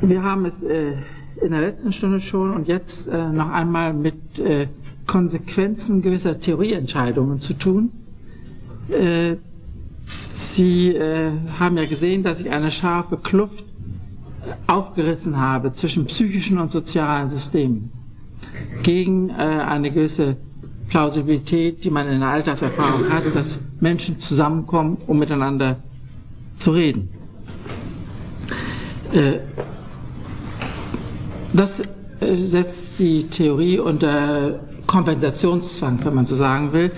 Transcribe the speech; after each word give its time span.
Wir 0.00 0.22
haben 0.22 0.46
es 0.46 0.62
äh, 0.62 0.92
in 1.44 1.50
der 1.52 1.60
letzten 1.60 1.92
Stunde 1.92 2.20
schon 2.20 2.52
und 2.54 2.68
jetzt 2.68 3.06
äh, 3.08 3.28
noch 3.32 3.50
einmal 3.50 3.92
mit 3.92 4.38
äh, 4.38 4.68
Konsequenzen 5.06 6.02
gewisser 6.02 6.38
Theorieentscheidungen 6.40 7.40
zu 7.40 7.54
tun. 7.54 7.90
Äh, 8.90 9.36
Sie 10.32 10.90
äh, 10.94 11.32
haben 11.58 11.76
ja 11.76 11.86
gesehen, 11.86 12.22
dass 12.22 12.40
ich 12.40 12.50
eine 12.50 12.70
scharfe 12.70 13.16
Kluft 13.18 13.64
aufgerissen 14.66 15.36
habe 15.38 15.72
zwischen 15.72 16.06
psychischen 16.06 16.58
und 16.58 16.70
sozialen 16.70 17.28
Systemen 17.30 17.90
gegen 18.82 19.30
äh, 19.30 19.32
eine 19.34 19.90
gewisse 19.90 20.36
Plausibilität, 20.88 21.84
die 21.84 21.90
man 21.90 22.08
in 22.08 22.20
der 22.20 22.28
Alterserfahrung 22.30 23.10
hat, 23.10 23.24
dass 23.34 23.60
Menschen 23.80 24.18
zusammenkommen, 24.20 24.96
um 25.06 25.18
miteinander 25.18 25.76
zu 26.56 26.70
reden. 26.70 27.10
Das 31.58 31.80
äh, 31.80 32.36
setzt 32.36 33.00
die 33.00 33.24
Theorie 33.26 33.80
unter 33.80 34.60
Kompensationszwang, 34.86 35.98
wenn 36.04 36.14
man 36.14 36.24
so 36.24 36.36
sagen 36.36 36.72
will, 36.72 36.92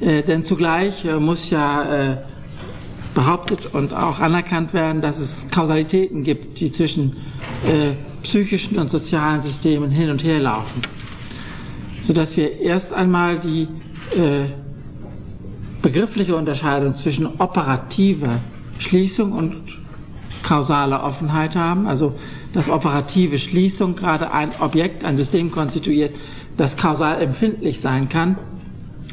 äh, 0.00 0.22
denn 0.22 0.42
zugleich 0.42 1.04
äh, 1.04 1.20
muss 1.20 1.50
ja 1.50 2.16
behauptet 3.14 3.74
und 3.74 3.92
auch 3.92 4.18
anerkannt 4.18 4.72
werden, 4.72 5.02
dass 5.02 5.18
es 5.18 5.46
Kausalitäten 5.50 6.22
gibt, 6.22 6.60
die 6.60 6.70
zwischen 6.70 7.16
psychischen 8.22 8.78
und 8.78 8.90
sozialen 8.90 9.40
Systemen 9.40 9.90
hin 9.90 10.10
und 10.10 10.22
her 10.22 10.38
laufen. 10.38 10.82
Sodass 12.02 12.36
wir 12.36 12.60
erst 12.60 12.92
einmal 12.92 13.38
die 13.38 13.68
begriffliche 15.80 16.36
Unterscheidung 16.36 16.94
zwischen 16.94 17.26
operativer 17.38 18.40
Schließung 18.80 19.32
und 19.32 19.62
kausaler 20.42 21.02
Offenheit 21.02 21.56
haben, 21.56 21.86
also 21.86 22.14
dass 22.56 22.70
operative 22.70 23.38
Schließung 23.38 23.96
gerade 23.96 24.32
ein 24.32 24.50
Objekt, 24.60 25.04
ein 25.04 25.18
System 25.18 25.50
konstituiert, 25.50 26.14
das 26.56 26.78
kausal 26.78 27.20
empfindlich 27.20 27.80
sein 27.80 28.08
kann. 28.08 28.38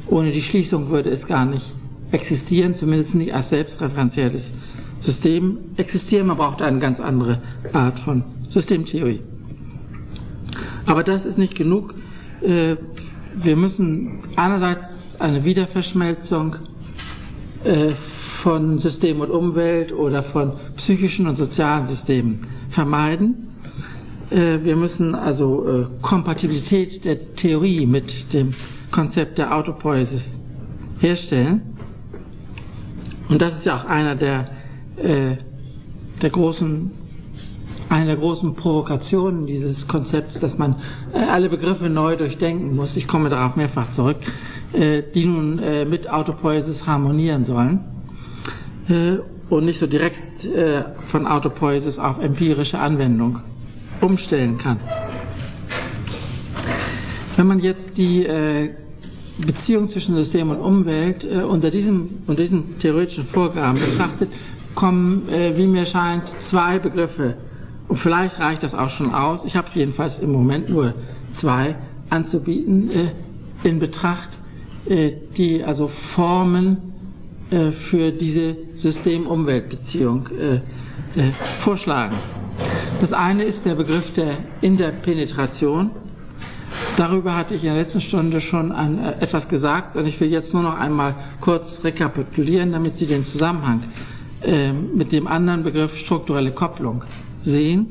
Ohne 0.08 0.32
die 0.32 0.42
Schließung 0.42 0.90
würde 0.90 1.10
es 1.10 1.28
gar 1.28 1.44
nicht 1.46 1.74
existieren, 2.14 2.74
zumindest 2.74 3.16
nicht 3.16 3.34
als 3.34 3.50
selbstreferenzielles 3.50 4.54
System 5.02 5.58
existieren. 5.76 6.28
Man 6.28 6.38
braucht 6.38 6.62
eine 6.62 6.80
ganz 6.80 7.02
andere 7.02 7.42
Art 7.74 8.00
von 8.00 8.24
Systemtheorie. 8.48 9.20
Aber 10.86 11.04
das 11.04 11.26
ist 11.26 11.38
nicht 11.38 11.56
genug. 11.56 11.96
Äh, 12.42 12.78
wir 13.36 13.58
müssen 13.58 14.20
einerseits 14.38 15.18
eine 15.20 15.44
Wiederverschmelzung 15.44 16.56
äh, 17.66 17.94
von 17.96 18.78
System 18.80 19.20
und 19.20 19.32
Umwelt 19.32 19.92
oder 19.92 20.24
von 20.24 20.54
psychischen 20.78 21.28
und 21.28 21.36
sozialen 21.36 21.86
Systemen 21.86 22.48
vermeiden. 22.74 23.50
Äh, 24.30 24.60
wir 24.64 24.76
müssen 24.76 25.16
also 25.16 25.88
Kompatibilität 26.02 27.06
der 27.06 27.34
Theorie 27.36 27.86
mit 27.86 28.34
dem 28.34 28.54
Konzept 28.92 29.38
der 29.38 29.56
Autopoiesis 29.56 30.40
herstellen. 31.00 31.62
Und 33.30 33.42
das 33.42 33.58
ist 33.58 33.66
ja 33.66 33.76
auch 33.76 33.86
einer 33.86 34.16
der, 34.16 34.52
äh, 34.98 35.36
der 36.22 36.30
großen, 36.30 36.92
eine 37.90 38.06
der 38.06 38.16
großen 38.16 38.56
Provokationen 38.56 39.46
dieses 39.46 39.88
Konzepts, 39.88 40.40
dass 40.40 40.58
man 40.58 40.76
äh, 41.14 41.18
alle 41.18 41.50
Begriffe 41.50 41.90
neu 41.90 42.16
durchdenken 42.16 42.76
muss. 42.76 42.96
Ich 42.96 43.08
komme 43.08 43.30
darauf 43.30 43.56
mehrfach 43.56 43.92
zurück, 43.92 44.18
äh, 44.74 45.02
die 45.14 45.26
nun 45.26 45.60
äh, 45.60 45.86
mit 45.86 46.10
Autopoiesis 46.10 46.86
harmonieren 46.86 47.44
sollen 47.46 47.80
äh, 47.80 47.93
und 48.90 49.66
nicht 49.66 49.80
so 49.80 49.88
direkt 49.88 50.46
äh, 50.46 50.84
von 51.04 51.26
Autopoiesis 51.26 51.98
auf 51.98 52.20
empirische 52.20 52.80
Anwendung 52.80 53.40
umstellen 54.02 54.58
kann. 54.58 54.80
Wenn 57.38 57.48
man 57.48 57.60
jetzt 57.60 57.98
die 57.98 58.26
äh, 58.26 58.72
Beziehung 59.38 59.88
zwischen 59.88 60.16
System 60.16 60.50
und 60.50 60.58
Umwelt 60.60 61.24
äh, 61.24 61.44
unter, 61.44 61.72
diesem, 61.72 62.10
unter 62.28 62.42
diesen 62.42 62.78
theoretischen 62.78 63.26
Vorgaben 63.26 63.80
betrachtet, 63.80 64.30
kommen, 64.76 65.30
äh, 65.30 65.58
wie 65.58 65.66
mir 65.68 65.86
scheint, 65.86 66.28
zwei 66.42 66.80
Begriffe. 66.80 67.38
Und 67.88 67.98
vielleicht 67.98 68.40
reicht 68.40 68.64
das 68.64 68.76
auch 68.76 68.90
schon 68.90 69.14
aus. 69.14 69.46
Ich 69.46 69.56
habe 69.56 69.70
jedenfalls 69.74 70.20
im 70.20 70.32
Moment 70.32 70.70
nur 70.70 70.94
zwei 71.32 71.76
anzubieten 72.10 72.90
äh, 72.92 73.12
in 73.64 73.80
Betracht, 73.80 74.38
äh, 74.86 75.14
die 75.38 75.64
also 75.64 75.88
Formen 75.88 76.78
äh, 76.78 76.93
für 77.90 78.12
diese 78.12 78.56
System-Umwelt-Beziehung 78.76 80.28
äh, 80.30 80.60
vorschlagen. 81.60 82.16
Das 83.02 83.14
eine 83.14 83.44
ist 83.44 83.66
der 83.66 83.76
Begriff 83.76 84.12
der 84.14 84.38
Interpenetration 84.62 85.92
Darüber 86.98 87.36
hatte 87.36 87.56
ich 87.56 87.64
in 87.64 87.70
der 87.70 87.78
letzten 87.78 88.02
Stunde 88.02 88.40
schon 88.42 88.72
ein, 88.72 89.00
äh, 89.00 89.14
etwas 89.20 89.50
gesagt 89.50 89.96
und 89.96 90.06
ich 90.06 90.20
will 90.20 90.30
jetzt 90.30 90.54
nur 90.54 90.64
noch 90.64 90.78
einmal 90.78 91.16
kurz 91.42 91.84
rekapitulieren, 91.84 92.72
damit 92.72 92.96
Sie 92.96 93.06
den 93.08 93.24
Zusammenhang 93.24 93.84
äh, 94.42 94.72
mit 94.74 95.12
dem 95.12 95.28
anderen 95.28 95.64
Begriff 95.64 95.96
strukturelle 95.98 96.52
Kopplung 96.52 97.04
sehen. 97.42 97.90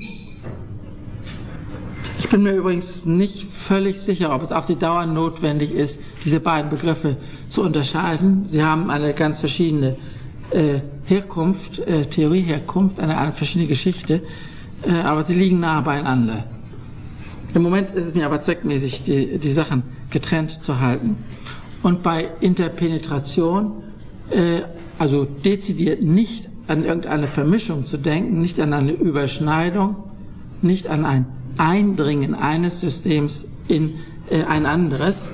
Bin 2.33 2.45
mir 2.45 2.55
übrigens 2.55 3.05
nicht 3.05 3.47
völlig 3.47 4.01
sicher, 4.01 4.35
ob 4.35 4.41
es 4.41 4.53
auf 4.53 4.65
die 4.65 4.77
Dauer 4.77 5.05
notwendig 5.05 5.71
ist, 5.71 6.01
diese 6.25 6.41
beiden 6.41 6.71
Begriffe 6.71 7.19
zu 7.51 7.61
unterscheiden. 7.63 8.47
Sie 8.47 8.65
haben 8.65 8.89
eine 8.89 9.13
ganz 9.13 9.39
verschiedene 9.41 9.97
äh, 10.51 10.81
Herkunft, 11.05 11.81
äh, 11.81 12.07
Theorieherkunft, 12.07 12.99
eine, 13.01 13.19
eine 13.19 13.33
verschiedene 13.33 13.69
Geschichte, 13.69 14.23
äh, 14.83 14.93
aber 14.93 15.25
sie 15.25 15.35
liegen 15.35 15.61
nah 15.61 15.83
beieinander. 15.83 16.45
Im 17.53 17.61
Moment 17.61 17.91
ist 17.91 18.07
es 18.07 18.15
mir 18.15 18.25
aber 18.25 18.41
zweckmäßig, 18.41 19.03
die, 19.05 19.37
die 19.37 19.51
Sachen 19.53 19.83
getrennt 20.09 20.65
zu 20.65 20.81
halten. 20.81 21.19
Und 21.83 22.03
bei 22.03 22.31
Interpenetration, 22.41 23.83
äh, 24.31 24.63
also 24.99 25.27
dezidiert 25.27 26.01
nicht 26.01 26.49
an 26.67 26.83
irgendeine 26.87 27.27
Vermischung 27.29 27.85
zu 27.85 27.99
denken, 27.99 28.41
nicht 28.41 28.59
an 28.59 28.73
eine 28.73 28.93
Überschneidung, 28.93 29.97
nicht 30.63 30.87
an 30.87 31.05
ein 31.05 31.27
Eindringen 31.59 32.35
eines 32.35 32.81
Systems 32.81 33.45
in 33.69 33.95
äh, 34.31 34.43
ein 34.45 34.67
anderes, 34.67 35.33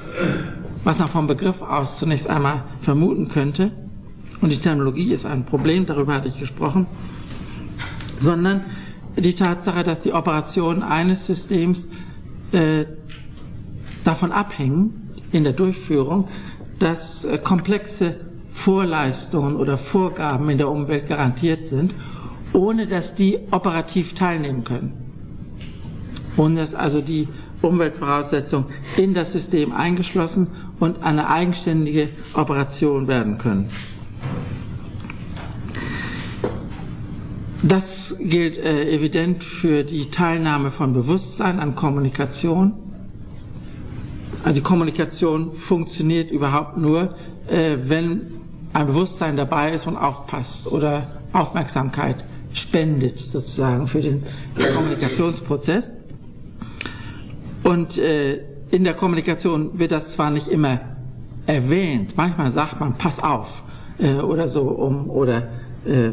was 0.85 0.99
man 0.99 1.09
vom 1.09 1.27
Begriff 1.27 1.63
aus 1.63 1.99
zunächst 1.99 2.29
einmal 2.29 2.65
vermuten 2.81 3.29
könnte. 3.29 3.71
Und 4.41 4.53
die 4.53 4.59
Terminologie 4.59 5.13
ist 5.13 5.27
ein 5.27 5.45
Problem, 5.45 5.87
darüber 5.87 6.15
hatte 6.15 6.29
ich 6.29 6.39
gesprochen, 6.39 6.87
sondern 8.21 8.65
die 9.17 9.35
Tatsache, 9.35 9.83
dass 9.83 10.03
die 10.03 10.13
Operation 10.13 10.83
eines 10.83 11.27
Systems 11.27 11.89
äh, 12.53 12.85
davon 14.05 14.31
abhängen 14.33 15.11
in 15.33 15.45
der 15.45 15.53
Durchführung, 15.53 16.29
dass 16.79 17.25
äh, 17.25 17.39
komplexe 17.39 18.21
Vorleistungen 18.49 19.57
oder 19.57 19.77
Vorgaben 19.79 20.49
in 20.51 20.59
der 20.59 20.69
Umwelt 20.69 21.09
garantiert 21.09 21.67
sind, 21.67 21.95
ohne 22.53 22.87
dass 22.87 23.15
die 23.15 23.39
operativ 23.51 24.15
teilnehmen 24.15 24.65
können. 24.65 25.08
Ohne 26.39 26.61
dass 26.61 26.75
also 26.75 27.03
die 27.03 27.29
Umweltvoraussetzungen 27.61 28.67
in 28.97 29.13
das 29.13 29.33
System 29.33 29.73
eingeschlossen 29.73 30.47
und 30.81 31.03
eine 31.03 31.29
eigenständige 31.29 32.09
Operation 32.35 33.09
werden 33.09 33.37
können. 33.39 33.69
Das 37.63 38.15
gilt 38.21 38.57
äh, 38.57 38.89
evident 38.95 39.43
für 39.43 39.83
die 39.83 40.11
Teilnahme 40.11 40.71
von 40.71 40.93
Bewusstsein 40.93 41.59
an 41.59 41.75
Kommunikation. 41.75 42.73
Also 44.45 44.55
die 44.61 44.63
Kommunikation 44.63 45.51
funktioniert 45.51 46.31
überhaupt 46.31 46.77
nur, 46.77 47.17
äh, 47.49 47.77
wenn 47.81 48.39
ein 48.73 48.87
Bewusstsein 48.87 49.37
dabei 49.37 49.73
ist 49.73 49.89
und 49.89 49.97
aufpasst 49.97 50.69
oder 50.71 51.21
Aufmerksamkeit 51.33 52.25
spendet 52.53 53.19
sozusagen 53.19 53.89
für 53.89 54.01
den 54.03 54.23
Kommunikationsprozess. 54.75 55.97
Und 57.69 57.99
äh, 57.99 58.39
in 58.71 58.85
der 58.85 58.95
Kommunikation 58.95 59.79
wird 59.79 59.93
das 59.93 60.15
zwar 60.15 60.31
nicht 60.31 60.49
immer 60.49 60.81
erwähnt, 61.45 62.15
manchmal 62.17 62.51
sagt 62.51 62.81
man, 62.81 62.95
pass 62.95 63.21
auf 63.23 63.63
äh, 63.99 64.15
oder 64.21 64.49
so 64.49 64.63
um 64.63 65.11
oder 65.11 65.49
äh, 65.85 66.13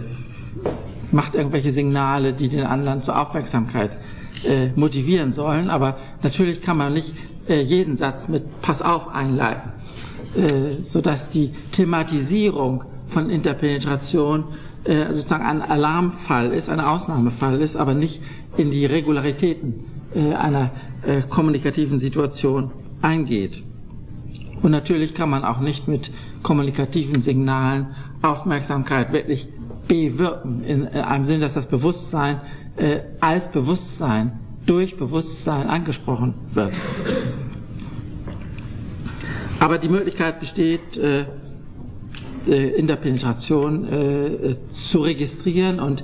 macht 1.14 1.34
irgendwelche 1.34 1.72
Signale, 1.72 2.34
die 2.34 2.50
den 2.50 2.66
anderen 2.66 3.04
zur 3.04 3.18
Aufmerksamkeit 3.18 3.98
äh, 4.44 4.68
motivieren 4.76 5.32
sollen. 5.32 5.70
Aber 5.70 5.96
natürlich 6.24 6.62
kann 6.62 6.76
man 6.76 6.92
nicht 6.92 7.14
äh, 7.48 7.62
jeden 7.62 7.96
Satz 7.96 8.28
mit 8.28 8.60
Pass 8.62 8.82
auf 8.82 9.08
einleiten, 9.08 9.72
äh, 10.36 10.82
sodass 10.84 11.30
die 11.30 11.52
Thematisierung 11.72 12.84
von 13.08 13.30
Interpenetration 13.30 14.44
sozusagen 14.88 15.44
ein 15.46 15.64
Alarmfall 15.64 16.52
ist, 16.54 16.70
ein 16.70 16.80
Ausnahmefall 16.80 17.60
ist, 17.60 17.76
aber 17.76 17.96
nicht 17.96 18.22
in 18.56 18.70
die 18.70 18.86
Regularitäten 18.86 19.95
einer 20.14 20.72
äh, 21.06 21.22
kommunikativen 21.22 22.00
Situation 22.00 22.72
eingeht. 23.02 23.64
Und 24.62 24.72
natürlich 24.72 25.14
kann 25.14 25.30
man 25.30 25.44
auch 25.44 25.60
nicht 25.60 25.88
mit 25.88 26.12
kommunikativen 26.42 27.22
Signalen 27.22 27.88
Aufmerksamkeit 28.22 29.12
wirklich 29.14 29.48
bewirken, 29.88 30.64
in, 30.64 30.88
einem 30.88 31.26
Sinn, 31.26 31.42
dass 31.42 31.54
das 31.54 31.68
Bewusstsein 31.68 32.42
äh, 32.78 33.02
als 33.20 33.52
Bewusstsein 33.52 34.40
durch 34.66 34.98
Bewusstsein 34.98 35.68
angesprochen 35.68 36.34
wird. 36.54 36.74
Aber 39.60 39.78
die 39.78 39.90
Möglichkeit 39.90 40.40
besteht, 40.40 40.98
äh, 40.98 41.26
äh 42.48 42.70
in 42.80 42.88
der 42.88 42.96
Penetration 42.96 43.86
äh, 43.88 44.56
zu 44.70 45.00
registrieren 45.00 45.80
und 45.80 46.04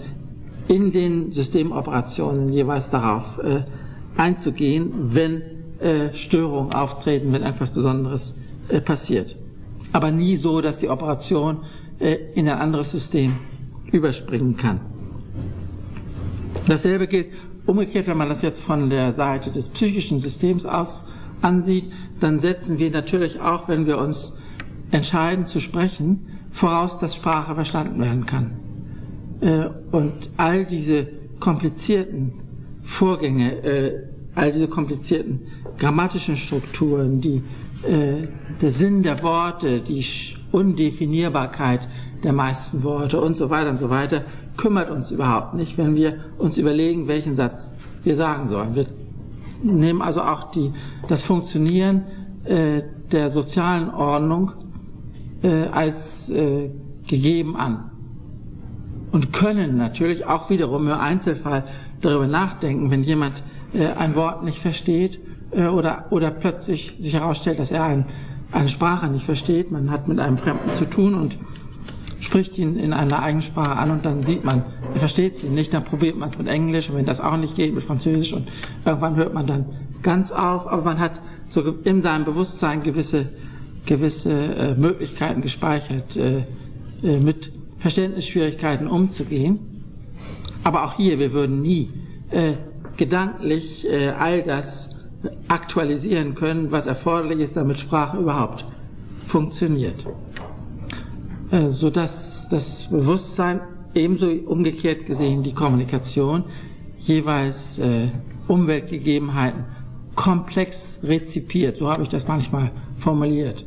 in 0.67 0.91
den 0.91 1.31
Systemoperationen 1.31 2.49
jeweils 2.49 2.89
darauf 2.89 3.39
äh, 3.39 3.61
einzugehen, 4.17 4.91
wenn 5.13 5.41
äh, 5.79 6.13
Störungen 6.13 6.73
auftreten, 6.73 7.33
wenn 7.33 7.43
etwas 7.43 7.71
Besonderes 7.71 8.37
äh, 8.69 8.81
passiert. 8.81 9.35
Aber 9.93 10.11
nie 10.11 10.35
so, 10.35 10.61
dass 10.61 10.79
die 10.79 10.89
Operation 10.89 11.59
äh, 11.99 12.17
in 12.35 12.47
ein 12.47 12.57
anderes 12.57 12.91
System 12.91 13.37
überspringen 13.91 14.57
kann. 14.57 14.79
Dasselbe 16.67 17.07
gilt 17.07 17.27
umgekehrt, 17.65 18.07
wenn 18.07 18.17
man 18.17 18.29
das 18.29 18.41
jetzt 18.41 18.61
von 18.61 18.89
der 18.89 19.11
Seite 19.11 19.51
des 19.51 19.69
psychischen 19.69 20.19
Systems 20.19 20.65
aus 20.65 21.05
ansieht, 21.41 21.91
dann 22.19 22.39
setzen 22.39 22.77
wir 22.79 22.91
natürlich 22.91 23.39
auch, 23.39 23.67
wenn 23.67 23.85
wir 23.85 23.97
uns 23.97 24.33
entscheiden 24.91 25.47
zu 25.47 25.59
sprechen, 25.59 26.27
voraus, 26.51 26.99
dass 26.99 27.15
Sprache 27.15 27.55
verstanden 27.55 27.99
werden 28.01 28.25
kann. 28.25 28.51
Äh, 29.41 29.69
und 29.91 30.29
all 30.37 30.65
diese 30.65 31.07
komplizierten 31.39 32.33
Vorgänge, 32.83 33.51
äh, 33.63 34.03
all 34.35 34.51
diese 34.51 34.67
komplizierten 34.67 35.41
grammatischen 35.77 36.37
Strukturen, 36.37 37.21
die, 37.21 37.43
äh, 37.87 38.27
der 38.61 38.71
Sinn 38.71 39.03
der 39.03 39.21
Worte, 39.23 39.81
die 39.81 40.03
Undefinierbarkeit 40.51 41.87
der 42.23 42.33
meisten 42.33 42.83
Worte 42.83 43.19
und 43.19 43.35
so 43.35 43.49
weiter 43.49 43.69
und 43.71 43.77
so 43.77 43.89
weiter, 43.89 44.23
kümmert 44.57 44.89
uns 44.89 45.11
überhaupt 45.11 45.53
nicht, 45.53 45.77
wenn 45.77 45.95
wir 45.95 46.19
uns 46.37 46.57
überlegen, 46.57 47.07
welchen 47.07 47.35
Satz 47.35 47.71
wir 48.03 48.15
sagen 48.15 48.47
sollen. 48.47 48.75
Wir 48.75 48.87
nehmen 49.63 50.01
also 50.01 50.21
auch 50.21 50.51
die, 50.51 50.71
das 51.07 51.23
Funktionieren 51.23 52.03
äh, 52.45 52.81
der 53.11 53.29
sozialen 53.29 53.89
Ordnung 53.89 54.51
äh, 55.43 55.65
als 55.67 56.29
äh, 56.29 56.69
gegeben 57.07 57.55
an 57.55 57.91
und 59.11 59.33
können 59.33 59.77
natürlich 59.77 60.25
auch 60.25 60.49
wiederum 60.49 60.87
im 60.87 60.93
Einzelfall 60.93 61.65
darüber 62.01 62.27
nachdenken, 62.27 62.91
wenn 62.91 63.03
jemand 63.03 63.43
äh, 63.73 63.87
ein 63.87 64.15
Wort 64.15 64.43
nicht 64.43 64.59
versteht 64.59 65.19
äh, 65.51 65.67
oder, 65.67 66.05
oder 66.11 66.31
plötzlich 66.31 66.97
sich 66.99 67.13
herausstellt, 67.13 67.59
dass 67.59 67.71
er 67.71 67.83
ein, 67.83 68.05
eine 68.51 68.69
Sprache 68.69 69.07
nicht 69.07 69.25
versteht. 69.25 69.71
Man 69.71 69.91
hat 69.91 70.07
mit 70.07 70.19
einem 70.19 70.37
Fremden 70.37 70.71
zu 70.71 70.85
tun 70.85 71.15
und 71.15 71.37
spricht 72.19 72.57
ihn 72.57 72.77
in 72.77 72.93
einer 72.93 73.21
eigenen 73.21 73.41
Sprache 73.41 73.77
an 73.77 73.91
und 73.91 74.05
dann 74.05 74.23
sieht 74.23 74.43
man, 74.43 74.63
er 74.93 74.99
versteht 74.99 75.35
sie 75.35 75.49
nicht, 75.49 75.73
dann 75.73 75.83
probiert 75.83 76.17
man 76.17 76.29
es 76.29 76.37
mit 76.37 76.47
Englisch 76.47 76.89
und 76.89 76.95
wenn 76.95 77.05
das 77.05 77.19
auch 77.19 77.37
nicht 77.37 77.55
geht, 77.55 77.73
mit 77.73 77.83
Französisch 77.83 78.33
und 78.33 78.47
irgendwann 78.85 79.15
hört 79.15 79.33
man 79.33 79.47
dann 79.47 79.65
ganz 80.03 80.31
auf, 80.31 80.67
aber 80.67 80.83
man 80.83 80.99
hat 80.99 81.19
so 81.49 81.61
in 81.61 82.01
seinem 82.01 82.25
Bewusstsein 82.25 82.83
gewisse, 82.83 83.29
gewisse 83.85 84.33
äh, 84.33 84.75
Möglichkeiten 84.75 85.41
gespeichert, 85.41 86.15
äh, 86.15 86.43
äh, 87.03 87.19
mit 87.19 87.51
Verständnisschwierigkeiten 87.79 88.87
umzugehen. 88.87 89.70
Aber 90.63 90.85
auch 90.85 90.93
hier, 90.93 91.19
wir 91.19 91.33
würden 91.33 91.61
nie 91.61 91.89
äh, 92.29 92.53
gedanklich 92.97 93.87
äh, 93.87 94.09
all 94.09 94.43
das 94.43 94.89
aktualisieren 95.47 96.35
können, 96.35 96.71
was 96.71 96.85
erforderlich 96.85 97.39
ist, 97.39 97.55
damit 97.55 97.79
Sprache 97.79 98.17
überhaupt 98.17 98.65
funktioniert. 99.27 100.05
Äh, 101.51 101.67
sodass 101.67 102.49
das 102.49 102.87
Bewusstsein 102.89 103.61
ebenso 103.93 104.27
umgekehrt 104.27 105.05
gesehen 105.05 105.43
die 105.43 105.53
Kommunikation 105.53 106.45
jeweils 106.97 107.77
äh, 107.79 108.09
Umweltgegebenheiten 108.47 109.65
komplex 110.15 110.99
rezipiert, 111.03 111.77
so 111.77 111.89
habe 111.89 112.03
ich 112.03 112.09
das 112.09 112.27
manchmal 112.27 112.71
formuliert 112.97 113.65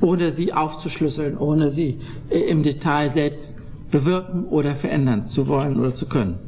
ohne 0.00 0.32
sie 0.32 0.52
aufzuschlüsseln, 0.52 1.38
ohne 1.38 1.70
sie 1.70 1.98
äh, 2.30 2.38
im 2.40 2.62
Detail 2.62 3.10
selbst 3.10 3.55
bewirken 3.90 4.44
oder 4.46 4.74
verändern 4.76 5.26
zu 5.26 5.46
wollen 5.48 5.78
oder 5.78 5.94
zu 5.94 6.06
können. 6.08 6.38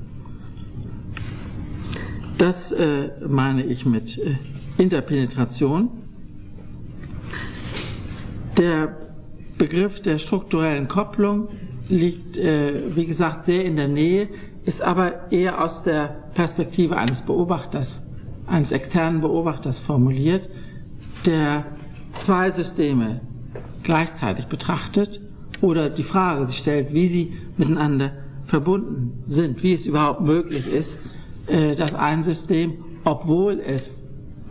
Das 2.38 2.70
äh, 2.72 3.10
meine 3.26 3.64
ich 3.64 3.84
mit 3.84 4.16
äh, 4.18 4.36
Interpenetration. 4.78 5.90
Der 8.56 8.96
Begriff 9.56 10.00
der 10.02 10.18
strukturellen 10.18 10.86
Kopplung 10.88 11.48
liegt, 11.88 12.36
äh, 12.36 12.94
wie 12.94 13.06
gesagt, 13.06 13.44
sehr 13.44 13.64
in 13.64 13.76
der 13.76 13.88
Nähe, 13.88 14.28
ist 14.64 14.82
aber 14.82 15.32
eher 15.32 15.62
aus 15.64 15.82
der 15.82 16.30
Perspektive 16.34 16.96
eines 16.96 17.22
Beobachters, 17.22 18.06
eines 18.46 18.70
externen 18.70 19.20
Beobachters 19.20 19.80
formuliert, 19.80 20.48
der 21.26 21.64
zwei 22.14 22.50
Systeme 22.50 23.20
gleichzeitig 23.82 24.46
betrachtet 24.46 25.20
oder 25.60 25.90
die 25.90 26.02
Frage 26.02 26.46
sich 26.46 26.58
stellt, 26.58 26.92
wie 26.92 27.06
sie 27.06 27.32
miteinander 27.56 28.12
verbunden 28.46 29.22
sind, 29.26 29.62
wie 29.62 29.72
es 29.72 29.86
überhaupt 29.86 30.20
möglich 30.20 30.66
ist, 30.66 30.98
äh, 31.46 31.76
dass 31.76 31.94
ein 31.94 32.22
System, 32.22 32.74
obwohl 33.04 33.60
es 33.60 34.02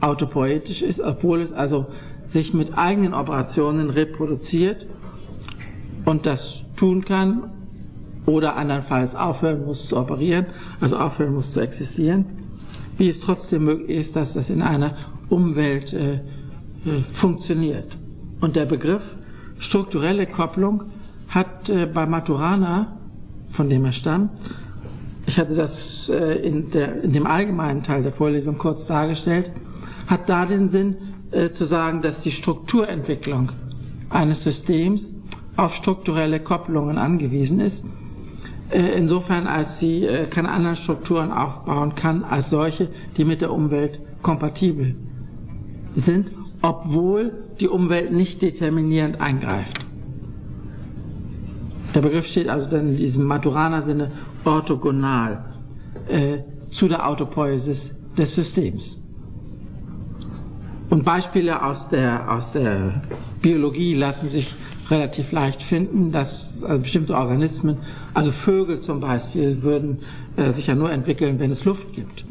autopoetisch 0.02 0.82
ist, 0.82 1.00
obwohl 1.00 1.42
es 1.42 1.52
also 1.52 1.88
sich 2.28 2.54
mit 2.54 2.78
eigenen 2.78 3.14
Operationen 3.14 3.90
reproduziert 3.90 4.86
und 6.06 6.26
das 6.26 6.64
tun 6.76 7.04
kann 7.06 7.52
oder 8.26 8.56
andernfalls 8.56 9.16
aufhören 9.16 9.66
muss 9.66 9.88
zu 9.88 9.98
operieren, 9.98 10.48
also 10.80 10.98
aufhören 10.98 11.34
muss 11.34 11.54
zu 11.54 11.62
existieren, 11.62 12.26
wie 12.98 13.08
es 13.10 13.20
trotzdem 13.20 13.64
möglich 13.64 13.98
ist, 13.98 14.16
dass 14.16 14.34
das 14.34 14.50
in 14.50 14.62
einer 14.62 14.96
Umwelt 15.30 15.94
äh, 15.94 16.16
äh, 16.16 16.20
funktioniert. 17.10 17.98
Und 18.42 18.56
der 18.56 18.66
Begriff 18.66 19.16
strukturelle 19.60 20.28
Kopplung 20.28 20.84
hat 21.28 21.70
äh, 21.70 21.86
bei 21.86 22.06
Maturana, 22.06 22.98
von 23.52 23.70
dem 23.70 23.86
er 23.86 23.92
stammt, 23.92 24.32
ich 25.26 25.38
hatte 25.38 25.56
das 25.56 26.10
äh, 26.10 26.36
in, 26.48 26.72
der, 26.72 27.04
in, 27.04 27.12
dem 27.14 27.28
allgemeinen 27.28 27.84
Teil 27.84 28.04
der 28.04 28.14
Vorlesung 28.14 28.58
kurz 28.58 28.88
dargestellt, 28.88 29.52
hat 30.08 30.30
da 30.30 30.46
den 30.46 30.70
Sinn 30.70 30.96
äh, 31.32 31.50
zu 31.50 31.66
sagen, 31.66 32.02
dass 32.02 32.22
die 32.22 32.32
Strukturentwicklung 32.32 33.52
eines 34.10 34.44
Systems 34.44 35.16
auf 35.58 35.74
strukturelle 35.76 36.40
Kopplungen 36.40 36.98
angewiesen 36.98 37.60
ist, 37.60 37.86
äh, 38.70 38.80
insofern 38.98 39.48
als 39.48 39.80
sie 39.80 40.06
äh, 40.06 40.28
keine 40.28 40.50
anderen 40.50 40.76
Strukturen 40.78 41.32
aufbauen 41.32 41.96
kann 41.96 42.24
als 42.24 42.50
solche, 42.50 42.90
die 43.18 43.26
mit 43.26 43.42
der 43.42 43.52
Umwelt 43.52 44.00
kompatibel 44.22 44.96
sind 45.94 46.28
obwohl 46.62 47.32
die 47.60 47.68
Umwelt 47.68 48.12
nicht 48.12 48.42
determinierend 48.42 49.22
eingreift. 49.22 49.86
Der 51.98 52.04
Begriff 52.04 52.28
steht 52.28 52.48
also 52.48 52.70
dann 52.70 52.90
in 52.90 52.98
diesem 52.98 53.26
Maturana-Sinne 53.26 54.12
orthogonal 54.46 55.44
äh, 56.08 56.38
zu 56.70 56.88
der 56.88 57.08
Autopoiesis 57.08 57.92
des 58.16 58.36
Systems. 58.36 59.02
Und 60.92 61.04
Beispiele 61.04 61.64
aus 61.64 61.90
der, 61.90 62.32
aus 62.32 62.52
der 62.52 63.02
Biologie 63.42 63.96
lassen 63.96 64.30
sich 64.30 64.54
relativ 64.92 65.32
leicht 65.32 65.64
finden, 65.64 66.12
dass 66.12 66.62
also 66.62 66.84
bestimmte 66.84 67.16
Organismen, 67.16 67.80
also 68.14 68.32
Vögel 68.32 68.80
zum 68.80 69.00
Beispiel, 69.00 69.64
würden 69.64 70.02
äh, 70.36 70.52
sich 70.52 70.68
ja 70.68 70.76
nur 70.76 70.92
entwickeln, 70.92 71.40
wenn 71.40 71.50
es 71.50 71.66
Luft 71.66 71.94
gibt. 71.94 72.26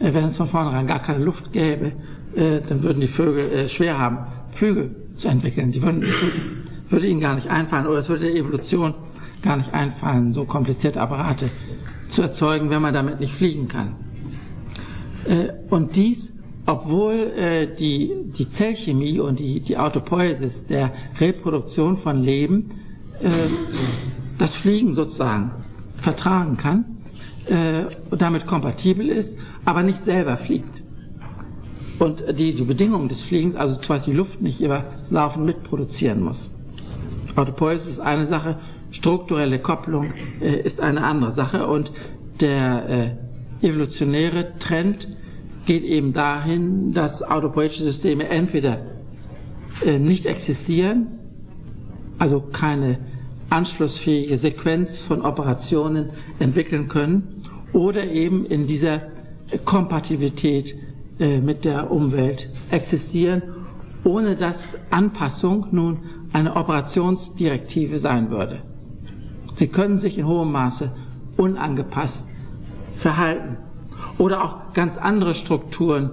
Äh, 0.00 0.12
wenn 0.12 0.24
es 0.24 0.36
von 0.36 0.48
vornherein 0.48 0.86
gar 0.86 0.98
keine 1.00 1.24
Luft 1.24 1.50
gäbe, 1.50 1.92
äh, 2.34 2.60
dann 2.60 2.82
würden 2.82 3.00
die 3.00 3.08
Vögel 3.08 3.50
äh, 3.52 3.68
schwer 3.68 3.98
haben, 3.98 4.18
Flügel 4.50 4.94
zu 5.16 5.28
entwickeln. 5.28 5.72
Die 5.72 5.80
würden, 5.80 6.04
würde 6.90 7.06
ihnen 7.06 7.20
gar 7.20 7.34
nicht 7.34 7.48
einfallen 7.48 7.86
oder 7.86 7.98
es 7.98 8.08
würde 8.08 8.24
der 8.26 8.34
Evolution 8.34 8.94
gar 9.42 9.56
nicht 9.56 9.72
einfallen, 9.72 10.32
so 10.32 10.44
komplizierte 10.44 11.00
Apparate 11.00 11.50
zu 12.08 12.22
erzeugen, 12.22 12.70
wenn 12.70 12.82
man 12.82 12.94
damit 12.94 13.20
nicht 13.20 13.34
fliegen 13.34 13.68
kann. 13.68 13.94
Und 15.70 15.96
dies, 15.96 16.34
obwohl 16.66 17.68
die, 17.78 18.12
die 18.36 18.48
Zellchemie 18.48 19.18
und 19.20 19.38
die, 19.38 19.60
die 19.60 19.76
Autopoiesis 19.76 20.66
der 20.66 20.92
Reproduktion 21.20 21.98
von 21.98 22.22
Leben 22.22 22.70
das 24.38 24.54
Fliegen 24.54 24.94
sozusagen 24.94 25.50
vertragen 25.96 26.56
kann 26.56 26.84
und 28.10 28.22
damit 28.22 28.46
kompatibel 28.46 29.08
ist, 29.08 29.36
aber 29.64 29.82
nicht 29.82 30.02
selber 30.02 30.36
fliegt. 30.36 30.82
Und 31.98 32.22
die, 32.38 32.54
die 32.54 32.64
Bedingungen 32.64 33.08
des 33.08 33.22
Fliegens, 33.22 33.56
also 33.56 33.78
quasi 33.80 34.12
die 34.12 34.16
Luft 34.16 34.40
nicht 34.40 34.60
über 34.60 34.84
das 34.98 35.10
Laufen 35.10 35.44
mitproduzieren 35.44 36.22
muss. 36.22 36.54
Autopoiesis 37.38 37.86
ist 37.88 38.00
eine 38.00 38.26
Sache, 38.26 38.56
strukturelle 38.90 39.58
Kopplung 39.58 40.12
äh, 40.40 40.60
ist 40.60 40.80
eine 40.80 41.04
andere 41.04 41.32
Sache. 41.32 41.66
Und 41.66 41.92
der 42.40 43.16
äh, 43.62 43.66
evolutionäre 43.66 44.54
Trend 44.58 45.08
geht 45.66 45.84
eben 45.84 46.12
dahin, 46.12 46.92
dass 46.92 47.22
autopoetische 47.22 47.84
Systeme 47.84 48.28
entweder 48.28 48.78
äh, 49.84 49.98
nicht 49.98 50.26
existieren, 50.26 51.06
also 52.18 52.40
keine 52.40 52.98
anschlussfähige 53.50 54.36
Sequenz 54.38 55.00
von 55.00 55.22
Operationen 55.22 56.10
entwickeln 56.38 56.88
können 56.88 57.42
oder 57.72 58.04
eben 58.06 58.44
in 58.44 58.66
dieser 58.66 59.02
Kompatibilität 59.64 60.74
äh, 61.18 61.40
mit 61.40 61.64
der 61.64 61.90
Umwelt 61.90 62.48
existieren, 62.70 63.42
ohne 64.04 64.36
dass 64.36 64.78
Anpassung 64.90 65.66
nun 65.70 65.98
eine 66.32 66.56
Operationsdirektive 66.56 67.98
sein 67.98 68.30
würde. 68.30 68.62
Sie 69.56 69.68
können 69.68 69.98
sich 69.98 70.18
in 70.18 70.26
hohem 70.26 70.52
Maße 70.52 70.92
unangepasst 71.36 72.26
verhalten 72.96 73.56
oder 74.18 74.44
auch 74.44 74.72
ganz 74.72 74.96
andere 74.96 75.34
Strukturen 75.34 76.10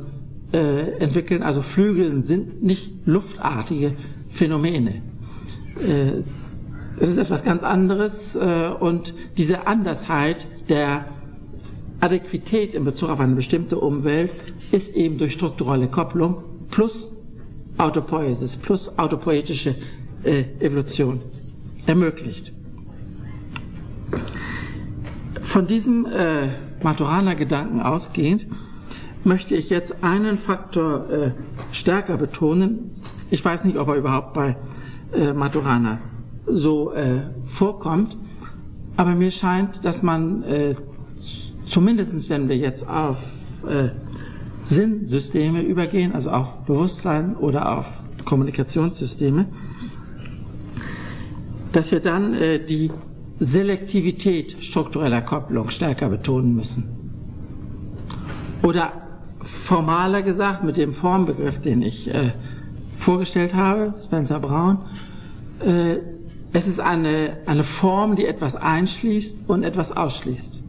äh, 0.53 0.97
entwickeln. 0.99 1.43
Also 1.43 1.61
Flügel 1.61 2.23
sind 2.23 2.63
nicht 2.63 3.05
luftartige 3.07 3.93
Phänomene. 4.29 5.01
Äh, 5.79 6.23
es 6.99 7.09
ist 7.09 7.17
etwas 7.17 7.43
ganz 7.43 7.63
anderes 7.63 8.35
äh, 8.35 8.69
und 8.79 9.13
diese 9.37 9.67
Andersheit 9.67 10.47
der 10.69 11.05
Adäquität 11.99 12.73
in 12.73 12.85
Bezug 12.85 13.09
auf 13.09 13.19
eine 13.19 13.35
bestimmte 13.35 13.77
Umwelt 13.79 14.31
ist 14.71 14.95
eben 14.95 15.17
durch 15.17 15.33
strukturelle 15.33 15.87
Kopplung 15.87 16.43
plus 16.71 17.11
Autopoiesis, 17.77 18.55
plus 18.57 18.97
autopoetische 18.97 19.75
äh, 20.25 20.43
Evolution 20.59 21.21
ermöglicht. 21.85 22.51
Von 25.41 25.67
diesem 25.67 26.05
äh, 26.05 26.49
Maturana-Gedanken 26.83 27.81
ausgehend 27.81 28.47
möchte 29.23 29.55
ich 29.55 29.69
jetzt 29.69 30.03
einen 30.03 30.37
Faktor 30.37 31.09
äh, 31.09 31.31
stärker 31.71 32.17
betonen. 32.17 32.91
Ich 33.29 33.43
weiß 33.43 33.63
nicht, 33.63 33.77
ob 33.77 33.87
er 33.87 33.95
überhaupt 33.95 34.33
bei 34.33 34.55
äh, 35.13 35.33
Maturana 35.33 35.99
so 36.47 36.91
äh, 36.93 37.21
vorkommt, 37.45 38.17
aber 38.97 39.15
mir 39.15 39.31
scheint, 39.31 39.83
dass 39.83 40.03
man 40.03 40.43
äh, 40.43 40.75
zumindest 41.67 42.29
wenn 42.29 42.49
wir 42.49 42.57
jetzt 42.57 42.87
auf 42.87 43.17
äh, 43.67 43.89
Sinnsysteme 44.63 45.61
übergehen, 45.61 46.13
also 46.13 46.31
auf 46.31 46.65
Bewusstsein 46.65 47.35
oder 47.35 47.77
auf 47.77 47.87
Kommunikationssysteme, 48.25 49.45
dass 51.75 51.91
wir 51.91 51.99
dann 51.99 52.33
äh, 52.35 52.59
die 52.63 52.89
Selektivität 53.37 54.63
struktureller 54.63 55.21
Kopplung 55.21 55.69
stärker 55.69 56.07
betonen 56.07 56.55
müssen. 56.55 56.83
Oder 58.63 58.93
formaler 59.43 60.21
gesagt, 60.21 60.63
mit 60.63 60.77
dem 60.77 60.93
Formbegriff, 60.93 61.59
den 61.61 61.81
ich 61.81 62.07
äh, 62.07 62.31
vorgestellt 62.97 63.53
habe, 63.53 63.93
Spencer 64.05 64.39
Brown, 64.39 64.77
äh, 65.59 65.97
es 66.53 66.65
ist 66.65 66.79
eine, 66.79 67.39
eine 67.45 67.65
Form, 67.65 68.15
die 68.15 68.25
etwas 68.25 68.55
einschließt 68.55 69.49
und 69.49 69.63
etwas 69.63 69.91
ausschließt. 69.91 70.63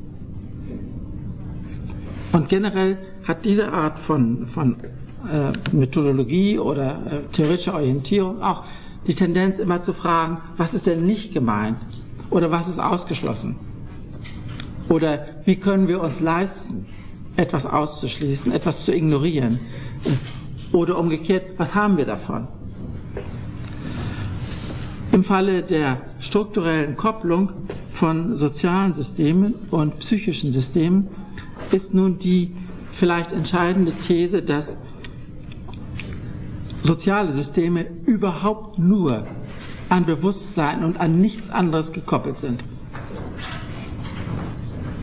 Und 2.32 2.48
generell 2.48 2.98
hat 3.22 3.44
diese 3.44 3.72
Art 3.72 4.00
von, 4.00 4.48
von 4.48 4.76
äh, 5.30 5.52
Methodologie 5.74 6.58
oder 6.58 6.98
äh, 7.06 7.32
theoretischer 7.32 7.74
Orientierung 7.74 8.42
auch 8.42 8.64
die 9.06 9.14
Tendenz 9.14 9.58
immer 9.58 9.80
zu 9.82 9.92
fragen, 9.92 10.38
was 10.56 10.74
ist 10.74 10.86
denn 10.86 11.04
nicht 11.04 11.32
gemeint 11.32 11.76
oder 12.30 12.50
was 12.50 12.68
ist 12.68 12.78
ausgeschlossen? 12.78 13.56
Oder 14.88 15.26
wie 15.44 15.56
können 15.56 15.88
wir 15.88 16.00
uns 16.00 16.20
leisten, 16.20 16.86
etwas 17.36 17.66
auszuschließen, 17.66 18.52
etwas 18.52 18.84
zu 18.84 18.94
ignorieren? 18.94 19.60
Oder 20.72 20.98
umgekehrt, 20.98 21.58
was 21.58 21.74
haben 21.74 21.96
wir 21.96 22.06
davon? 22.06 22.48
Im 25.12 25.24
Falle 25.24 25.62
der 25.62 26.02
strukturellen 26.20 26.96
Kopplung 26.96 27.50
von 27.90 28.34
sozialen 28.36 28.92
Systemen 28.92 29.54
und 29.70 29.98
psychischen 30.00 30.52
Systemen 30.52 31.08
ist 31.72 31.94
nun 31.94 32.18
die 32.18 32.54
vielleicht 32.92 33.32
entscheidende 33.32 33.92
These, 33.92 34.42
dass 34.42 34.78
soziale 36.82 37.32
Systeme 37.32 37.86
überhaupt 38.06 38.78
nur 38.78 39.26
an 39.88 40.06
Bewusstsein 40.06 40.84
und 40.84 40.98
an 41.00 41.20
nichts 41.20 41.50
anderes 41.50 41.92
gekoppelt 41.92 42.38
sind. 42.38 42.62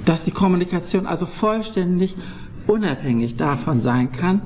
Dass 0.06 0.26
die 0.26 0.32
Kommunikation 0.32 1.06
also 1.06 1.26
vollständig 1.26 2.16
unabhängig 2.68 3.38
davon 3.38 3.80
sein 3.80 4.12
kann, 4.12 4.42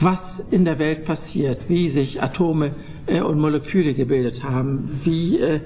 was 0.00 0.42
in 0.50 0.64
der 0.64 0.78
Welt 0.78 1.04
passiert, 1.04 1.68
wie 1.68 1.88
sich 1.88 2.22
Atome 2.22 2.72
äh, 3.06 3.20
und 3.20 3.38
Moleküle 3.40 3.94
gebildet 3.94 4.44
haben, 4.44 4.90
wie 5.04 5.38
äh, 5.38 5.60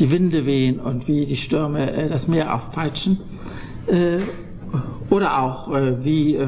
die 0.00 0.10
Winde 0.10 0.44
wehen 0.44 0.80
und 0.80 1.06
wie 1.06 1.26
die 1.26 1.36
Stürme 1.36 1.92
äh, 1.92 2.08
das 2.08 2.26
Meer 2.28 2.54
aufpeitschen 2.54 3.20
oder 5.10 5.42
auch 5.42 5.70
wie, 6.02 6.38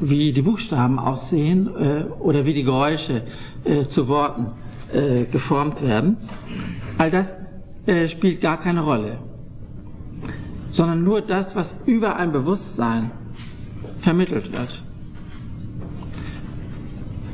wie 0.00 0.32
die 0.32 0.42
Buchstaben 0.42 0.98
aussehen 0.98 1.68
äh, 1.76 2.04
oder 2.20 2.44
wie 2.44 2.54
die 2.54 2.64
Geräusche 2.64 3.22
äh, 3.64 3.86
zu 3.86 4.08
Worten 4.08 4.52
äh, 4.92 5.24
geformt 5.24 5.82
werden. 5.82 6.16
All 6.98 7.10
das 7.10 7.38
äh, 7.86 8.08
spielt 8.08 8.40
gar 8.40 8.58
keine 8.58 8.82
Rolle, 8.82 9.18
sondern 10.70 11.02
nur 11.02 11.20
das, 11.20 11.56
was 11.56 11.74
über 11.86 12.16
ein 12.16 12.32
Bewusstsein 12.32 13.10
vermittelt 14.00 14.52
wird. 14.52 14.82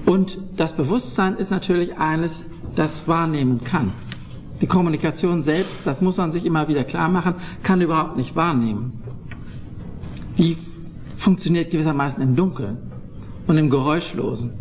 Und 0.07 0.39
das 0.57 0.75
Bewusstsein 0.75 1.37
ist 1.37 1.51
natürlich 1.51 1.97
eines, 1.97 2.47
das 2.75 3.09
wahrnehmen 3.09 3.65
kann. 3.65 3.93
Die 4.61 4.67
Kommunikation 4.67 5.43
selbst, 5.43 5.87
das 5.87 6.01
muss 6.01 6.17
man 6.17 6.33
sich 6.33 6.45
immer 6.45 6.69
wieder 6.69 6.85
klar 6.85 7.09
machen, 7.09 7.35
kann 7.63 7.81
überhaupt 7.81 8.17
nicht 8.17 8.37
wahrnehmen 8.37 9.05
die 10.39 10.57
funktioniert 11.17 11.71
gewissermaßen 11.71 12.23
im 12.23 12.37
Dunkeln 12.37 12.79
und 13.47 13.59
im 13.59 13.71
Geräuschlosen. 13.71 14.53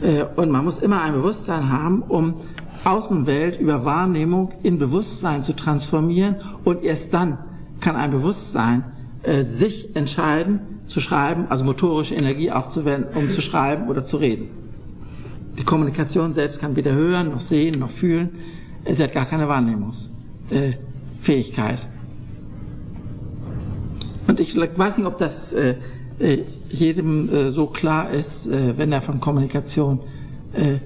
Äh, 0.00 0.24
und 0.36 0.50
man 0.50 0.64
muss 0.64 0.78
immer 0.78 1.02
ein 1.02 1.14
Bewusstsein 1.14 1.70
haben, 1.70 2.02
um 2.02 2.36
Außenwelt 2.84 3.60
über 3.60 3.84
Wahrnehmung 3.84 4.52
in 4.62 4.78
Bewusstsein 4.78 5.42
zu 5.42 5.54
transformieren 5.54 6.36
und 6.64 6.82
erst 6.82 7.12
dann 7.12 7.38
kann 7.80 7.96
ein 7.96 8.10
Bewusstsein 8.10 8.84
äh, 9.22 9.42
sich 9.42 9.94
entscheiden 9.94 10.80
zu 10.86 11.00
schreiben, 11.00 11.46
also 11.50 11.64
motorische 11.64 12.14
Energie 12.14 12.50
aufzuwenden, 12.50 13.14
um 13.14 13.30
zu 13.30 13.40
schreiben 13.40 13.88
oder 13.88 14.04
zu 14.04 14.16
reden. 14.16 14.48
Die 15.58 15.64
Kommunikation 15.64 16.32
selbst 16.32 16.60
kann 16.60 16.76
weder 16.76 16.92
hören, 16.92 17.30
noch 17.30 17.40
sehen, 17.40 17.78
noch 17.78 17.90
fühlen. 17.90 18.30
Sie 18.88 19.02
hat 19.02 19.12
gar 19.12 19.26
keine 19.26 19.48
Wahrnehmungsfähigkeit. 19.48 21.86
Ich 24.40 24.56
weiß 24.56 24.98
nicht, 24.98 25.06
ob 25.06 25.18
das 25.18 25.52
äh, 25.52 25.76
äh, 26.18 26.44
jedem 26.70 27.28
äh, 27.28 27.52
so 27.52 27.66
klar 27.66 28.10
ist, 28.10 28.46
äh, 28.46 28.76
wenn 28.78 28.90
er 28.90 29.02
von 29.02 29.20
Kommunikation 29.20 30.00
äh, 30.52 30.78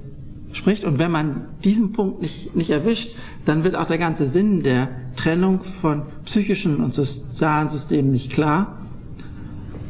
spricht. 0.53 0.85
Und 0.85 0.99
wenn 0.99 1.11
man 1.11 1.47
diesen 1.63 1.93
Punkt 1.93 2.21
nicht, 2.21 2.57
nicht 2.57 2.71
erwischt, 2.71 3.15
dann 3.45 3.63
wird 3.65 3.77
auch 3.77 3.87
der 3.87 3.99
ganze 3.99 4.27
Sinn 4.27 4.63
der 4.63 4.89
Trennung 5.17 5.61
von 5.81 6.03
psychischen 6.25 6.83
und 6.83 6.95
sozialen 6.95 7.69
Systemen 7.69 8.11
nicht 8.11 8.33
klar. 8.33 8.79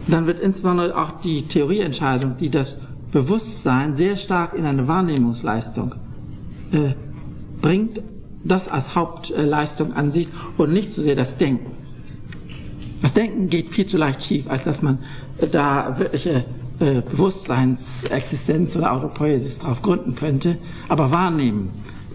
Dann 0.09 0.26
wird 0.26 0.40
insbesondere 0.40 0.97
auch 0.97 1.21
die 1.21 1.42
Theorieentscheidung, 1.42 2.37
die 2.38 2.50
das 2.50 2.78
Bewusstsein 3.12 3.97
sehr 3.97 4.16
stark 4.16 4.54
in 4.54 4.66
eine 4.66 4.88
Wahrnehmungsleistung 4.88 5.94
äh, 6.73 6.94
bringt, 7.62 8.02
das 8.44 8.68
als 8.68 8.94
Hauptleistung 8.94 9.94
ansieht 9.94 10.28
und 10.59 10.73
nicht 10.73 10.92
so 10.92 11.00
sehr 11.00 11.14
das 11.14 11.38
Denken. 11.38 11.74
Das 13.05 13.13
Denken 13.13 13.51
geht 13.51 13.69
viel 13.69 13.85
zu 13.85 13.99
leicht 13.99 14.25
schief, 14.25 14.49
als 14.49 14.65
dass 14.65 14.81
man 14.81 14.99
da 15.53 15.99
wirkliche 15.99 16.47
äh, 16.81 17.03
Bewusstseinsexistenz 17.03 18.75
oder 18.77 18.93
Autopoiesis 18.95 19.59
drauf 19.59 19.83
gründen 19.83 20.15
könnte. 20.15 20.57
Aber 20.89 21.11
wahrnehmen, 21.11 21.69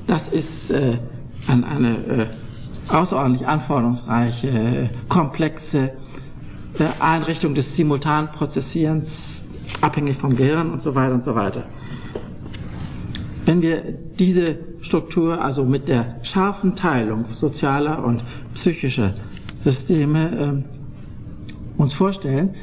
das 0.07 0.29
ist 0.29 0.71
äh, 0.71 0.97
an 1.45 1.63
eine 1.63 1.97
äh, 1.97 2.27
außerordentlich 2.91 3.45
anforderungsreiche, 3.47 4.47
äh, 4.47 4.87
komplexe 5.09 5.91
äh, 6.79 6.85
Einrichtung 6.99 7.53
des 7.53 7.75
Simultanprozessierens, 7.75 9.47
abhängig 9.81 10.17
vom 10.17 10.35
Gehirn 10.35 10.71
und 10.71 10.81
so 10.81 10.95
weiter 10.95 11.13
und 11.13 11.23
so 11.23 11.35
weiter. 11.35 11.65
Wenn 13.45 13.61
wir 13.61 13.83
diese 14.17 14.57
Struktur 14.81 15.39
also 15.39 15.63
mit 15.65 15.87
der 15.87 16.15
scharfen 16.23 16.73
Teilung 16.73 17.25
sozialer 17.33 18.03
und 18.03 18.23
psychischer 18.55 19.13
Systeme 19.59 20.31
ähm, 20.39 20.65
uns 21.79 21.93
vorstellen, 21.93 22.55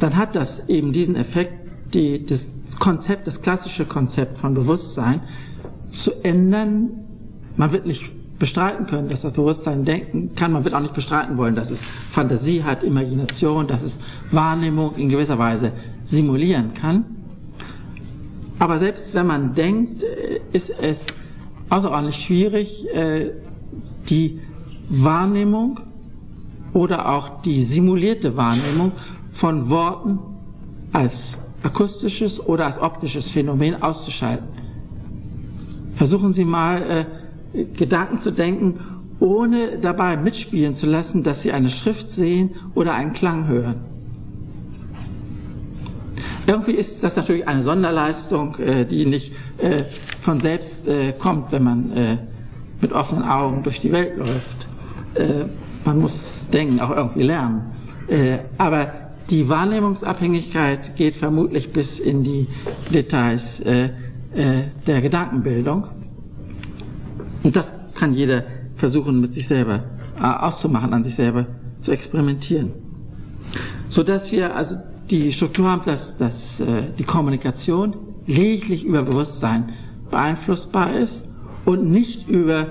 dann 0.00 0.16
hat 0.16 0.34
das 0.34 0.68
eben 0.68 0.92
diesen 0.92 1.16
Effekt, 1.16 1.52
die, 1.94 2.26
das 2.26 2.50
Konzept, 2.78 3.26
das 3.26 3.40
klassische 3.40 3.86
Konzept 3.86 4.38
von 4.38 4.54
Bewusstsein 4.54 5.20
zu 5.88 6.12
ändern. 6.24 6.90
Man 7.56 7.72
wird 7.72 7.86
nicht 7.86 8.02
bestreiten 8.38 8.86
können, 8.86 9.08
dass 9.08 9.22
das 9.22 9.32
Bewusstsein 9.32 9.84
denken 9.84 10.34
kann. 10.34 10.52
Man 10.52 10.64
wird 10.64 10.74
auch 10.74 10.80
nicht 10.80 10.92
bestreiten 10.92 11.38
wollen, 11.38 11.54
dass 11.54 11.70
es 11.70 11.80
Fantasie 12.10 12.64
hat, 12.64 12.82
Imagination, 12.82 13.68
dass 13.68 13.82
es 13.82 13.98
Wahrnehmung 14.32 14.96
in 14.96 15.08
gewisser 15.08 15.38
Weise 15.38 15.72
simulieren 16.04 16.74
kann. 16.74 17.04
Aber 18.58 18.78
selbst 18.78 19.14
wenn 19.14 19.26
man 19.26 19.54
denkt, 19.54 20.02
äh, 20.02 20.40
ist 20.52 20.70
es 20.70 21.06
außerordentlich 21.70 22.16
schwierig, 22.16 22.88
äh, 22.92 23.30
die 24.08 24.40
Wahrnehmung 24.88 25.78
oder 26.72 27.08
auch 27.12 27.40
die 27.42 27.62
simulierte 27.62 28.36
Wahrnehmung 28.36 28.92
von 29.30 29.70
Worten 29.70 30.18
als 30.92 31.40
akustisches 31.62 32.44
oder 32.44 32.66
als 32.66 32.80
optisches 32.80 33.30
Phänomen 33.30 33.82
auszuschalten. 33.82 34.46
Versuchen 35.94 36.32
Sie 36.32 36.44
mal, 36.44 37.06
äh, 37.52 37.64
Gedanken 37.64 38.18
zu 38.18 38.30
denken, 38.30 38.78
ohne 39.18 39.80
dabei 39.80 40.16
mitspielen 40.16 40.74
zu 40.74 40.86
lassen, 40.86 41.22
dass 41.22 41.42
Sie 41.42 41.52
eine 41.52 41.70
Schrift 41.70 42.10
sehen 42.10 42.50
oder 42.74 42.92
einen 42.94 43.12
Klang 43.12 43.48
hören. 43.48 43.76
Irgendwie 46.46 46.72
ist 46.72 47.02
das 47.02 47.16
natürlich 47.16 47.48
eine 47.48 47.62
Sonderleistung, 47.62 48.56
äh, 48.58 48.84
die 48.86 49.06
nicht 49.06 49.32
äh, 49.58 49.84
von 50.20 50.40
selbst 50.40 50.86
äh, 50.86 51.12
kommt, 51.12 51.50
wenn 51.50 51.64
man 51.64 51.90
äh, 51.92 52.18
mit 52.80 52.92
offenen 52.92 53.24
Augen 53.24 53.62
durch 53.62 53.80
die 53.80 53.90
Welt 53.90 54.16
läuft. 54.16 54.68
Man 55.86 56.00
muss 56.00 56.48
denken, 56.50 56.80
auch 56.80 56.90
irgendwie 56.90 57.22
lernen. 57.22 57.72
Äh, 58.08 58.38
aber 58.58 58.92
die 59.30 59.48
Wahrnehmungsabhängigkeit 59.48 60.96
geht 60.96 61.16
vermutlich 61.16 61.72
bis 61.72 62.00
in 62.00 62.24
die 62.24 62.48
Details 62.92 63.60
äh, 63.60 63.90
äh, 64.34 64.64
der 64.86 65.00
Gedankenbildung. 65.00 65.86
Und 67.44 67.54
das 67.54 67.72
kann 67.94 68.14
jeder 68.14 68.44
versuchen, 68.74 69.20
mit 69.20 69.34
sich 69.34 69.46
selber 69.46 69.84
auszumachen, 70.20 70.92
an 70.92 71.04
sich 71.04 71.14
selber 71.14 71.46
zu 71.80 71.92
experimentieren. 71.92 72.72
So 73.88 74.02
dass 74.02 74.32
wir 74.32 74.56
also 74.56 74.76
die 75.08 75.32
Struktur 75.32 75.68
haben, 75.68 75.82
dass, 75.86 76.18
dass 76.18 76.60
die 76.98 77.04
Kommunikation 77.04 77.94
lediglich 78.26 78.84
über 78.84 79.02
Bewusstsein 79.02 79.72
beeinflussbar 80.10 80.94
ist 80.94 81.26
und 81.64 81.90
nicht 81.90 82.28
über, 82.28 82.68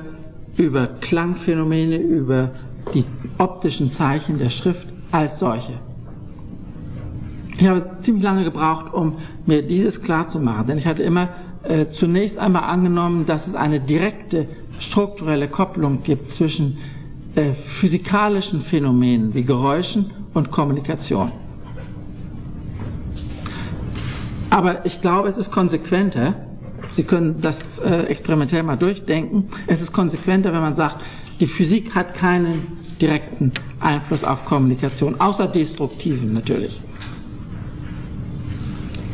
über 0.58 0.88
Klangphänomene, 0.88 1.98
über 1.98 2.52
die 2.94 3.06
optischen 3.38 3.92
Zeichen 3.92 4.38
der 4.38 4.50
Schrift 4.50 4.88
als 5.12 5.40
solche. 5.40 5.74
Ich 7.58 7.68
habe 7.68 7.98
ziemlich 8.02 8.24
lange 8.24 8.44
gebraucht, 8.44 8.94
um 8.94 9.18
mir 9.46 9.62
dieses 9.62 10.02
klar 10.02 10.28
zu 10.28 10.40
machen, 10.40 10.68
denn 10.68 10.78
ich 10.78 10.86
hatte 10.86 11.04
immer 11.04 11.30
äh, 11.64 11.88
zunächst 11.90 12.38
einmal 12.38 12.64
angenommen, 12.64 13.26
dass 13.26 13.48
es 13.48 13.56
eine 13.56 13.80
direkte 13.80 14.48
strukturelle 14.80 15.48
Kopplung 15.48 16.04
gibt 16.04 16.28
zwischen 16.28 16.78
äh, 17.36 17.54
physikalischen 17.54 18.62
Phänomenen 18.62 19.34
wie 19.34 19.44
Geräuschen 19.44 20.12
und 20.34 20.52
Kommunikation. 20.52 21.32
Aber 24.50 24.86
ich 24.86 25.02
glaube, 25.02 25.28
es 25.28 25.38
ist 25.38 25.52
konsequenter, 25.52 26.36
Sie 26.92 27.04
können 27.04 27.42
das 27.42 27.80
äh, 27.80 28.04
experimentell 28.04 28.64
mal 28.64 28.78
durchdenken, 28.78 29.50
es 29.68 29.82
ist 29.82 29.92
konsequenter, 29.92 30.54
wenn 30.54 30.62
man 30.62 30.76
sagt, 30.76 31.04
die 31.40 31.48
Physik 31.48 31.94
hat 31.96 32.14
keinen 32.14 32.78
direkten 33.02 33.52
Einfluss 33.80 34.24
auf 34.24 34.46
Kommunikation, 34.46 35.20
außer 35.20 35.48
destruktiven 35.48 36.34
natürlich. 36.34 36.82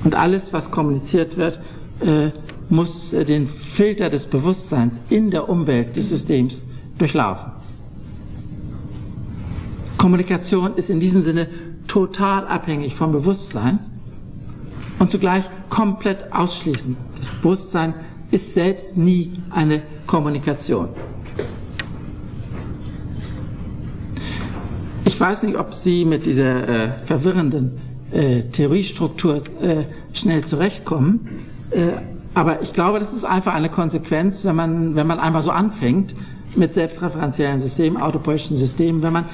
Und 0.04 0.16
alles, 0.16 0.54
was 0.54 0.72
kommuniziert 0.72 1.38
wird, 1.38 1.60
äh, 2.02 2.32
muss 2.70 3.14
äh, 3.14 3.26
den 3.26 3.48
Filter 3.48 4.10
des 4.10 4.28
Bewusstseins 4.28 5.00
in 5.10 5.30
der 5.32 5.50
Umwelt 5.50 5.96
des 5.96 6.10
Systems 6.10 6.66
durchlaufen. 6.98 7.52
Kommunikation 9.98 10.76
ist 10.76 10.90
in 10.90 11.00
diesem 11.00 11.22
Sinne 11.22 11.48
total 11.88 12.48
abhängig 12.48 12.96
vom 12.96 13.12
Bewusstsein 13.12 13.80
und 14.98 15.12
zugleich 15.12 15.46
komplett 15.70 16.32
ausschließend. 16.34 16.98
Das 17.18 17.28
Bewusstsein 17.42 17.94
ist 18.32 18.54
selbst 18.54 18.98
nie 18.98 19.34
eine 19.52 19.84
Kommunikation. 20.08 20.90
Ich 25.06 25.20
weiß 25.20 25.44
nicht, 25.44 25.58
ob 25.58 25.74
Sie 25.74 26.06
mit 26.06 26.26
dieser 26.26 26.68
äh, 26.68 26.90
verwirrenden 27.06 27.80
äh, 28.12 28.44
Theoriestruktur 28.44 29.42
äh, 29.62 29.86
schnell 30.14 30.44
zurechtkommen. 30.46 31.46
Äh, 31.72 31.94
aber 32.34 32.62
ich 32.62 32.74
glaube, 32.74 33.00
das 33.00 33.12
ist 33.12 33.26
einfach 33.26 33.54
eine 33.54 33.70
Konsequenz, 33.70 34.46
wenn 34.46 34.56
man, 34.56 34.96
wenn 34.96 35.08
man 35.08 35.20
einmal 35.20 35.42
so 35.42 35.52
anfängt 35.52 36.16
mit 36.56 36.74
selbstreferenziellen 36.74 37.60
Systemen, 37.60 38.02
autopoetischen 38.02 38.58
Systemen, 38.58 39.02
wenn 39.02 39.14
man 39.14 39.26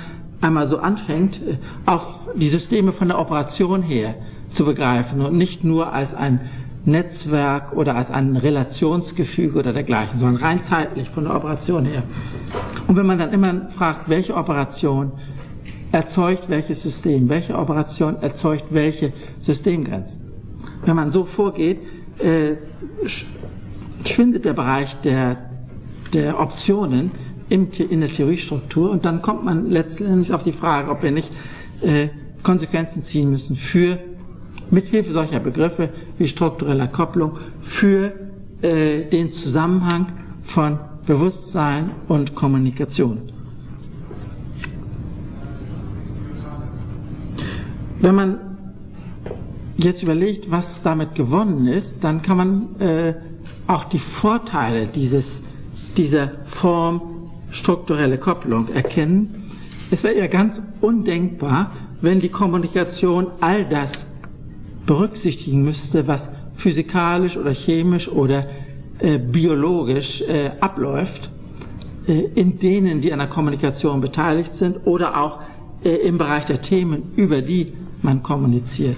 einmal 0.42 0.68
so 0.68 0.78
anfängt, 0.78 1.42
äh, 1.46 1.58
auch 1.86 2.20
die 2.36 2.48
Systeme 2.48 2.94
von 2.94 3.10
der 3.10 3.20
Operation 3.20 3.82
her 3.82 4.16
zu 4.50 4.64
begreifen 4.64 5.22
und 5.22 5.36
nicht 5.36 5.64
nur 5.64 5.92
als 5.92 6.14
ein 6.14 6.40
Netzwerk 6.86 7.74
oder 7.74 7.96
als 7.96 8.10
ein 8.10 8.38
Relationsgefüge 8.38 9.60
oder 9.60 9.74
dergleichen, 9.74 10.18
sondern 10.18 10.42
rein 10.42 10.62
zeitlich 10.62 11.10
von 11.10 11.26
der 11.26 11.36
Operation 11.36 11.84
her. 11.84 12.04
Und 12.88 12.96
wenn 12.96 13.06
man 13.06 13.18
dann 13.20 13.34
immer 13.34 13.70
fragt, 13.72 14.08
welche 14.08 14.36
Operation 14.36 15.12
erzeugt 15.92 16.50
welches 16.50 16.84
System, 16.84 17.30
welche 17.30 17.58
Operation 17.58 18.18
erzeugt 18.18 18.66
welche 18.72 19.14
Systemgrenzen. 19.42 20.22
Wenn 20.86 20.96
man 20.96 21.12
so 21.12 21.26
vorgeht, 21.26 21.80
äh, 22.20 22.56
schwindet 24.06 24.46
der 24.46 24.54
Bereich 24.54 24.96
der, 25.02 25.38
der 26.14 26.40
Optionen 26.40 27.12
im, 27.50 27.70
in 27.72 28.02
der 28.02 28.10
Theoriestruktur 28.12 28.90
und 28.92 29.06
dann 29.06 29.22
kommt 29.22 29.46
man 29.46 29.70
letztendlich 29.70 30.34
auf 30.34 30.44
die 30.44 30.52
Frage, 30.52 30.92
ob 30.92 31.04
wir 31.04 31.12
nicht 31.12 31.32
äh, 31.82 32.10
Konsequenzen 32.44 33.02
ziehen 33.02 33.30
müssen 33.30 33.56
für 33.56 34.00
mithilfe 34.70 35.12
solcher 35.14 35.40
Begriffe 35.40 35.90
wie 36.18 36.28
struktureller 36.28 36.88
Kopplung 36.88 37.38
für 37.62 38.14
äh, 38.62 39.06
den 39.06 39.32
Zusammenhang 39.32 40.08
von 40.44 40.80
Bewusstsein 41.06 41.92
und 42.08 42.36
Kommunikation. 42.36 43.32
Wenn 48.00 48.16
man 48.16 48.40
jetzt 49.78 50.04
überlegt, 50.04 50.52
was 50.52 50.82
damit 50.82 51.16
gewonnen 51.16 51.68
ist, 51.68 52.04
dann 52.04 52.22
kann 52.22 52.38
man 52.38 52.80
äh, 52.80 53.14
auch 53.68 53.86
die 53.86 54.00
Vorteile 54.00 54.88
dieses, 54.88 55.42
dieser 55.96 56.32
Form 56.46 57.32
strukturelle 57.52 58.18
Kopplung 58.18 58.68
erkennen. 58.70 59.52
Es 59.90 60.04
wäre 60.04 60.18
ja 60.18 60.28
ganz 60.28 60.62
undenkbar, 60.82 61.72
wenn 62.02 62.20
die 62.20 62.30
Kommunikation 62.30 63.28
all 63.40 63.66
das 63.66 64.08
berücksichtigen 64.86 65.64
müsste, 65.64 66.08
was 66.08 66.30
physikalisch 66.56 67.38
oder 67.38 67.52
chemisch 67.52 68.10
oder 68.10 68.48
äh, 69.00 69.18
biologisch 69.18 70.22
äh, 70.22 70.52
abläuft, 70.60 71.30
äh, 72.08 72.14
in 72.36 72.60
denen, 72.60 73.02
die 73.02 73.12
an 73.14 73.20
der 73.20 73.28
Kommunikation 73.28 74.02
beteiligt 74.02 74.56
sind 74.56 74.86
oder 74.86 75.22
auch 75.22 75.40
äh, 75.84 75.90
im 75.96 76.18
Bereich 76.18 76.46
der 76.46 76.62
Themen, 76.62 77.14
über 77.16 77.42
die 77.42 77.74
man 78.02 78.22
kommuniziert. 78.22 78.98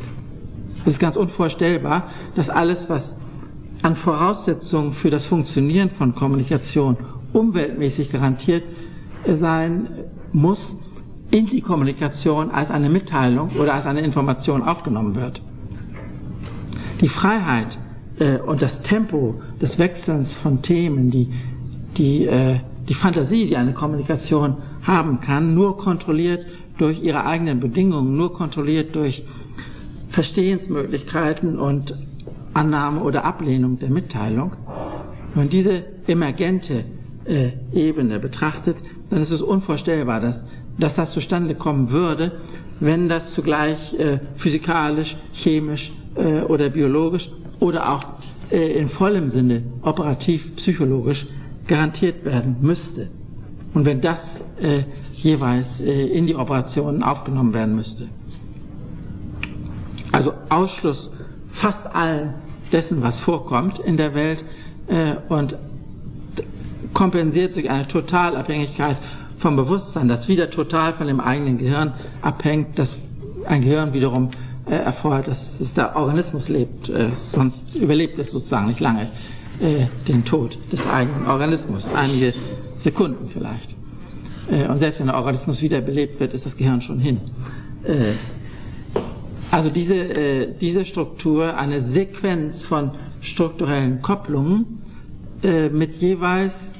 Es 0.85 0.93
ist 0.93 0.99
ganz 0.99 1.15
unvorstellbar, 1.15 2.09
dass 2.35 2.49
alles, 2.49 2.89
was 2.89 3.17
an 3.81 3.95
Voraussetzungen 3.95 4.93
für 4.93 5.09
das 5.09 5.25
Funktionieren 5.25 5.89
von 5.91 6.15
Kommunikation 6.15 6.97
umweltmäßig 7.33 8.11
garantiert 8.11 8.63
sein 9.25 9.87
muss, 10.33 10.77
in 11.31 11.45
die 11.45 11.61
Kommunikation 11.61 12.49
als 12.49 12.71
eine 12.71 12.89
Mitteilung 12.89 13.51
oder 13.57 13.75
als 13.75 13.85
eine 13.85 14.01
Information 14.01 14.63
aufgenommen 14.63 15.15
wird. 15.15 15.41
Die 17.01 17.07
Freiheit 17.07 17.77
äh, 18.19 18.37
und 18.39 18.61
das 18.61 18.81
Tempo 18.81 19.35
des 19.61 19.77
Wechselns 19.77 20.33
von 20.33 20.61
Themen, 20.61 21.11
die, 21.11 21.31
die, 21.97 22.25
äh, 22.25 22.59
die 22.87 22.93
Fantasie, 22.93 23.45
die 23.45 23.57
eine 23.57 23.73
Kommunikation 23.73 24.57
haben 24.81 25.21
kann, 25.21 25.53
nur 25.53 25.77
kontrolliert 25.77 26.45
durch 26.79 27.03
ihre 27.03 27.25
eigenen 27.25 27.59
Bedingungen, 27.59 28.15
nur 28.17 28.33
kontrolliert 28.33 28.95
durch 28.95 29.23
Verstehensmöglichkeiten 30.09 31.59
und 31.59 31.95
Annahme 32.53 33.01
oder 33.01 33.25
Ablehnung 33.25 33.77
der 33.79 33.89
Mitteilung. 33.89 34.53
Wenn 35.33 35.43
man 35.43 35.49
diese 35.49 35.83
emergente 36.07 36.85
äh, 37.25 37.49
Ebene 37.73 38.19
betrachtet, 38.19 38.77
dann 39.09 39.21
ist 39.21 39.31
es 39.31 39.41
unvorstellbar, 39.41 40.19
dass, 40.19 40.43
dass 40.79 40.95
das 40.95 41.11
zustande 41.11 41.53
kommen 41.55 41.91
würde, 41.91 42.39
wenn 42.79 43.09
das 43.09 43.33
zugleich 43.33 43.93
äh, 43.99 44.19
physikalisch, 44.37 45.17
chemisch 45.33 45.91
äh, 46.15 46.41
oder 46.41 46.69
biologisch 46.69 47.29
oder 47.59 47.93
auch 47.93 48.03
äh, 48.51 48.79
in 48.79 48.87
vollem 48.87 49.29
Sinne 49.29 49.63
operativ, 49.81 50.55
psychologisch 50.55 51.27
garantiert 51.67 52.25
werden 52.25 52.57
müsste. 52.61 53.09
Und 53.73 53.85
wenn 53.85 54.01
das 54.01 54.41
äh, 54.59 54.83
jeweils 55.21 55.81
äh, 55.81 56.05
in 56.07 56.27
die 56.27 56.35
Operationen 56.35 57.03
aufgenommen 57.03 57.53
werden 57.53 57.75
müsste. 57.75 58.07
Also 60.11 60.33
Ausschluss 60.49 61.11
fast 61.47 61.93
allen 61.93 62.33
dessen, 62.71 63.03
was 63.03 63.19
vorkommt 63.19 63.79
in 63.79 63.97
der 63.97 64.13
Welt 64.15 64.43
äh, 64.87 65.15
und 65.29 65.57
kompensiert 66.93 67.55
durch 67.55 67.69
eine 67.69 67.87
Totalabhängigkeit 67.87 68.97
vom 69.37 69.55
Bewusstsein, 69.55 70.07
das 70.07 70.27
wieder 70.27 70.49
total 70.49 70.93
von 70.93 71.07
dem 71.07 71.19
eigenen 71.19 71.57
Gehirn 71.57 71.93
abhängt, 72.21 72.79
das 72.79 72.97
ein 73.45 73.61
Gehirn 73.61 73.93
wiederum 73.93 74.31
äh, 74.65 74.75
erfordert, 74.75 75.27
dass 75.27 75.59
es 75.59 75.73
der 75.73 75.95
Organismus 75.95 76.49
lebt, 76.49 76.89
äh, 76.89 77.11
sonst 77.15 77.75
überlebt 77.75 78.17
es 78.19 78.31
sozusagen 78.31 78.67
nicht 78.67 78.79
lange. 78.79 79.07
äh, 79.59 79.85
den 80.07 80.23
Tod 80.25 80.57
des 80.71 80.85
eigenen 80.87 81.27
Organismus, 81.27 81.91
einige 81.93 82.33
Sekunden 82.77 83.25
vielleicht. 83.25 83.75
Äh, 84.49 84.67
und 84.67 84.79
selbst 84.79 84.99
wenn 84.99 85.07
der 85.07 85.15
Organismus 85.17 85.61
wiederbelebt 85.61 86.19
wird, 86.19 86.33
ist 86.33 86.45
das 86.45 86.57
Gehirn 86.57 86.81
schon 86.81 86.99
hin. 86.99 87.19
Äh, 87.83 88.13
also 89.51 89.69
diese, 89.69 89.95
äh, 89.95 90.53
diese 90.59 90.85
Struktur, 90.85 91.57
eine 91.57 91.81
Sequenz 91.81 92.63
von 92.63 92.91
strukturellen 93.21 94.01
Kopplungen 94.01 94.81
mit 95.71 95.95
jeweils 95.95 96.73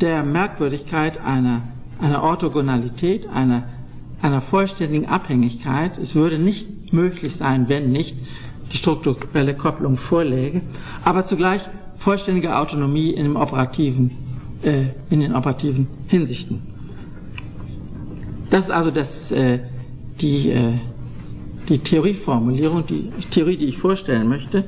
der 0.00 0.22
Merkwürdigkeit 0.22 1.18
einer, 1.18 1.62
einer 2.00 2.22
Orthogonalität, 2.22 3.28
einer, 3.28 3.64
einer 4.22 4.40
vollständigen 4.40 5.06
Abhängigkeit. 5.06 5.98
Es 5.98 6.14
würde 6.14 6.38
nicht 6.38 6.92
möglich 6.92 7.34
sein, 7.34 7.68
wenn 7.68 7.90
nicht 7.90 8.16
die 8.72 8.76
strukturelle 8.76 9.56
Kopplung 9.56 9.96
vorläge, 9.96 10.60
aber 11.04 11.24
zugleich 11.24 11.62
vollständige 11.98 12.56
Autonomie 12.56 13.10
in, 13.10 13.34
operativen, 13.36 14.12
in 15.10 15.18
den 15.18 15.34
operativen 15.34 15.88
Hinsichten. 16.06 16.75
Das 18.50 18.64
ist 18.64 18.70
also 18.70 18.90
das, 18.90 19.30
äh, 19.32 19.58
die, 20.20 20.50
äh, 20.50 20.74
die 21.68 21.78
Theorieformulierung, 21.78 22.86
die 22.86 23.10
Theorie, 23.30 23.56
die 23.56 23.66
ich 23.66 23.78
vorstellen 23.78 24.28
möchte. 24.28 24.64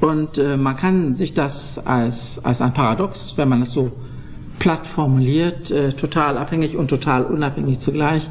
Und 0.00 0.36
äh, 0.38 0.56
man 0.56 0.76
kann 0.76 1.14
sich 1.14 1.32
das 1.32 1.78
als, 1.78 2.44
als 2.44 2.60
ein 2.60 2.72
Paradox, 2.74 3.34
wenn 3.36 3.48
man 3.48 3.62
es 3.62 3.70
so 3.72 3.92
platt 4.58 4.86
formuliert, 4.86 5.70
äh, 5.70 5.92
total 5.92 6.36
abhängig 6.38 6.76
und 6.76 6.88
total 6.88 7.24
unabhängig 7.24 7.78
zugleich, 7.78 8.28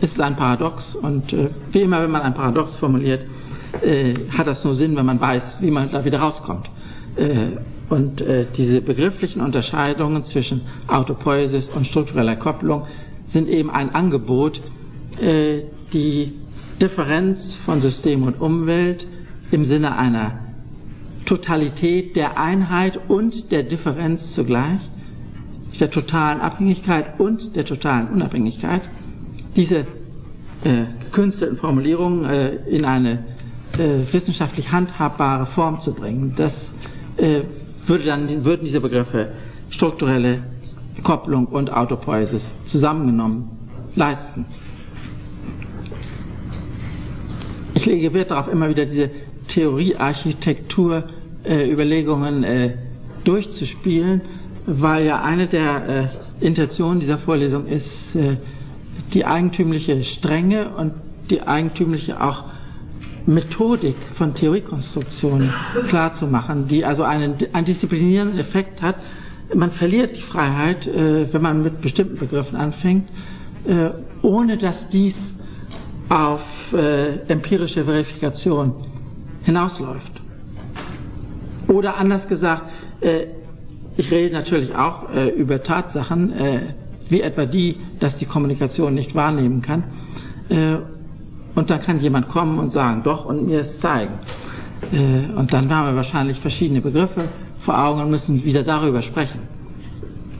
ist 0.00 0.14
es 0.14 0.20
ein 0.20 0.34
Paradox. 0.34 0.96
Und 0.96 1.32
äh, 1.32 1.48
wie 1.70 1.82
immer, 1.82 2.02
wenn 2.02 2.10
man 2.10 2.22
ein 2.22 2.34
Paradox 2.34 2.76
formuliert, 2.76 3.24
äh, 3.82 4.14
hat 4.36 4.48
das 4.48 4.64
nur 4.64 4.74
Sinn, 4.74 4.96
wenn 4.96 5.06
man 5.06 5.20
weiß, 5.20 5.62
wie 5.62 5.70
man 5.70 5.90
da 5.90 6.04
wieder 6.04 6.18
rauskommt. 6.18 6.68
Äh, 7.16 7.56
und 7.88 8.20
äh, 8.20 8.46
diese 8.56 8.80
begrifflichen 8.80 9.40
Unterscheidungen 9.40 10.22
zwischen 10.24 10.62
Autopoiesis 10.88 11.68
und 11.68 11.86
struktureller 11.86 12.36
Kopplung 12.36 12.86
sind 13.32 13.48
eben 13.48 13.70
ein 13.70 13.90
Angebot, 13.94 14.60
äh, 15.20 15.62
die 15.92 16.32
Differenz 16.80 17.54
von 17.56 17.80
System 17.80 18.24
und 18.24 18.40
Umwelt 18.40 19.06
im 19.50 19.64
Sinne 19.64 19.96
einer 19.96 20.38
Totalität 21.24 22.16
der 22.16 22.38
Einheit 22.38 22.98
und 23.08 23.50
der 23.52 23.62
Differenz 23.62 24.34
zugleich, 24.34 24.80
der 25.80 25.90
totalen 25.90 26.40
Abhängigkeit 26.40 27.18
und 27.18 27.56
der 27.56 27.64
totalen 27.64 28.08
Unabhängigkeit, 28.08 28.82
diese 29.56 29.86
äh, 30.64 30.84
gekünstelten 31.04 31.56
Formulierungen 31.56 32.24
äh, 32.24 32.54
in 32.70 32.84
eine 32.84 33.24
äh, 33.78 34.00
wissenschaftlich 34.12 34.70
handhabbare 34.70 35.46
Form 35.46 35.80
zu 35.80 35.94
bringen. 35.94 36.34
Das 36.36 36.74
äh, 37.16 37.42
würde 37.86 38.04
dann, 38.04 38.44
würden 38.44 38.64
diese 38.64 38.80
Begriffe 38.80 39.32
strukturelle 39.70 40.42
Kopplung 41.02 41.46
und 41.46 41.72
Autopoiesis 41.72 42.58
zusammengenommen 42.66 43.48
leisten. 43.94 44.44
Ich 47.74 47.86
lege 47.86 48.12
Wert 48.14 48.30
darauf, 48.30 48.46
immer 48.48 48.68
wieder 48.68 48.84
diese 48.86 49.10
Theoriearchitektur-Überlegungen 49.48 52.44
äh, 52.44 52.66
äh, 52.66 52.70
durchzuspielen, 53.24 54.20
weil 54.66 55.04
ja 55.06 55.22
eine 55.22 55.48
der 55.48 55.88
äh, 55.88 56.08
Intentionen 56.46 57.00
dieser 57.00 57.18
Vorlesung 57.18 57.66
ist, 57.66 58.14
äh, 58.14 58.36
die 59.14 59.24
eigentümliche 59.24 60.04
Strenge 60.04 60.68
und 60.70 60.92
die 61.30 61.42
eigentümliche 61.42 62.20
auch 62.22 62.44
Methodik 63.26 63.96
von 64.12 64.34
Theoriekonstruktionen 64.34 65.52
klarzumachen, 65.88 66.66
die 66.66 66.84
also 66.84 67.04
einen, 67.04 67.34
einen 67.52 67.64
disziplinierenden 67.66 68.38
Effekt 68.38 68.82
hat. 68.82 68.96
Man 69.54 69.70
verliert 69.70 70.16
die 70.16 70.20
Freiheit, 70.22 70.86
äh, 70.86 71.32
wenn 71.32 71.42
man 71.42 71.62
mit 71.62 71.80
bestimmten 71.82 72.16
Begriffen 72.16 72.56
anfängt, 72.56 73.08
äh, 73.66 73.90
ohne 74.22 74.56
dass 74.56 74.88
dies 74.88 75.38
auf 76.08 76.40
äh, 76.72 77.18
empirische 77.28 77.84
Verifikation 77.84 78.74
hinausläuft. 79.44 80.12
Oder 81.68 81.96
anders 81.96 82.28
gesagt, 82.28 82.70
ich 83.96 84.10
rede 84.10 84.32
natürlich 84.34 84.74
auch 84.76 85.08
über 85.36 85.62
Tatsachen, 85.62 86.32
wie 87.08 87.20
etwa 87.22 87.46
die, 87.46 87.76
dass 87.98 88.18
die 88.18 88.26
Kommunikation 88.26 88.94
nicht 88.94 89.14
wahrnehmen 89.14 89.62
kann. 89.62 89.82
Und 91.54 91.70
dann 91.70 91.80
kann 91.82 91.98
jemand 91.98 92.28
kommen 92.28 92.58
und 92.58 92.70
sagen, 92.72 93.02
doch, 93.04 93.24
und 93.24 93.46
mir 93.46 93.60
es 93.60 93.80
zeigen. 93.80 94.12
Und 95.36 95.52
dann 95.52 95.74
haben 95.74 95.88
wir 95.88 95.96
wahrscheinlich 95.96 96.38
verschiedene 96.38 96.80
Begriffe 96.82 97.28
vor 97.64 97.78
Augen 97.78 98.00
und 98.00 98.10
müssen 98.10 98.44
wieder 98.44 98.62
darüber 98.62 99.02
sprechen. 99.02 99.40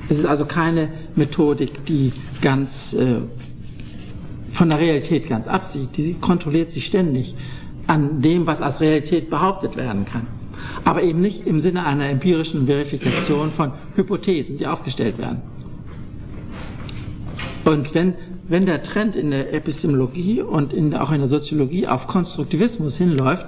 Es 0.09 0.19
ist 0.19 0.27
also 0.27 0.45
keine 0.45 0.89
Methodik, 1.15 1.85
die 1.87 2.13
ganz 2.41 2.93
äh, 2.93 3.21
von 4.53 4.69
der 4.69 4.79
Realität 4.79 5.29
ganz 5.29 5.47
absieht. 5.49 5.97
Die 5.97 6.15
kontrolliert 6.15 6.73
sich 6.73 6.85
ständig 6.87 7.35
an 7.87 8.21
dem, 8.21 8.47
was 8.47 8.61
als 8.61 8.81
Realität 8.81 9.31
behauptet 9.31 9.77
werden 9.77 10.05
kann. 10.05 10.27
Aber 10.85 11.03
eben 11.03 11.21
nicht 11.21 11.47
im 11.47 11.61
Sinne 11.61 11.87
einer 11.87 12.09
empirischen 12.11 12.67
Verifikation 12.67 13.51
von 13.53 13.73
Hypothesen, 13.97 14.59
die 14.59 14.67
aufgestellt 14.67 15.19
werden. 15.19 15.41
Und 17.65 17.95
wenn 17.95 18.15
wenn 18.49 18.67
der 18.67 18.83
Trend 18.83 19.17
in 19.17 19.31
der 19.31 19.55
Epistemologie 19.55 20.43
und 20.43 20.73
in, 20.73 20.95
auch 20.95 21.11
in 21.13 21.21
der 21.21 21.29
Soziologie 21.29 21.87
auf 21.87 22.07
Konstruktivismus 22.07 22.97
hinläuft, 22.99 23.47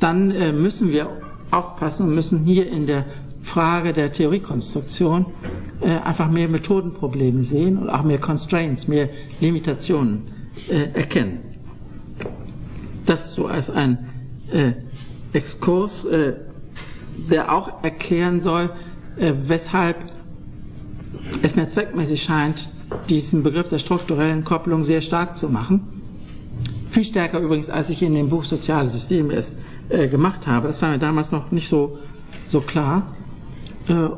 dann 0.00 0.30
äh, 0.30 0.52
müssen 0.52 0.92
wir 0.92 1.08
aufpassen 1.50 2.08
und 2.08 2.14
müssen 2.14 2.44
hier 2.44 2.68
in 2.70 2.86
der 2.86 3.04
Frage 3.42 3.92
der 3.92 4.12
Theoriekonstruktion 4.12 5.26
äh, 5.80 5.88
einfach 5.90 6.30
mehr 6.30 6.48
Methodenprobleme 6.48 7.42
sehen 7.44 7.78
und 7.78 7.88
auch 7.88 8.02
mehr 8.02 8.18
Constraints, 8.18 8.88
mehr 8.88 9.08
Limitationen 9.40 10.22
äh, 10.68 10.90
erkennen. 10.92 11.40
Das 13.06 13.32
so 13.34 13.46
als 13.46 13.70
ein 13.70 13.98
äh, 14.52 14.72
Exkurs, 15.32 16.04
äh, 16.04 16.34
der 17.30 17.52
auch 17.52 17.82
erklären 17.82 18.40
soll, 18.40 18.70
äh, 19.16 19.32
weshalb 19.46 19.96
es 21.42 21.56
mir 21.56 21.68
zweckmäßig 21.68 22.22
scheint, 22.22 22.68
diesen 23.08 23.42
Begriff 23.42 23.68
der 23.68 23.78
strukturellen 23.78 24.44
Kopplung 24.44 24.84
sehr 24.84 25.00
stark 25.02 25.36
zu 25.36 25.48
machen. 25.48 25.80
Viel 26.90 27.04
stärker 27.04 27.38
übrigens, 27.40 27.68
als 27.70 27.90
ich 27.90 28.02
in 28.02 28.14
dem 28.14 28.28
Buch 28.30 28.44
Soziale 28.44 28.88
Systeme 28.90 29.34
es 29.34 29.56
äh, 29.88 30.08
gemacht 30.08 30.46
habe. 30.46 30.68
Das 30.68 30.82
war 30.82 30.90
mir 30.90 30.98
damals 30.98 31.32
noch 31.32 31.50
nicht 31.50 31.68
so, 31.68 31.98
so 32.46 32.60
klar. 32.60 33.14
Äh, 33.88 34.08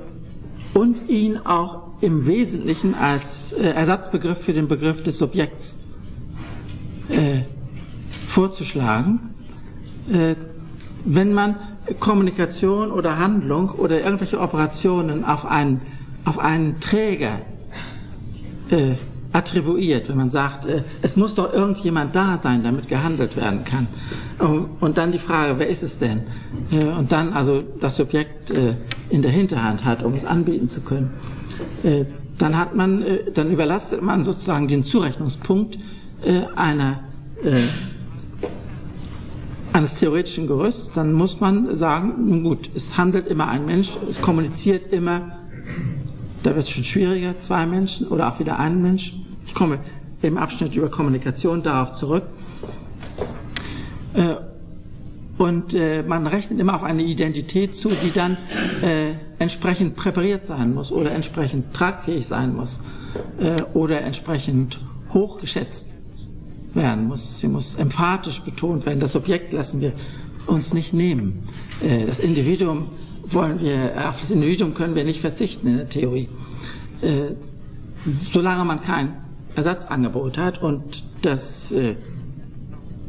und 0.77 1.09
ihn 1.09 1.39
auch 1.39 1.89
im 2.01 2.27
Wesentlichen 2.27 2.95
als 2.95 3.53
äh, 3.53 3.71
Ersatzbegriff 3.71 4.39
für 4.39 4.53
den 4.53 4.69
Begriff 4.69 5.03
des 5.03 5.19
Subjekts 5.19 5.79
äh, 7.09 7.43
vorzuschlagen. 8.29 9.35
Äh, 10.11 10.35
wenn 11.05 11.33
man 11.33 11.57
Kommunikation 11.99 12.93
oder 12.93 13.19
Handlung 13.19 13.71
oder 13.71 14.01
irgendwelche 14.01 14.39
Operationen 14.41 15.25
auf 15.25 15.45
einen, 15.45 15.81
auf 16.25 16.39
einen 16.39 16.79
Träger 16.81 17.41
äh, 18.71 18.95
attribuiert, 19.33 20.09
wenn 20.09 20.17
man 20.17 20.29
sagt, 20.29 20.67
äh, 20.67 20.83
es 21.03 21.17
muss 21.17 21.35
doch 21.35 21.53
irgendjemand 21.53 22.15
da 22.17 22.39
sein, 22.39 22.63
damit 22.65 22.89
gehandelt 22.89 23.37
werden 23.37 23.65
kann. 23.65 23.87
Um, 24.39 24.71
und 24.81 24.99
dann 24.99 25.13
die 25.13 25.19
Frage, 25.19 25.59
wer 25.59 25.69
ist 25.69 25.83
es 25.83 25.99
denn? 25.99 26.23
Äh, 26.71 26.85
und 26.85 27.13
dann 27.13 27.33
also 27.33 27.63
das 27.81 27.97
Subjekt 27.97 28.51
äh, 28.51 28.75
in 29.09 29.23
der 29.23 29.31
Hinterhand 29.31 29.85
hat, 29.85 30.03
um 30.03 30.15
es 30.15 30.25
anbieten 30.25 30.69
zu 30.69 30.81
können. 30.81 31.11
Dann 32.39 32.57
hat 32.57 32.75
man, 32.75 33.05
dann 33.35 33.51
überlastet 33.51 34.01
man 34.01 34.25
sozusagen 34.25 34.67
den 34.67 34.85
Zurechnungspunkt 34.85 35.79
einer 36.57 37.01
eines 39.73 39.95
theoretischen 39.97 40.47
Gerüsts, 40.47 40.93
dann 40.95 41.13
muss 41.13 41.41
man 41.41 41.77
sagen, 41.77 42.15
nun 42.29 42.45
gut, 42.45 42.71
es 42.75 42.97
handelt 42.97 43.27
immer 43.29 43.49
ein 43.49 43.67
Mensch, 43.67 43.91
es 44.09 44.21
kommuniziert 44.21 44.93
immer 44.93 45.39
da 46.43 46.55
wird 46.55 46.65
es 46.67 46.71
schon 46.71 46.85
schwieriger, 46.85 47.39
zwei 47.39 47.67
Menschen 47.67 48.09
oder 48.09 48.33
auch 48.33 48.39
wieder 48.41 48.59
ein 48.59 48.81
Mensch. 48.81 49.15
Ich 49.47 49.55
komme 49.55 49.81
im 50.23 50.39
Abschnitt 50.39 50.75
über 50.75 50.91
Kommunikation 50.91 51.63
darauf 51.63 51.95
zurück. 51.95 52.25
Äh, 54.15 54.35
und 55.39 55.73
äh, 55.73 56.03
man 56.03 56.27
rechnet 56.27 56.59
immer 56.61 56.75
auf 56.75 56.83
eine 56.83 57.03
Identität 57.03 57.75
zu, 57.75 57.91
die 57.91 58.11
dann 58.11 58.37
äh, 58.83 59.15
entsprechend 59.39 59.97
präpariert 59.97 60.47
sein 60.47 60.75
muss 60.75 60.93
oder 60.93 61.13
entsprechend 61.13 61.73
tragfähig 61.73 62.27
sein 62.27 62.55
muss 62.55 62.81
oder 63.75 64.03
entsprechend 64.03 64.79
hochgeschätzt 65.13 65.89
werden 66.75 67.09
muss. 67.09 67.41
Sie 67.41 67.49
muss 67.49 67.75
emphatisch 67.75 68.41
betont 68.43 68.87
werden. 68.87 69.01
Das 69.01 69.17
Objekt 69.17 69.53
lassen 69.53 69.81
wir 69.81 69.95
uns 70.47 70.73
nicht 70.73 70.93
nehmen. 70.93 71.49
das 72.07 72.21
Individuum 72.21 72.85
wollen 73.33 73.61
wir, 73.61 74.09
auf 74.09 74.21
das 74.21 74.31
Individuum 74.31 74.75
können 74.75 74.95
wir 74.95 75.05
nicht 75.05 75.21
verzichten 75.21 75.67
in 75.69 75.77
der 75.79 75.89
Theorie. 75.89 76.29
Äh, 77.03 77.33
solange 78.33 78.65
man 78.65 78.81
kein 78.81 79.17
Ersatzangebot 79.55 80.39
hat 80.39 80.63
und 80.63 81.05
das, 81.23 81.73
äh, 81.73 81.97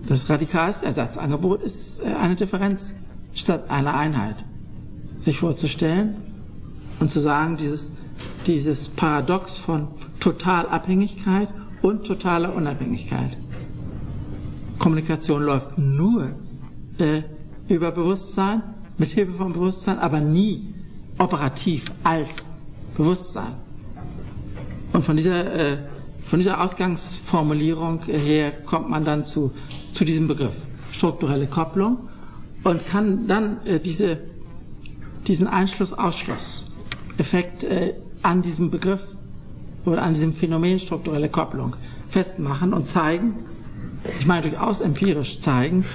das 0.07 0.29
radikalste 0.29 0.85
Ersatzangebot 0.85 1.61
ist 1.63 1.99
äh, 2.01 2.05
eine 2.13 2.35
Differenz 2.35 2.95
statt 3.33 3.69
einer 3.69 3.93
Einheit. 3.95 4.35
sich 5.21 5.37
vorzustellen 5.37 6.15
und 6.99 7.09
zu 7.09 7.19
sagen, 7.19 7.55
dieses, 7.57 7.93
dieses 8.47 8.87
Paradox 8.89 9.57
von 9.57 9.87
Totalabhängigkeit 10.19 11.47
und 11.81 12.05
totaler 12.05 12.55
Unabhängigkeit. 12.55 13.37
Kommunikation 14.79 15.43
läuft 15.43 15.77
nur 15.77 16.31
äh, 16.97 17.21
über 17.67 17.91
Bewusstsein, 17.91 18.63
mit 19.01 19.09
Hilfe 19.09 19.33
von 19.33 19.51
Bewusstsein, 19.51 19.97
aber 19.97 20.19
nie 20.19 20.75
operativ 21.17 21.91
als 22.03 22.45
Bewusstsein. 22.95 23.53
Und 24.93 25.03
von 25.03 25.17
dieser, 25.17 25.55
äh, 25.55 25.77
von 26.27 26.37
dieser 26.37 26.61
Ausgangsformulierung 26.61 28.03
her 28.05 28.51
kommt 28.51 28.91
man 28.91 29.03
dann 29.03 29.25
zu, 29.25 29.51
zu 29.95 30.05
diesem 30.05 30.27
Begriff, 30.27 30.53
strukturelle 30.91 31.47
Kopplung, 31.47 31.97
und 32.63 32.85
kann 32.85 33.25
dann 33.27 33.65
äh, 33.65 33.79
diese, 33.79 34.19
diesen 35.27 35.47
Einschluss-Ausschluss-Effekt 35.47 37.63
äh, 37.63 37.95
an 38.21 38.43
diesem 38.43 38.69
Begriff 38.69 39.01
oder 39.83 40.03
an 40.03 40.13
diesem 40.13 40.31
Phänomen 40.33 40.77
strukturelle 40.77 41.29
Kopplung 41.29 41.75
festmachen 42.09 42.71
und 42.71 42.87
zeigen, 42.87 43.33
ich 44.19 44.27
meine 44.27 44.43
durchaus 44.47 44.79
empirisch 44.79 45.39
zeigen, 45.39 45.85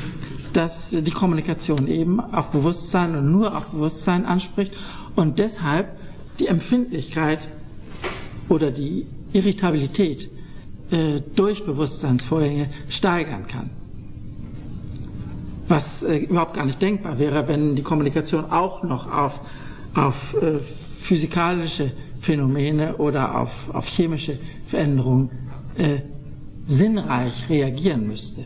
dass 0.52 0.90
die 0.90 1.10
Kommunikation 1.10 1.88
eben 1.88 2.20
auf 2.20 2.50
Bewusstsein 2.50 3.16
und 3.16 3.30
nur 3.30 3.56
auf 3.56 3.66
Bewusstsein 3.66 4.24
anspricht 4.24 4.72
und 5.14 5.38
deshalb 5.38 5.92
die 6.38 6.46
Empfindlichkeit 6.46 7.48
oder 8.48 8.70
die 8.70 9.06
Irritabilität 9.32 10.30
äh, 10.90 11.20
durch 11.34 11.64
Bewusstseinsvorgänge 11.64 12.68
steigern 12.88 13.46
kann. 13.46 13.70
Was 15.68 16.02
äh, 16.02 16.18
überhaupt 16.18 16.54
gar 16.54 16.64
nicht 16.64 16.80
denkbar 16.80 17.18
wäre, 17.18 17.48
wenn 17.48 17.74
die 17.74 17.82
Kommunikation 17.82 18.44
auch 18.50 18.82
noch 18.82 19.10
auf, 19.12 19.40
auf 19.94 20.34
äh, 20.34 20.60
physikalische 20.60 21.90
Phänomene 22.20 22.96
oder 22.96 23.40
auf, 23.40 23.50
auf 23.72 23.86
chemische 23.88 24.38
Veränderungen 24.66 25.30
äh, 25.76 26.00
sinnreich 26.66 27.48
reagieren 27.48 28.06
müsste. 28.06 28.44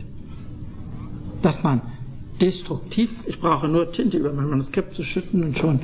Dass 1.41 1.63
man 1.63 1.81
destruktiv, 2.41 3.11
ich 3.25 3.39
brauche 3.39 3.67
nur 3.67 3.91
Tinte 3.91 4.17
über 4.17 4.33
mein 4.33 4.49
Manuskript 4.49 4.95
zu 4.95 5.03
schütten 5.03 5.43
und 5.43 5.57
schon 5.57 5.79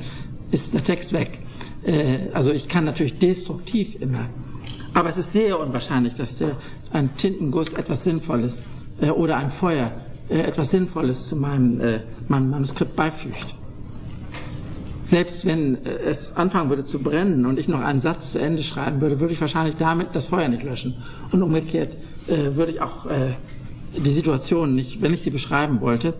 ist 0.50 0.74
der 0.74 0.82
Text 0.84 1.12
weg. 1.12 1.38
Äh, 1.84 2.30
also 2.32 2.50
ich 2.50 2.68
kann 2.68 2.84
natürlich 2.84 3.18
destruktiv 3.18 4.00
immer. 4.00 4.26
Aber 4.94 5.08
es 5.08 5.16
ist 5.16 5.32
sehr 5.32 5.58
unwahrscheinlich, 5.58 6.14
dass 6.14 6.38
der, 6.38 6.56
ein 6.92 7.14
Tintenguss 7.14 7.72
etwas 7.72 8.04
Sinnvolles 8.04 8.66
äh, 9.00 9.10
oder 9.10 9.36
ein 9.36 9.50
Feuer 9.50 9.92
äh, 10.28 10.40
etwas 10.40 10.70
Sinnvolles 10.70 11.28
zu 11.28 11.36
meinem, 11.36 12.00
meinem 12.28 12.50
Manuskript 12.50 12.96
beifügt. 12.96 13.54
Selbst 15.02 15.46
wenn 15.46 15.78
es 15.86 16.36
anfangen 16.36 16.68
würde 16.68 16.84
zu 16.84 16.98
brennen 17.02 17.46
und 17.46 17.58
ich 17.58 17.66
noch 17.68 17.80
einen 17.80 17.98
Satz 17.98 18.32
zu 18.32 18.38
Ende 18.38 18.62
schreiben 18.62 19.00
würde, 19.00 19.20
würde 19.20 19.32
ich 19.32 19.40
wahrscheinlich 19.40 19.76
damit 19.76 20.08
das 20.12 20.26
Feuer 20.26 20.48
nicht 20.48 20.62
löschen. 20.64 21.02
Und 21.32 21.42
umgekehrt 21.42 21.96
würde 22.26 22.72
ich 22.72 22.82
auch 22.82 23.06
die 23.96 24.10
Situation 24.10 24.74
nicht, 24.74 25.00
wenn 25.00 25.14
ich 25.14 25.22
sie 25.22 25.30
beschreiben 25.30 25.80
wollte, 25.80 26.12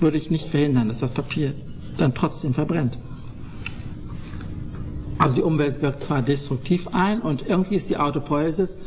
würde 0.00 0.16
ich 0.16 0.30
nicht 0.30 0.48
verhindern, 0.48 0.88
dass 0.88 1.00
das 1.00 1.12
Papier 1.12 1.54
dann 1.96 2.14
trotzdem 2.14 2.54
verbrennt. 2.54 2.98
Also 5.18 5.36
die 5.36 5.42
Umwelt 5.42 5.80
wirkt 5.80 6.02
zwar 6.02 6.22
destruktiv 6.22 6.88
ein 6.92 7.20
und 7.20 7.48
irgendwie 7.48 7.76
ist 7.76 7.88
die 7.88 7.96
Autopoiesis 7.96 8.78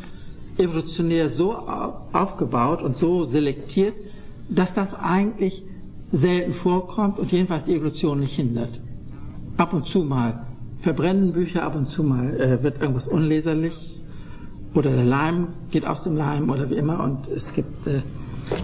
evolutionär 0.58 1.28
so 1.28 1.54
aufgebaut 1.54 2.82
und 2.82 2.96
so 2.96 3.24
selektiert, 3.24 3.94
dass 4.48 4.74
das 4.74 4.94
eigentlich 4.94 5.64
selten 6.12 6.52
vorkommt 6.52 7.18
und 7.18 7.32
jedenfalls 7.32 7.64
die 7.64 7.74
Evolution 7.74 8.20
nicht 8.20 8.34
hindert. 8.36 8.80
Ab 9.56 9.72
und 9.72 9.86
zu 9.86 10.02
mal 10.04 10.46
verbrennen 10.80 11.32
Bücher, 11.32 11.62
ab 11.62 11.74
und 11.76 11.86
zu 11.86 12.02
mal 12.02 12.38
äh, 12.40 12.62
wird 12.62 12.80
irgendwas 12.80 13.06
unleserlich 13.08 13.96
oder 14.74 14.90
der 14.90 15.04
Leim 15.04 15.48
geht 15.70 15.86
aus 15.86 16.04
dem 16.04 16.16
Leim 16.16 16.48
oder 16.50 16.70
wie 16.70 16.74
immer 16.76 17.02
und 17.02 17.28
es 17.28 17.52
gibt 17.52 17.86
äh, 17.86 18.02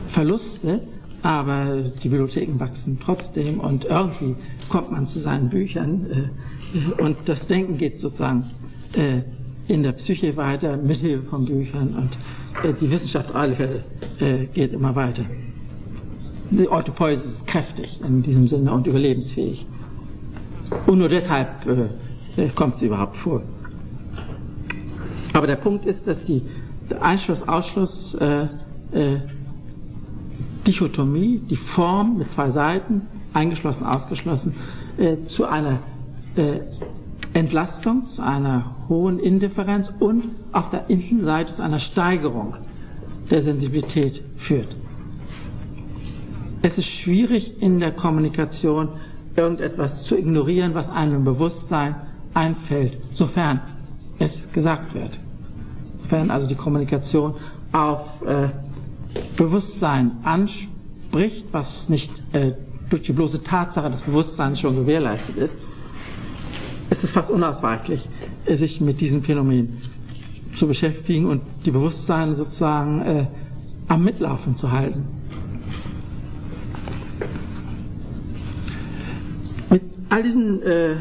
Verluste, 0.09 0.81
aber 1.27 1.91
die 2.05 2.09
Bibliotheken 2.09 2.61
wachsen 2.61 3.01
trotzdem 3.03 3.59
und 3.59 3.85
irgendwie 3.85 4.37
kommt 4.69 4.93
man 4.93 5.09
zu 5.09 5.19
seinen 5.19 5.49
Büchern. 5.49 6.07
Äh, 6.09 7.03
und 7.03 7.17
das 7.25 7.49
Denken 7.49 7.79
geht 7.79 7.99
sozusagen 7.99 8.53
äh, 8.93 9.23
in 9.67 9.83
der 9.83 9.91
Psyche 9.93 10.37
weiter 10.37 10.77
mit 10.77 10.99
Hilfe 10.99 11.25
von 11.25 11.45
Büchern 11.45 11.97
und 11.97 12.65
äh, 12.65 12.73
die 12.81 12.89
Wissenschaft 12.93 13.35
alle 13.35 13.83
äh, 14.21 14.47
geht 14.55 14.73
immer 14.73 14.95
weiter. 14.95 15.25
Die 16.53 16.69
Autopoiesis 16.69 17.25
ist 17.25 17.47
kräftig 17.49 18.01
in 18.07 18.23
diesem 18.23 18.47
Sinne 18.47 18.73
und 18.73 18.87
überlebensfähig. 18.87 19.67
Und 20.87 20.99
nur 20.99 21.09
deshalb 21.09 21.67
äh, 21.67 22.49
kommt 22.55 22.77
sie 22.77 22.87
überhaupt 22.87 23.17
vor. 23.17 23.43
Aber 25.33 25.49
der 25.49 25.57
Punkt 25.57 25.87
ist, 25.87 26.07
dass 26.07 26.25
die 26.25 26.43
Einschluss-Ausschluss 27.01 28.15
äh, 28.15 28.47
äh, 28.93 29.19
Dichotomie, 30.67 31.39
die 31.49 31.57
Form 31.57 32.19
mit 32.19 32.31
zwei 32.31 32.51
Seiten, 32.51 33.03
eingeschlossen, 33.33 33.85
ausgeschlossen, 33.85 34.55
äh, 34.99 35.17
zu 35.27 35.45
einer 35.47 35.79
äh, 36.37 36.61
Entlastung, 37.33 38.07
zu 38.07 38.23
einer 38.23 38.75
hohen 38.89 39.19
Indifferenz 39.19 39.93
und 39.99 40.25
auf 40.53 40.71
der 40.71 40.89
Innenseite 40.89 41.53
zu 41.55 41.63
einer 41.63 41.79
Steigerung 41.79 42.55
der 43.31 43.43
Sensibilität 43.43 44.23
führt. 44.37 44.75
Es 46.63 46.79
ist 46.79 46.87
schwierig 46.87 47.63
in 47.63 47.79
der 47.81 47.93
Kommunikation 47.93 48.89
irgendetwas 49.37 50.05
zu 50.05 50.17
ignorieren, 50.17 50.75
was 50.75 50.89
einem 50.89 51.25
Bewusstsein 51.25 51.95
einfällt, 52.35 52.99
sofern 53.15 53.61
es 54.19 54.51
gesagt 54.53 54.95
wird. 54.95 55.19
Sofern 55.83 56.31
also 56.31 56.47
die 56.47 56.55
Kommunikation 56.55 57.35
auf 57.73 58.23
äh, 58.23 58.49
Bewusstsein 59.37 60.13
anspricht, 60.23 61.47
was 61.53 61.89
nicht 61.89 62.23
äh, 62.33 62.53
durch 62.91 63.03
die 63.03 63.13
bloße 63.13 63.43
Tatsache 63.43 63.91
des 63.91 64.03
Bewusstseins 64.03 64.61
schon 64.61 64.77
gewährleistet 64.77 65.37
ist, 65.37 65.61
es 66.89 67.03
ist 67.03 67.11
fast 67.13 67.31
unausweichlich, 67.31 68.09
sich 68.49 68.81
mit 68.81 69.01
diesem 69.01 69.23
Phänomen 69.23 69.79
zu 70.57 70.67
beschäftigen 70.69 71.27
und 71.27 71.43
die 71.65 71.71
Bewusstsein 71.73 72.35
sozusagen 72.37 73.01
äh, 73.03 73.27
am 73.89 74.05
Mitlaufen 74.05 74.57
zu 74.57 74.71
halten. 74.71 75.05
Mit 79.69 79.83
all 80.09 80.23
diesen 80.23 80.63
äh, 80.63 80.95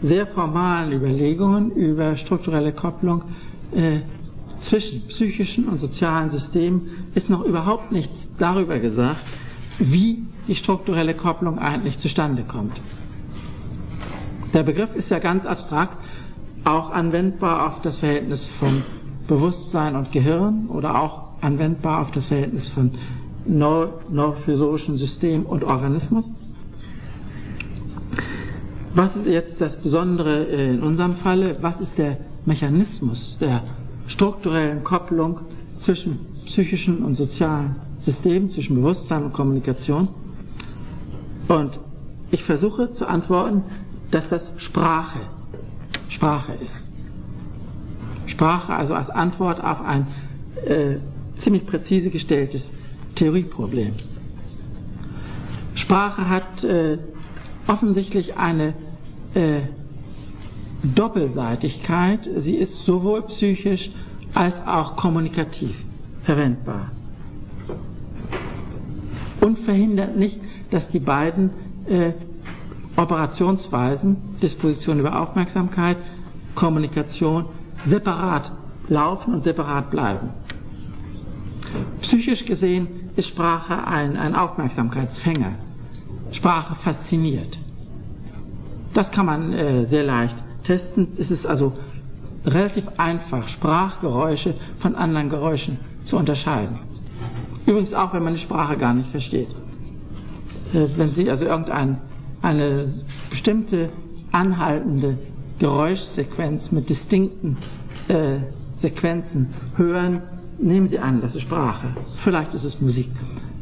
sehr 0.00 0.26
formalen 0.26 0.92
Überlegungen 0.92 1.70
über 1.72 2.16
strukturelle 2.16 2.72
Kopplung 2.72 3.22
äh, 3.74 3.98
zwischen 4.58 5.06
psychischen 5.08 5.66
und 5.68 5.78
sozialen 5.80 6.30
Systemen 6.30 6.82
ist 7.14 7.30
noch 7.30 7.44
überhaupt 7.44 7.92
nichts 7.92 8.30
darüber 8.38 8.78
gesagt, 8.78 9.22
wie 9.78 10.26
die 10.46 10.54
strukturelle 10.54 11.14
Kopplung 11.14 11.58
eigentlich 11.58 11.98
zustande 11.98 12.42
kommt. 12.42 12.80
Der 14.54 14.62
Begriff 14.62 14.94
ist 14.94 15.10
ja 15.10 15.18
ganz 15.18 15.44
abstrakt, 15.44 15.98
auch 16.64 16.90
anwendbar 16.90 17.66
auf 17.66 17.82
das 17.82 17.98
Verhältnis 18.00 18.46
von 18.46 18.82
Bewusstsein 19.26 19.94
und 19.94 20.10
Gehirn 20.10 20.66
oder 20.68 21.00
auch 21.00 21.28
anwendbar 21.42 22.00
auf 22.00 22.10
das 22.10 22.28
Verhältnis 22.28 22.68
von 22.68 22.92
neurophysiologischen 23.46 24.96
System 24.96 25.44
und 25.44 25.64
Organismus. 25.64 26.38
Was 28.94 29.16
ist 29.16 29.26
jetzt 29.26 29.60
das 29.60 29.76
Besondere 29.80 30.44
in 30.44 30.82
unserem 30.82 31.14
Falle? 31.14 31.56
Was 31.60 31.80
ist 31.80 31.98
der 31.98 32.16
Mechanismus 32.46 33.38
der 33.38 33.62
strukturellen 34.08 34.82
Kopplung 34.82 35.40
zwischen 35.78 36.18
psychischen 36.46 37.04
und 37.04 37.14
sozialen 37.14 37.72
Systemen, 37.96 38.50
zwischen 38.50 38.76
Bewusstsein 38.76 39.24
und 39.24 39.32
Kommunikation? 39.32 40.08
Und 41.46 41.78
ich 42.30 42.42
versuche 42.42 42.92
zu 42.92 43.06
antworten, 43.06 43.62
dass 44.10 44.28
das 44.30 44.50
Sprache, 44.56 45.20
Sprache 46.08 46.52
ist. 46.62 46.84
Sprache 48.26 48.74
also 48.74 48.94
als 48.94 49.10
Antwort 49.10 49.62
auf 49.62 49.80
ein 49.82 50.06
äh, 50.66 50.96
ziemlich 51.36 51.66
präzise 51.66 52.10
gestelltes 52.10 52.72
Theorieproblem. 53.14 53.94
Sprache 55.74 56.28
hat 56.28 56.64
äh, 56.64 56.98
offensichtlich 57.66 58.36
eine 58.36 58.74
äh, 59.34 59.60
Doppelseitigkeit. 60.82 62.28
Sie 62.38 62.54
ist 62.56 62.84
sowohl 62.84 63.22
psychisch 63.22 63.90
als 64.34 64.64
auch 64.66 64.96
kommunikativ 64.96 65.84
verwendbar. 66.22 66.90
Und 69.40 69.58
verhindert 69.58 70.16
nicht, 70.16 70.40
dass 70.70 70.88
die 70.88 70.98
beiden 71.00 71.50
äh, 71.88 72.12
Operationsweisen, 72.96 74.16
Disposition 74.42 74.98
über 75.00 75.20
Aufmerksamkeit, 75.20 75.96
Kommunikation 76.54 77.46
separat 77.84 78.50
laufen 78.88 79.34
und 79.34 79.42
separat 79.42 79.90
bleiben. 79.90 80.30
Psychisch 82.00 82.44
gesehen 82.44 82.88
ist 83.16 83.28
Sprache 83.28 83.86
ein, 83.86 84.16
ein 84.16 84.34
Aufmerksamkeitsfänger. 84.34 85.52
Sprache 86.32 86.74
fasziniert. 86.74 87.58
Das 88.94 89.10
kann 89.12 89.26
man 89.26 89.52
äh, 89.52 89.84
sehr 89.86 90.02
leicht 90.04 90.36
testen. 90.68 91.08
Es 91.18 91.30
ist 91.30 91.46
also 91.46 91.72
relativ 92.44 92.86
einfach, 92.98 93.48
Sprachgeräusche 93.48 94.54
von 94.78 94.94
anderen 94.94 95.30
Geräuschen 95.30 95.78
zu 96.04 96.16
unterscheiden. 96.16 96.78
Übrigens 97.66 97.94
auch, 97.94 98.12
wenn 98.14 98.22
man 98.22 98.34
die 98.34 98.38
Sprache 98.38 98.76
gar 98.76 98.94
nicht 98.94 99.10
versteht. 99.10 99.48
Äh, 100.74 100.86
wenn 100.96 101.08
Sie 101.08 101.30
also 101.30 101.44
irgendeine 101.46 101.98
eine 102.42 102.92
bestimmte 103.30 103.88
anhaltende 104.30 105.18
Geräuschsequenz 105.58 106.70
mit 106.70 106.88
distinkten 106.88 107.56
äh, 108.08 108.36
Sequenzen 108.74 109.48
hören, 109.76 110.22
nehmen 110.58 110.86
Sie 110.86 110.98
an, 110.98 111.20
das 111.20 111.34
ist 111.34 111.42
Sprache. 111.42 111.88
Vielleicht 112.18 112.54
ist 112.54 112.64
es 112.64 112.80
Musik. 112.80 113.08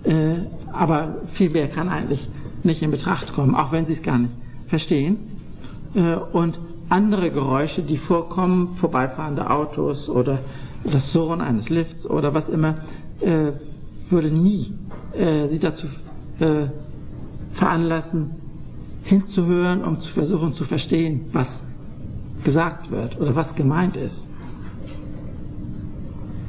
Äh, 0.05 0.35
aber 0.73 1.23
viel 1.29 1.51
mehr 1.51 1.69
kann 1.69 1.89
eigentlich 1.89 2.29
nicht 2.65 2.83
in 2.83 2.91
Betracht 2.91 3.33
kommen, 3.33 3.55
auch 3.55 3.73
wenn 3.73 3.87
Sie 3.87 3.93
es 3.95 4.03
gar 4.03 4.19
nicht 4.19 4.35
verstehen. 4.67 5.19
Äh, 5.95 6.15
und 6.33 6.59
andere 6.89 7.31
Geräusche, 7.31 7.83
die 7.83 7.97
vorkommen, 7.97 8.75
vorbeifahrende 8.77 9.51
Autos 9.51 10.09
oder 10.09 10.39
das 10.85 11.13
Surren 11.13 11.41
eines 11.41 11.69
Lifts 11.69 12.09
oder 12.09 12.35
was 12.35 12.49
immer, 12.49 12.77
äh, 13.21 13.53
würde 14.11 14.31
nie 14.31 14.73
äh, 15.13 15.49
Sie 15.49 15.59
dazu 15.59 15.87
äh, 16.39 16.67
veranlassen, 17.53 18.31
hinzuhören, 19.03 19.83
um 19.85 20.01
zu 20.01 20.13
versuchen 20.13 20.53
zu 20.53 20.65
verstehen, 20.65 21.27
was 21.33 21.65
gesagt 22.45 22.91
wird 22.91 23.19
oder 23.21 23.35
was 23.35 23.55
gemeint 23.55 23.97
ist. 23.97 24.29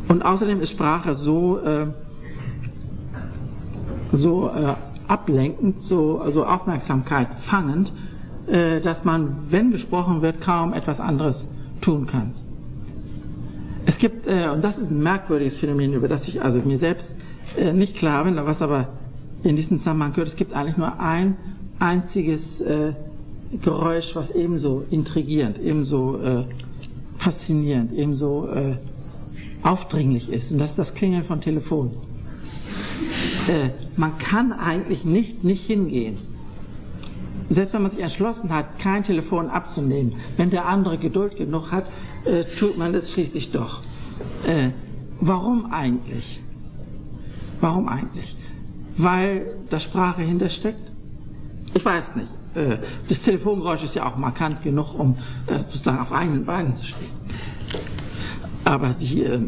Und 0.08 0.22
außerdem 0.24 0.62
ist 0.62 0.72
Sprache 0.72 1.16
so, 1.16 1.60
äh, 1.60 1.88
so 4.12 4.50
äh, 4.50 4.76
ablenkend, 5.08 5.80
so 5.80 6.20
also 6.20 6.46
Aufmerksamkeit 6.46 7.34
fangend, 7.36 7.92
dass 8.48 9.04
man, 9.04 9.36
wenn 9.50 9.72
gesprochen 9.72 10.22
wird, 10.22 10.40
kaum 10.40 10.72
etwas 10.74 11.02
anderes 11.02 11.48
tun 11.82 12.08
kann. 12.08 12.32
Es 13.88 13.98
gibt, 13.98 14.28
äh, 14.28 14.50
und 14.50 14.64
das 14.66 14.78
ist 14.78 14.92
ein 14.92 15.02
merkwürdiges 15.02 15.60
Phänomen, 15.60 15.94
über 15.94 16.10
das 16.10 16.28
ich 16.28 16.42
also 16.42 16.60
mir 16.60 16.78
selbst 16.78 17.18
äh, 17.58 17.72
nicht 17.72 17.96
klar 17.96 18.26
bin, 18.26 18.36
was 18.36 18.62
aber 18.62 18.90
in 19.44 19.56
diesem 19.56 19.78
Zusammenhang 19.78 20.12
gehört, 20.12 20.28
es 20.28 20.36
gibt 20.36 20.54
eigentlich 20.54 20.76
nur 20.76 21.00
ein 21.00 21.38
einziges 21.80 22.60
äh, 22.60 22.92
Geräusch, 23.62 24.14
was 24.14 24.32
ebenso 24.32 24.84
intrigierend, 24.90 25.58
ebenso 25.60 26.20
äh, 26.22 26.44
faszinierend, 27.18 27.94
ebenso 27.94 28.50
äh, 28.50 28.76
aufdringlich 29.64 30.30
ist. 30.30 30.52
Und 30.52 30.58
das 30.58 30.72
ist 30.72 30.80
das 30.80 30.94
Klingeln 30.94 31.24
von 31.24 31.40
Telefon. 31.40 31.92
Äh, 33.48 33.70
man 33.96 34.18
kann 34.18 34.52
eigentlich 34.52 35.06
nicht, 35.06 35.46
nicht 35.46 35.66
hingehen. 35.66 36.18
Selbst 37.50 37.74
wenn 37.74 37.82
man 37.84 37.92
sich 37.92 38.02
entschlossen 38.02 38.50
hat, 38.54 38.80
kein 38.80 39.04
Telefon 39.04 39.50
abzunehmen, 39.50 40.16
wenn 40.36 40.50
der 40.50 40.66
andere 40.66 40.98
Geduld 40.98 41.38
genug 41.38 41.72
hat, 41.72 41.86
äh, 42.26 42.44
tut 42.58 42.78
man 42.78 42.94
es 42.94 43.12
schließlich 43.12 43.52
doch. 43.52 43.84
Äh, 44.46 44.72
warum 45.22 45.72
eigentlich? 45.72 46.42
Warum 47.62 47.88
eigentlich? 47.88 48.36
Weil 48.98 49.56
da 49.70 49.80
Sprache 49.80 50.24
hintersteckt? 50.24 50.92
Ich 51.74 51.86
weiß 51.86 52.16
nicht. 52.16 52.30
Äh, 52.56 52.78
das 53.08 53.22
Telefongeräusch 53.22 53.84
ist 53.84 53.96
ja 53.96 54.06
auch 54.08 54.18
markant 54.18 54.64
genug, 54.64 54.98
um 54.98 55.16
äh, 55.46 55.60
sozusagen 55.70 56.00
auf 56.00 56.12
eigenen 56.12 56.46
Beinen 56.46 56.76
zu 56.76 56.86
stehen. 56.86 57.12
Aber 58.64 58.94
die, 58.94 59.24
äh, 59.24 59.42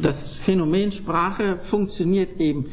das 0.00 0.36
Phänomen 0.36 0.92
Sprache 0.92 1.58
funktioniert 1.62 2.38
eben 2.40 2.66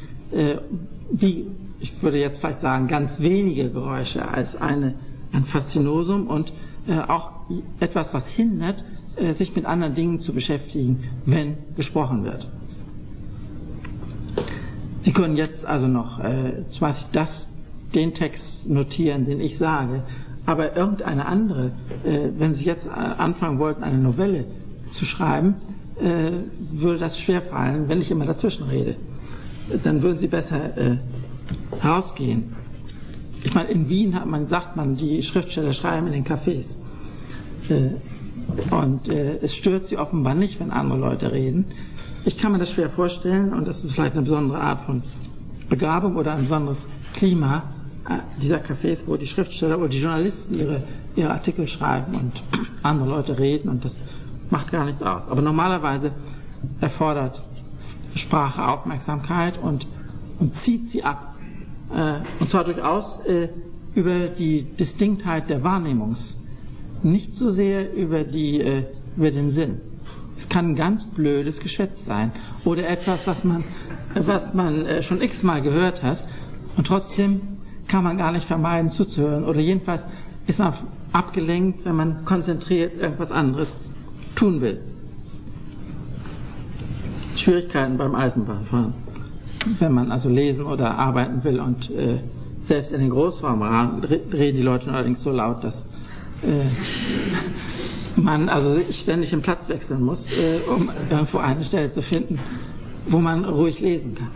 wie, 1.12 1.48
ich 1.80 2.02
würde 2.02 2.20
jetzt 2.20 2.40
vielleicht 2.40 2.60
sagen, 2.62 2.88
ganz 2.88 3.20
wenige 3.20 3.70
Geräusche 3.70 4.28
als 4.28 4.56
eine, 4.56 4.96
ein 5.32 5.44
Faszinosum 5.46 6.28
und 6.28 6.52
auch 7.08 7.32
etwas, 7.80 8.14
was 8.14 8.28
hindert, 8.30 8.84
sich 9.34 9.56
mit 9.56 9.66
anderen 9.66 9.94
Dingen 9.94 10.20
zu 10.20 10.34
beschäftigen, 10.34 11.04
wenn 11.26 11.56
gesprochen 11.76 12.24
wird. 12.24 12.48
Sie 15.02 15.12
können 15.14 15.38
jetzt 15.38 15.66
also 15.66 15.88
noch, 15.88 16.20
äh, 16.20 16.64
weiß 16.80 17.02
ich, 17.02 17.08
das 17.12 17.50
den 17.96 18.14
Text 18.14 18.70
notieren, 18.70 19.26
den 19.26 19.40
ich 19.40 19.58
sage, 19.58 20.04
aber 20.46 20.76
irgendeine 20.76 21.26
andere, 21.26 21.72
äh, 22.04 22.30
wenn 22.38 22.54
Sie 22.54 22.66
jetzt 22.66 22.88
äh, 22.88 22.90
anfangen 22.92 23.60
wollten, 23.60 23.84
eine 23.84 23.98
Novelle 23.98 24.46
zu 24.92 25.06
schreiben, 25.06 25.56
äh, 26.02 26.32
würde 26.72 27.00
das 27.00 27.20
schwerfallen, 27.20 27.88
wenn 27.88 28.02
ich 28.02 28.12
immer 28.12 28.26
dazwischen 28.26 28.64
rede. 28.68 28.96
Dann 29.84 30.02
würden 30.02 30.18
Sie 30.18 30.28
besser 30.28 30.78
äh, 30.78 30.98
rausgehen. 31.84 32.56
Ich 33.44 33.54
meine, 33.54 33.70
in 33.70 33.88
Wien 33.90 34.16
hat 34.16 34.26
man, 34.26 34.48
sagt 34.48 34.76
man, 34.76 34.98
die 34.98 35.24
Schriftsteller 35.24 35.74
schreiben 35.74 36.08
in 36.08 36.14
den 36.14 36.26
Cafés. 36.26 36.80
Äh, 37.70 37.92
und 38.74 39.08
äh, 39.08 39.38
es 39.42 39.56
stört 39.56 39.86
sie 39.86 39.98
offenbar 39.98 40.36
nicht, 40.36 40.60
wenn 40.60 40.72
andere 40.72 41.00
Leute 41.00 41.32
reden. 41.32 41.66
Ich 42.26 42.38
kann 42.38 42.52
mir 42.52 42.58
das 42.58 42.72
schwer 42.72 42.90
vorstellen 42.90 43.54
und 43.54 43.68
das 43.68 43.84
ist 43.84 43.94
vielleicht 43.94 44.14
eine 44.14 44.24
besondere 44.24 44.60
Art 44.60 44.82
von 44.82 45.04
Begabung 45.70 46.16
oder 46.18 46.34
ein 46.34 46.42
besonderes 46.44 46.90
Klima, 47.14 47.64
dieser 48.42 48.58
Cafés, 48.58 49.04
wo 49.06 49.18
die 49.18 49.28
Schriftsteller 49.28 49.78
oder 49.78 49.90
die 49.90 50.00
Journalisten 50.00 50.58
ihre, 50.58 50.84
ihre 51.16 51.32
Artikel 51.32 51.68
schreiben 51.68 52.16
und 52.16 52.44
andere 52.84 53.10
Leute 53.10 53.38
reden 53.38 53.70
und 53.70 53.86
das 53.86 54.02
macht 54.50 54.72
gar 54.72 54.86
nichts 54.86 55.02
aus. 55.04 55.28
Aber 55.28 55.42
normalerweise 55.42 56.12
erfordert 56.82 57.44
Sprache 58.16 58.66
Aufmerksamkeit 58.68 59.60
und, 59.62 59.86
und 60.40 60.56
zieht 60.56 60.90
sie 60.90 61.04
ab. 61.04 61.29
Äh, 61.94 62.20
und 62.40 62.50
zwar 62.50 62.64
durchaus 62.64 63.20
äh, 63.22 63.50
über 63.96 64.28
die 64.28 64.64
Distinktheit 64.78 65.50
der 65.50 65.64
Wahrnehmungs, 65.64 66.38
nicht 67.02 67.36
so 67.36 67.50
sehr 67.50 67.94
über, 67.94 68.24
die, 68.24 68.62
äh, 68.62 68.84
über 69.18 69.32
den 69.32 69.50
Sinn. 69.50 69.82
Es 70.38 70.48
kann 70.48 70.70
ein 70.72 70.76
ganz 70.76 71.04
blödes 71.04 71.60
Geschwätz 71.60 72.06
sein 72.06 72.32
oder 72.64 72.88
etwas, 72.88 73.28
was 73.28 73.44
man, 73.44 73.64
was 74.16 74.54
man 74.54 75.04
schon 75.04 75.22
x-mal 75.22 75.62
gehört 75.62 76.02
hat 76.02 76.24
und 76.78 76.88
trotzdem 76.88 77.42
kann 77.90 78.06
man 78.06 78.18
gar 78.18 78.32
nicht 78.32 78.46
vermeiden 78.46 78.90
zuzuhören. 78.90 79.44
Oder 79.44 79.60
jedenfalls 79.60 80.08
ist 80.48 80.60
man 80.60 80.74
abgelenkt, 81.12 81.84
wenn 81.84 81.96
man 81.96 82.24
konzentriert 82.24 82.94
irgendwas 83.02 83.34
anderes 83.34 83.78
tun 84.36 84.62
will. 84.62 84.80
Schwierigkeiten 87.36 87.98
beim 87.98 88.16
Eisenbahnfahren. 88.16 88.94
Wenn 89.80 89.92
man 89.92 90.12
also 90.12 90.30
lesen 90.30 90.66
oder 90.66 90.98
arbeiten 90.98 91.44
will 91.44 91.60
und 91.60 91.90
äh, 91.92 92.20
selbst 92.60 92.92
in 92.92 93.02
den 93.02 93.10
Großraumrahmen 93.10 94.04
reden 94.04 94.58
die 94.58 94.64
Leute 94.64 94.92
allerdings 94.92 95.22
so 95.22 95.32
laut, 95.32 95.64
dass 95.64 95.88
äh, 96.44 96.66
man 98.16 98.50
also 98.50 98.82
ständig 98.92 99.32
den 99.32 99.42
Platz 99.42 99.70
wechseln 99.70 100.04
muss, 100.04 100.32
äh, 100.32 100.60
um 100.68 100.90
irgendwo 101.10 101.38
eine 101.38 101.64
Stelle 101.64 101.90
zu 101.90 102.02
finden, 102.02 102.40
wo 103.08 103.20
man 103.20 103.46
ruhig 103.46 103.80
lesen 103.80 104.16
kann. 104.16 104.32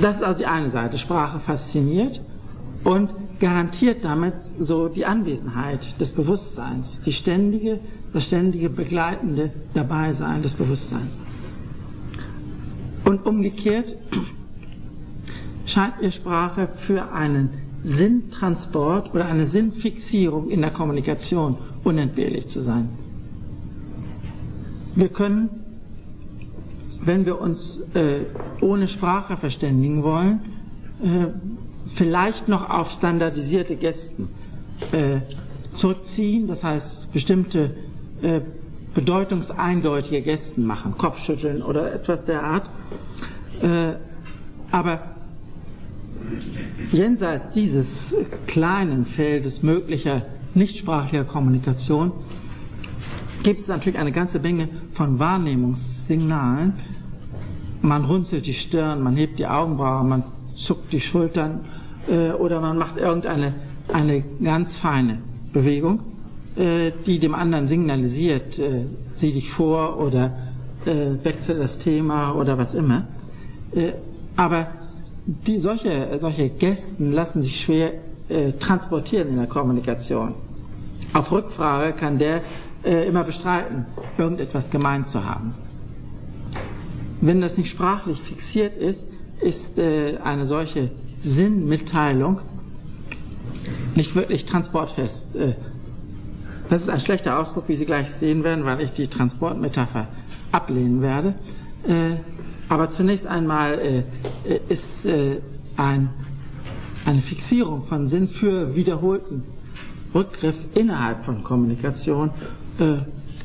Das 0.00 0.16
ist 0.16 0.22
also 0.22 0.38
die 0.38 0.46
eine 0.46 0.70
Seite. 0.70 0.98
Sprache 0.98 1.38
fasziniert 1.38 2.20
und 2.84 3.14
garantiert 3.40 4.04
damit 4.04 4.34
so 4.58 4.88
die 4.88 5.06
Anwesenheit 5.06 6.00
des 6.00 6.12
Bewusstseins, 6.12 7.00
die 7.02 7.12
ständige, 7.12 7.80
das 8.12 8.24
ständige 8.24 8.70
begleitende 8.70 9.52
Dabeisein 9.74 10.42
des 10.42 10.54
Bewusstseins. 10.54 11.20
Und 13.06 13.24
umgekehrt 13.24 13.96
scheint 15.64 16.02
mir 16.02 16.12
Sprache 16.12 16.68
für 16.76 17.10
einen 17.12 17.48
Sinntransport 17.82 19.14
oder 19.14 19.24
eine 19.26 19.46
Sinnfixierung 19.46 20.50
in 20.50 20.60
der 20.60 20.70
Kommunikation 20.70 21.56
unentbehrlich 21.84 22.48
zu 22.48 22.62
sein. 22.62 22.90
Wir 24.94 25.08
können 25.08 25.48
wenn 27.06 27.24
wir 27.24 27.40
uns 27.40 27.80
äh, 27.94 28.24
ohne 28.60 28.88
Sprache 28.88 29.36
verständigen 29.36 30.02
wollen, 30.02 30.40
äh, 31.02 31.26
vielleicht 31.88 32.48
noch 32.48 32.68
auf 32.68 32.90
standardisierte 32.90 33.76
Gesten 33.76 34.28
äh, 34.92 35.18
zurückziehen, 35.74 36.48
das 36.48 36.64
heißt 36.64 37.12
bestimmte 37.12 37.76
äh, 38.22 38.40
bedeutungseindeutige 38.96 40.22
Gesten 40.22 40.64
machen, 40.64 40.96
Kopfschütteln 40.96 41.62
oder 41.62 41.92
etwas 41.92 42.24
der 42.24 42.42
Art. 42.42 42.70
Äh, 43.60 43.92
aber 44.72 45.00
jenseits 46.90 47.50
dieses 47.50 48.14
kleinen 48.46 49.04
Feldes 49.04 49.62
möglicher 49.62 50.22
nichtsprachlicher 50.54 51.24
Kommunikation 51.24 52.10
gibt 53.42 53.60
es 53.60 53.68
natürlich 53.68 53.98
eine 53.98 54.12
ganze 54.12 54.40
Menge 54.40 54.68
von 54.92 55.18
Wahrnehmungssignalen, 55.18 56.72
man 57.82 58.04
runzelt 58.06 58.46
die 58.46 58.54
Stirn, 58.54 59.02
man 59.02 59.14
hebt 59.16 59.38
die 59.38 59.46
Augenbrauen, 59.46 60.08
man 60.08 60.24
zuckt 60.56 60.90
die 60.92 61.00
Schultern 61.00 61.66
äh, 62.08 62.30
oder 62.30 62.62
man 62.62 62.78
macht 62.78 62.96
irgendeine 62.96 63.52
eine 63.92 64.24
ganz 64.42 64.74
feine 64.74 65.18
Bewegung, 65.52 66.00
die 66.56 67.18
dem 67.18 67.34
anderen 67.34 67.68
signalisiert, 67.68 68.58
äh, 68.58 68.86
sieh 69.12 69.32
dich 69.32 69.50
vor 69.50 69.98
oder 69.98 70.32
äh, 70.86 71.22
wechsel 71.22 71.58
das 71.58 71.78
Thema 71.78 72.34
oder 72.34 72.56
was 72.56 72.74
immer. 72.74 73.06
Äh, 73.74 73.92
aber 74.36 74.68
die, 75.26 75.58
solche, 75.58 76.18
solche 76.20 76.48
Gesten 76.48 77.12
lassen 77.12 77.42
sich 77.42 77.60
schwer 77.60 77.92
äh, 78.28 78.52
transportieren 78.52 79.28
in 79.28 79.36
der 79.36 79.46
Kommunikation. 79.46 80.34
Auf 81.12 81.32
Rückfrage 81.32 81.92
kann 81.92 82.18
der 82.18 82.42
äh, 82.84 83.06
immer 83.06 83.24
bestreiten, 83.24 83.86
irgendetwas 84.16 84.70
gemeint 84.70 85.06
zu 85.06 85.24
haben. 85.24 85.54
Wenn 87.20 87.40
das 87.40 87.56
nicht 87.58 87.68
sprachlich 87.70 88.20
fixiert 88.20 88.76
ist, 88.76 89.06
ist 89.40 89.78
äh, 89.78 90.18
eine 90.22 90.46
solche 90.46 90.90
Sinnmitteilung 91.22 92.40
nicht 93.94 94.14
wirklich 94.14 94.44
transportfest. 94.44 95.36
Äh, 96.66 96.70
das 96.70 96.82
ist 96.82 96.88
ein 96.88 97.00
schlechter 97.00 97.38
Ausdruck, 97.38 97.64
wie 97.68 97.76
Sie 97.76 97.84
gleich 97.86 98.10
sehen 98.10 98.44
werden, 98.44 98.64
weil 98.64 98.80
ich 98.80 98.92
die 98.92 99.08
Transportmetapher 99.08 100.08
ablehnen 100.52 101.02
werde. 101.02 101.34
Äh, 101.86 102.16
aber 102.68 102.90
zunächst 102.90 103.26
einmal 103.26 103.78
äh, 103.78 104.02
ist 104.68 105.06
ein, 105.76 106.08
eine 107.04 107.20
Fixierung 107.20 107.84
von 107.84 108.08
Sinn 108.08 108.26
für 108.28 108.74
wiederholten 108.74 109.44
Rückgriff 110.14 110.64
innerhalb 110.74 111.24
von 111.24 111.44
Kommunikation 111.44 112.30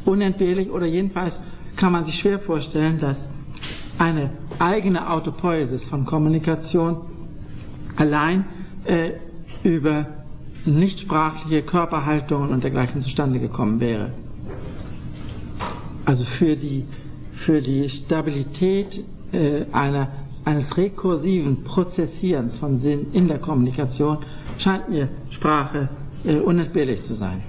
unentbehrlich 0.06 0.72
oder 0.72 0.86
jedenfalls 0.88 1.44
kann 1.76 1.92
man 1.92 2.04
sich 2.04 2.16
schwer 2.16 2.40
vorstellen, 2.40 2.98
dass 3.00 3.30
eine 4.00 4.32
eigene 4.60 5.08
Autopoiesis 5.10 5.86
von 5.86 6.06
Kommunikation 6.06 7.02
allein 7.96 8.46
äh, 8.86 9.12
über 9.64 10.08
nichtsprachliche 10.66 11.62
Körperhaltungen 11.64 12.52
und 12.52 12.64
dergleichen 12.64 13.02
zustande 13.02 13.40
gekommen 13.40 13.80
wäre. 13.80 14.12
Also 16.06 16.24
für 16.24 16.56
die, 16.56 16.86
für 17.32 17.62
die 17.62 17.90
Stabilität 17.90 19.04
äh, 19.32 19.66
einer, 19.72 20.10
eines 20.46 20.78
rekursiven 20.78 21.64
Prozessierens 21.64 22.56
von 22.56 22.78
Sinn 22.78 23.08
in 23.14 23.28
der 23.28 23.40
Kommunikation 23.40 24.20
scheint 24.58 24.90
mir 24.90 25.08
Sprache 25.30 25.90
äh, 26.24 26.36
unentbehrlich 26.38 27.04
zu 27.04 27.14
sein. 27.14 27.42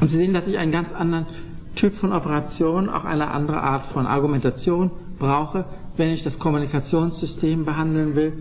Und 0.00 0.08
Sie 0.08 0.16
sehen, 0.16 0.34
dass 0.34 0.46
ich 0.46 0.58
einen 0.58 0.72
ganz 0.72 0.92
anderen 0.92 1.26
Typ 1.74 1.96
von 1.96 2.12
Operation, 2.12 2.88
auch 2.88 3.04
eine 3.04 3.30
andere 3.30 3.62
Art 3.62 3.86
von 3.86 4.06
Argumentation 4.06 4.90
brauche, 5.18 5.64
wenn 5.96 6.10
ich 6.10 6.22
das 6.22 6.38
Kommunikationssystem 6.38 7.64
behandeln 7.64 8.14
will, 8.14 8.32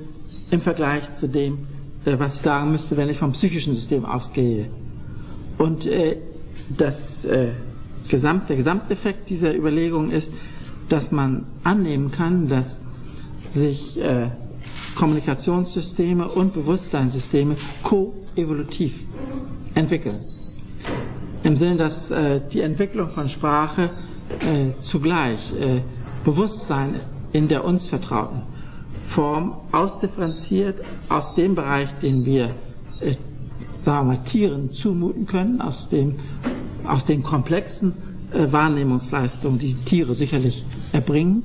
im 0.52 0.62
Vergleich 0.62 1.12
zu 1.14 1.28
dem, 1.28 1.68
was 2.16 2.36
ich 2.36 2.42
sagen 2.42 2.72
müsste, 2.72 2.96
wenn 2.96 3.10
ich 3.10 3.18
vom 3.18 3.34
psychischen 3.34 3.76
System 3.76 4.06
ausgehe. 4.06 4.70
Und 5.58 5.86
äh, 5.86 6.18
das, 6.78 7.26
äh, 7.26 7.50
Gesamt, 8.08 8.48
der 8.50 8.56
Gesamteffekt 8.56 9.30
dieser 9.30 9.54
Überlegung 9.54 10.12
ist, 10.12 10.34
dass 10.88 11.12
man 11.12 11.46
annehmen 11.64 12.12
kann, 12.12 12.48
dass 12.48 12.80
sich 13.50 14.00
äh, 14.00 14.30
Kommunikationssysteme 14.96 16.28
und 16.28 16.54
Bewusstseinssysteme 16.54 17.58
koevolutiv 17.84 19.04
entwickeln. 19.76 20.20
Im 21.44 21.58
Sinne, 21.58 21.76
dass 21.76 22.10
äh, 22.12 22.40
die 22.54 22.62
Entwicklung 22.62 23.10
von 23.10 23.28
Sprache 23.28 23.92
äh, 24.40 24.80
zugleich 24.80 25.54
äh, 25.60 25.82
Bewusstsein 26.24 27.02
in 27.34 27.48
der 27.50 27.66
uns 27.66 27.90
vertrauten 27.90 28.44
Form 29.08 29.54
ausdifferenziert 29.72 30.82
aus 31.08 31.34
dem 31.34 31.56
Bereich, 31.56 31.90
den 32.02 32.26
wir, 32.26 32.52
äh, 33.00 33.16
sagen 33.82 34.12
wir 34.12 34.22
Tieren 34.26 34.72
zumuten 34.74 35.26
können, 35.26 35.62
aus, 35.62 35.88
dem, 35.88 36.16
aus 36.86 37.06
den 37.06 37.24
komplexen 37.24 37.94
äh, 38.34 38.52
Wahrnehmungsleistungen, 38.52 39.60
die 39.60 39.76
Tiere 39.76 40.14
sicherlich 40.14 40.66
erbringen. 40.92 41.42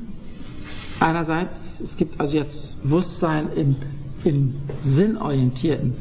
Einerseits, 0.99 1.81
es 1.81 1.97
gibt 1.97 2.21
also 2.21 2.37
jetzt 2.37 2.83
Bewusstsein 2.83 3.49
im, 3.55 3.77
im 4.25 4.55
sinnorientierten 4.81 5.95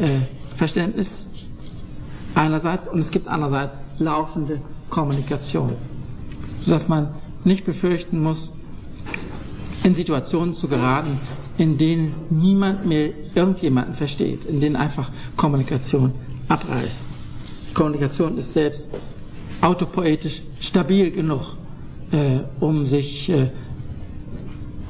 äh, 0.00 0.20
Verständnis 0.56 1.26
einerseits 2.34 2.88
und 2.88 3.00
es 3.00 3.10
gibt 3.10 3.28
andererseits 3.28 3.78
laufende 3.98 4.60
Kommunikation, 4.88 5.74
sodass 6.62 6.88
man 6.88 7.08
nicht 7.44 7.66
befürchten 7.66 8.22
muss, 8.22 8.50
in 9.84 9.94
Situationen 9.94 10.54
zu 10.54 10.68
geraten, 10.68 11.18
in 11.58 11.76
denen 11.76 12.14
niemand 12.30 12.86
mehr 12.86 13.10
irgendjemanden 13.34 13.94
versteht, 13.94 14.44
in 14.44 14.60
denen 14.60 14.76
einfach 14.76 15.10
Kommunikation 15.36 16.12
abreißt. 16.48 17.12
Kommunikation 17.74 18.38
ist 18.38 18.52
selbst 18.52 18.90
autopoetisch 19.60 20.42
stabil 20.60 21.10
genug, 21.10 21.56
äh, 22.12 22.40
um 22.60 22.84
sich 22.86 23.28
äh, 23.28 23.50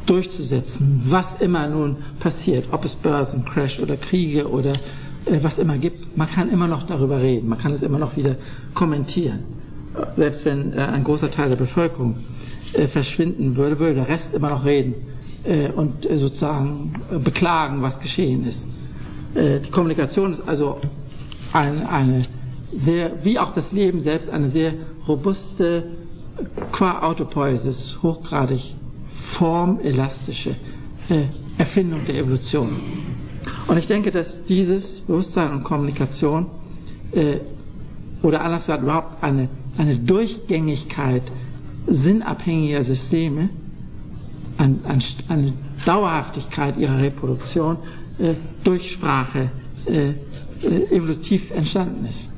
durchzusetzen, 0.07 1.01
was 1.05 1.37
immer 1.37 1.69
nun 1.69 1.97
passiert, 2.19 2.69
ob 2.73 2.85
es 2.85 2.95
Börsencrash 2.95 3.79
oder 3.81 3.97
Kriege 3.97 4.49
oder 4.49 4.73
äh, 5.27 5.39
was 5.43 5.59
immer 5.59 5.79
gibt. 5.79 6.17
Man 6.17 6.29
kann 6.29 6.51
immer 6.51 6.67
noch 6.67 6.83
darüber 6.85 7.21
reden, 7.21 7.49
man 7.49 7.59
kann 7.59 7.73
es 7.73 7.83
immer 7.83 7.99
noch 7.99 8.17
wieder 8.17 8.37
kommentieren, 8.75 9.41
selbst 10.17 10.45
wenn 10.45 10.73
äh, 10.73 10.81
ein 10.81 11.05
großer 11.05 11.31
Teil 11.31 11.51
der 11.51 11.57
Bevölkerung 11.57 12.17
äh, 12.75 12.87
verschwinden 12.87 13.57
würde, 13.57 13.79
würde 13.79 13.95
der 13.97 14.09
Rest 14.09 14.35
immer 14.35 14.51
noch 14.51 14.65
reden 14.65 14.95
äh, 15.45 15.69
und 15.69 16.09
äh, 16.09 16.17
sozusagen 16.19 16.93
beklagen, 17.23 17.83
was 17.83 18.01
geschehen 18.01 18.47
ist. 18.47 18.67
die 19.35 19.71
Kommunikation 19.71 20.33
ist 20.35 20.47
also 20.47 20.77
ein, 21.55 21.87
eine 21.87 22.21
sehr, 22.71 23.25
wie 23.25 23.39
auch 23.39 23.53
das 23.55 23.73
Leben 23.73 23.99
selbst, 24.03 24.29
eine 24.29 24.51
sehr 24.51 24.75
robuste, 25.09 25.85
qua 26.71 27.01
Autopoiesis, 27.03 27.97
hochgradig 28.03 28.75
formelastische 29.15 30.55
Erfindung 31.57 32.05
der 32.07 32.17
Evolution. 32.17 32.77
Und 33.69 33.79
ich 33.79 33.87
denke, 33.87 34.11
dass 34.11 34.45
dieses 34.45 35.01
Bewusstsein 35.01 35.51
und 35.53 35.65
Kommunikation 35.65 36.45
oder 38.23 38.43
anders 38.45 38.67
gesagt 38.67 38.83
überhaupt 38.83 39.23
eine, 39.23 39.49
eine 39.79 39.97
Durchgängigkeit 39.97 41.23
sinnabhängiger 41.87 42.85
Systeme, 42.85 43.49
an, 44.59 44.81
an, 44.85 44.99
eine 45.29 45.53
Dauerhaftigkeit 45.85 46.77
ihrer 46.77 46.99
Reproduktion 46.99 47.79
äh, 48.19 48.35
durch 48.65 48.93
Sprache 48.93 49.51
äh, 49.87 50.11
äh, 50.63 50.97
evolutiv 50.97 51.51
entstanden 51.51 52.07
ist. 52.07 52.31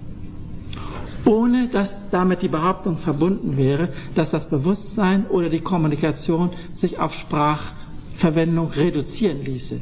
Ohne 1.26 1.68
dass 1.68 2.08
damit 2.10 2.42
die 2.42 2.48
Behauptung 2.48 2.96
verbunden 2.96 3.56
wäre, 3.56 3.88
dass 4.14 4.30
das 4.30 4.48
Bewusstsein 4.48 5.26
oder 5.26 5.48
die 5.48 5.60
Kommunikation 5.60 6.50
sich 6.74 6.98
auf 6.98 7.14
Sprachverwendung 7.14 8.68
reduzieren 8.70 9.42
ließe. 9.42 9.80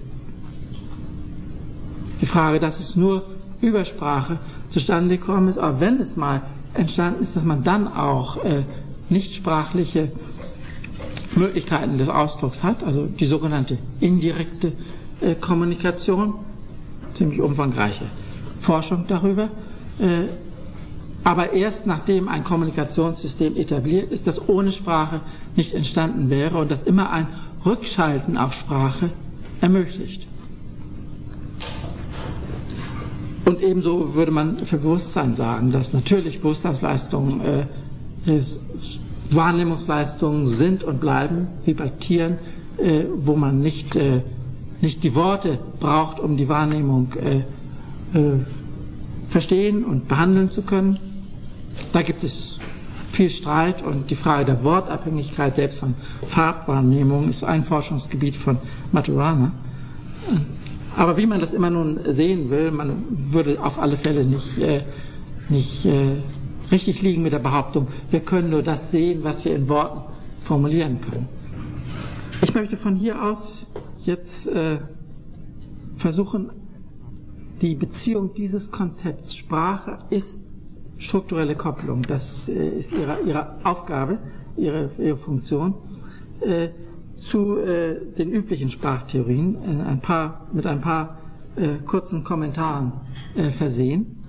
Die 2.21 2.27
Frage, 2.27 2.61
dass 2.61 2.79
es 2.79 2.95
nur 2.95 3.25
über 3.61 3.85
Sprache 3.85 4.39
zustande 4.71 5.19
gekommen 5.19 5.49
ist, 5.49 5.59
auch 5.59 5.81
wenn 5.81 5.99
es 5.99 6.17
mal 6.17 6.43
entstanden 6.75 7.23
ist, 7.23 7.37
dass 7.37 7.45
man 7.45 7.63
dann 7.65 7.89
auch 7.89 8.43
äh, 8.45 8.63
nichtsprachliche 9.09 10.11
Möglichkeiten 11.35 11.99
des 11.99 12.09
Ausdrucks 12.09 12.63
hat, 12.63 12.83
also 12.85 13.07
die 13.07 13.27
sogenannte 13.27 13.79
indirekte 14.01 14.73
äh, 15.21 15.35
Kommunikation, 15.35 16.35
ziemlich 17.15 17.41
umfangreiche 17.41 18.07
Forschung 18.59 19.05
darüber. 19.09 19.45
Äh, 19.99 20.25
aber 21.25 21.53
erst 21.53 21.87
nachdem 21.87 22.29
ein 22.29 22.43
Kommunikationssystem 22.43 23.57
etabliert 23.57 24.11
ist, 24.11 24.27
das 24.27 24.49
ohne 24.49 24.73
Sprache 24.73 25.21
nicht 25.55 25.73
entstanden 25.75 26.31
wäre 26.31 26.59
und 26.59 26.71
das 26.71 26.83
immer 26.83 27.11
ein 27.11 27.29
Rückschalten 27.65 28.37
auf 28.37 28.55
Sprache 28.55 29.11
ermöglicht. 29.61 30.27
Und 33.45 33.61
ebenso 33.63 34.15
würde 34.15 34.33
man 34.33 34.67
für 34.67 34.79
Bewusstsein 34.79 35.35
sagen, 35.35 35.73
dass 35.73 35.93
natürlich 35.93 36.41
Bewusstseinsleistungen 36.41 37.41
äh, 37.41 37.67
Wahrnehmungsleistungen 39.31 40.47
sind 40.47 40.85
und 40.85 41.01
bleiben, 41.01 41.49
wie 41.65 41.75
bei 41.75 41.89
Tieren, 41.89 42.39
äh, 42.79 43.05
wo 43.17 43.37
man 43.37 43.61
nicht, 43.61 43.97
äh, 43.97 44.23
nicht 44.81 45.05
die 45.05 45.15
Worte 45.15 45.59
braucht, 45.81 46.21
um 46.21 46.37
die 46.37 46.49
Wahrnehmung 46.49 47.13
äh, 47.15 47.43
verstehen 49.29 49.85
und 49.85 50.07
behandeln 50.09 50.51
zu 50.51 50.63
können. 50.63 50.99
Da 51.93 52.03
gibt 52.03 52.25
es 52.25 52.59
viel 53.11 53.31
Streit 53.31 53.83
und 53.83 54.11
die 54.11 54.17
Frage 54.17 54.45
der 54.45 54.65
Wortabhängigkeit 54.65 55.55
selbst 55.55 55.81
von 55.81 55.95
Farbwahrnehmung 56.27 57.31
ist 57.31 57.43
ein 57.43 57.65
Forschungsgebiet 57.65 58.37
von 58.37 58.59
Maturana. 58.93 59.53
Aber 60.95 61.17
wie 61.17 61.27
man 61.27 61.41
das 61.41 61.55
immer 61.55 61.71
nun 61.71 62.01
sehen 62.09 62.51
will, 62.51 62.71
man 62.71 63.03
würde 63.09 63.59
auf 63.63 63.79
alle 63.79 63.97
Fälle 63.97 64.25
nicht, 64.27 64.59
nicht 65.49 65.87
richtig 66.73 67.03
liegen 67.03 67.23
mit 67.23 67.33
der 67.33 67.39
Behauptung, 67.39 67.89
wir 68.11 68.21
können 68.21 68.51
nur 68.51 68.63
das 68.63 68.91
sehen, 68.91 69.23
was 69.23 69.45
wir 69.45 69.55
in 69.55 69.69
Worten 69.69 70.01
formulieren 70.43 71.01
können. 71.01 71.29
Ich 72.43 72.55
möchte 72.55 72.77
von 72.77 72.97
hier 72.97 73.23
aus 73.23 73.67
jetzt 74.01 74.49
äh, 74.49 74.79
versuchen, 75.99 76.51
die 77.61 77.75
Beziehung 77.77 78.35
dieses 78.35 78.71
Konzepts 78.73 79.37
Sprache 79.37 79.99
ist 80.11 80.43
strukturelle 80.99 81.55
Kopplung, 81.55 82.03
das 82.03 82.49
äh, 82.49 82.69
ist 82.79 82.93
ihre, 82.93 83.21
ihre 83.21 83.65
Aufgabe, 83.65 84.19
ihre, 84.57 84.91
ihre 84.99 85.17
Funktion, 85.19 85.75
äh, 86.41 86.71
zu 87.21 87.59
äh, 87.59 88.01
den 88.19 88.31
üblichen 88.33 88.69
Sprachtheorien 88.71 89.57
ein 89.87 90.01
paar, 90.01 90.49
mit 90.53 90.67
ein 90.67 90.81
paar 90.81 91.19
äh, 91.57 91.77
kurzen 91.87 92.25
Kommentaren 92.25 92.93
äh, 93.37 93.51
versehen. 93.51 94.22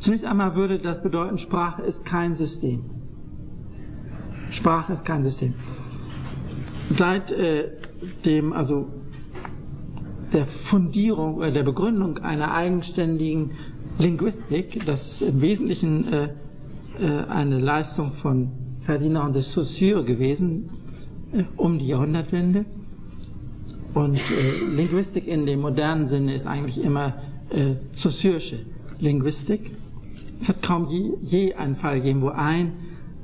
Zunächst 0.00 0.24
einmal 0.24 0.56
würde 0.56 0.78
das 0.78 1.02
bedeuten, 1.02 1.38
Sprache 1.38 1.82
ist 1.82 2.04
kein 2.04 2.34
System. 2.34 2.84
Sprache 4.50 4.92
ist 4.92 5.04
kein 5.04 5.22
System. 5.22 5.54
Seit 6.88 7.30
äh, 7.32 7.68
dem, 8.24 8.52
also 8.52 8.88
der 10.32 10.46
Fundierung 10.46 11.34
oder 11.36 11.50
der 11.50 11.62
Begründung 11.62 12.18
einer 12.18 12.52
eigenständigen 12.52 13.52
Linguistik, 13.98 14.84
das 14.86 15.20
im 15.20 15.40
Wesentlichen 15.42 16.10
äh, 16.12 16.28
äh, 16.98 17.24
eine 17.26 17.58
Leistung 17.58 18.12
von 18.14 18.50
Ferdinand 18.80 19.34
de 19.34 19.42
Saussure 19.42 20.04
gewesen, 20.04 20.70
äh, 21.32 21.44
um 21.56 21.78
die 21.78 21.88
Jahrhundertwende. 21.88 22.64
Und 23.92 24.16
äh, 24.16 24.64
Linguistik 24.74 25.26
in 25.26 25.46
dem 25.46 25.60
modernen 25.60 26.06
Sinne 26.06 26.34
ist 26.34 26.46
eigentlich 26.46 26.82
immer 26.82 27.14
äh, 27.50 27.74
Saussure'sche 27.96 28.60
Linguistik. 28.98 29.72
Es 30.40 30.48
hat 30.48 30.62
kaum 30.62 30.86
je, 30.88 31.12
je, 31.22 31.54
einen 31.54 31.76
Fall 31.76 31.96
gegeben, 31.96 32.22
wo 32.22 32.28
ein, 32.28 32.72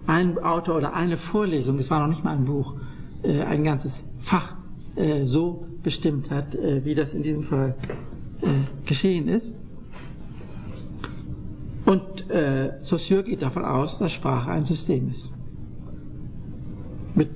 ein 0.07 0.39
Autor 0.39 0.77
oder 0.77 0.93
eine 0.93 1.17
Vorlesung, 1.17 1.79
es 1.79 1.91
war 1.91 2.01
noch 2.01 2.09
nicht 2.09 2.23
mal 2.23 2.37
ein 2.37 2.45
Buch, 2.45 2.75
äh, 3.23 3.41
ein 3.43 3.65
ganzes 3.65 4.05
Fach 4.21 4.55
äh, 4.97 5.25
so 5.25 5.67
bestimmt 5.83 6.31
hat, 6.31 6.55
äh, 6.55 6.85
wie 6.85 6.95
das 6.95 7.15
in 7.15 7.23
diesem 7.23 7.45
Fall 7.45 7.75
äh, 8.43 8.47
geschehen 8.87 9.29
ist. 9.29 9.55
Und 11.87 12.29
äh, 12.31 12.73
Saussure 12.81 13.23
geht 13.23 13.43
davon 13.43 13.65
aus, 13.65 13.99
dass 13.99 14.13
Sprache 14.13 14.51
ein 14.51 14.65
System 14.65 15.11
ist. 15.11 15.31
Mit, 17.15 17.31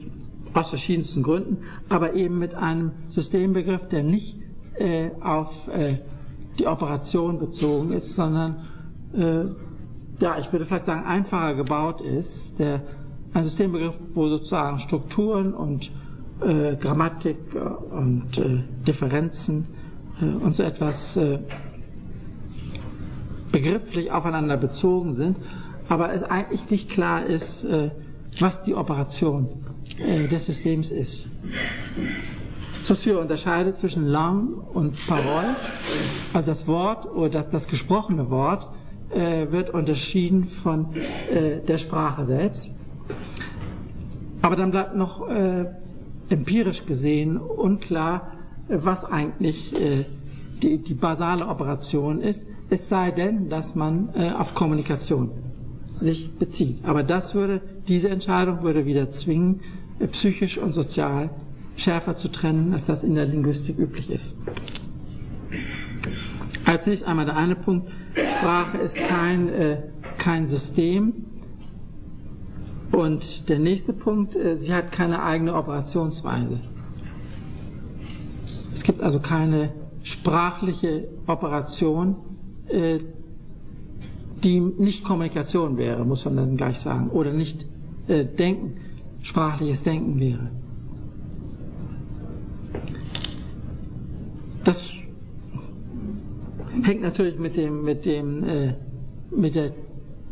aus 0.52 0.70
verschiedensten 0.70 1.22
Gründen, 1.22 1.58
aber 1.88 2.14
eben 2.14 2.38
mit 2.38 2.54
einem 2.54 2.90
Systembegriff, 3.10 3.86
der 3.88 4.02
nicht 4.02 4.36
äh, 4.74 5.10
auf 5.20 5.68
äh, 5.68 5.98
die 6.58 6.66
Operation 6.66 7.38
bezogen 7.38 7.92
ist, 7.92 8.14
sondern, 8.14 8.56
ja, 10.20 10.38
ich 10.38 10.52
würde 10.52 10.66
vielleicht 10.66 10.86
sagen, 10.86 11.04
einfacher 11.04 11.54
gebaut 11.54 12.00
ist. 12.00 12.58
Der, 12.58 12.80
ein 13.32 13.44
Systembegriff, 13.44 13.94
wo 14.14 14.28
sozusagen 14.28 14.78
Strukturen 14.80 15.54
und 15.54 15.90
äh, 16.40 16.74
Grammatik 16.76 17.36
und 17.90 18.38
äh, 18.38 18.62
Differenzen 18.86 19.66
äh, 20.20 20.24
und 20.24 20.56
so 20.56 20.62
etwas 20.62 21.16
äh, 21.16 21.38
begrifflich 23.52 24.10
aufeinander 24.10 24.56
bezogen 24.56 25.14
sind, 25.14 25.38
aber 25.88 26.12
es 26.12 26.22
eigentlich 26.22 26.68
nicht 26.70 26.90
klar 26.90 27.24
ist, 27.26 27.64
äh, 27.64 27.90
was 28.38 28.62
die 28.62 28.74
Operation 28.74 29.48
äh, 29.98 30.28
des 30.28 30.46
Systems 30.46 30.90
ist. 30.90 31.28
Saussure 32.82 33.18
unterscheidet 33.20 33.76
zwischen 33.76 34.06
Langue 34.06 34.54
und 34.72 34.96
Parole, 35.06 35.54
also 36.32 36.46
das 36.48 36.66
Wort 36.66 37.06
oder 37.06 37.28
das, 37.28 37.50
das 37.50 37.68
gesprochene 37.68 38.30
Wort 38.30 38.68
äh, 39.10 39.50
wird 39.50 39.70
unterschieden 39.70 40.44
von 40.46 40.94
äh, 40.94 41.60
der 41.66 41.78
Sprache 41.78 42.26
selbst. 42.26 42.70
Aber 44.42 44.56
dann 44.56 44.70
bleibt 44.70 44.96
noch 44.96 45.28
äh, 45.28 45.66
empirisch 46.28 46.86
gesehen 46.86 47.36
unklar, 47.38 48.32
was 48.68 49.04
eigentlich 49.04 49.74
äh, 49.78 50.04
die, 50.62 50.78
die 50.78 50.94
basale 50.94 51.46
Operation 51.46 52.20
ist, 52.20 52.46
es 52.70 52.88
sei 52.88 53.10
denn, 53.10 53.48
dass 53.48 53.74
man 53.74 54.10
äh, 54.14 54.30
auf 54.30 54.54
Kommunikation 54.54 55.30
sich 56.00 56.30
bezieht. 56.38 56.84
Aber 56.84 57.02
das 57.02 57.34
würde, 57.34 57.60
diese 57.88 58.08
Entscheidung 58.08 58.62
würde 58.62 58.86
wieder 58.86 59.10
zwingen, 59.10 59.60
äh, 59.98 60.06
psychisch 60.06 60.56
und 60.58 60.72
sozial 60.72 61.30
schärfer 61.76 62.16
zu 62.16 62.28
trennen, 62.28 62.72
als 62.72 62.86
das 62.86 63.04
in 63.04 63.14
der 63.14 63.26
Linguistik 63.26 63.78
üblich 63.78 64.10
ist. 64.10 64.36
Als 66.64 66.86
nächstes 66.86 67.08
einmal 67.08 67.24
der 67.24 67.36
eine 67.36 67.56
Punkt, 67.56 67.90
Sprache 68.14 68.78
ist 68.78 68.96
kein, 68.96 69.48
äh, 69.48 69.76
kein 70.18 70.46
System. 70.46 71.12
Und 72.92 73.48
der 73.48 73.58
nächste 73.58 73.92
Punkt, 73.92 74.34
äh, 74.34 74.56
sie 74.56 74.74
hat 74.74 74.90
keine 74.92 75.22
eigene 75.22 75.54
Operationsweise. 75.54 76.58
Es 78.74 78.82
gibt 78.82 79.00
also 79.02 79.20
keine 79.20 79.70
sprachliche 80.02 81.08
Operation, 81.26 82.16
äh, 82.68 82.98
die 84.42 84.60
nicht 84.60 85.04
Kommunikation 85.04 85.76
wäre, 85.76 86.04
muss 86.04 86.24
man 86.24 86.36
dann 86.36 86.56
gleich 86.56 86.78
sagen, 86.80 87.10
oder 87.10 87.32
nicht 87.32 87.66
äh, 88.08 88.24
Denken, 88.24 88.78
sprachliches 89.22 89.82
Denken 89.82 90.18
wäre. 90.18 90.50
Das 94.64 94.99
hängt 96.82 97.02
natürlich 97.02 97.38
mit 97.38 97.56
dem, 97.56 97.82
mit 97.82 98.04
dem, 98.04 98.44
äh, 98.44 98.74
mit 99.30 99.54
der 99.54 99.72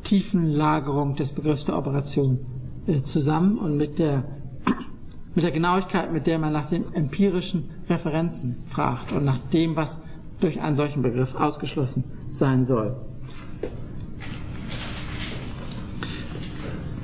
tiefen 0.02 0.50
Lagerung 0.52 1.14
des 1.16 1.30
Begriffs 1.32 1.64
der 1.64 1.76
Operation 1.78 2.38
äh, 2.86 3.02
zusammen 3.02 3.58
und 3.58 3.76
mit 3.76 3.98
der 3.98 4.24
mit 5.34 5.44
der 5.44 5.50
Genauigkeit, 5.50 6.12
mit 6.12 6.26
der 6.26 6.38
man 6.38 6.52
nach 6.52 6.66
den 6.66 6.92
empirischen 6.94 7.68
Referenzen 7.88 8.56
fragt 8.68 9.12
und 9.12 9.24
nach 9.24 9.38
dem, 9.52 9.76
was 9.76 10.00
durch 10.40 10.60
einen 10.60 10.76
solchen 10.76 11.02
Begriff 11.02 11.34
ausgeschlossen 11.34 12.04
sein 12.30 12.64
soll. 12.64 12.96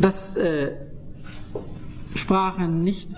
Dass 0.00 0.36
äh, 0.36 0.72
Sprache 2.14 2.68
nicht 2.68 3.12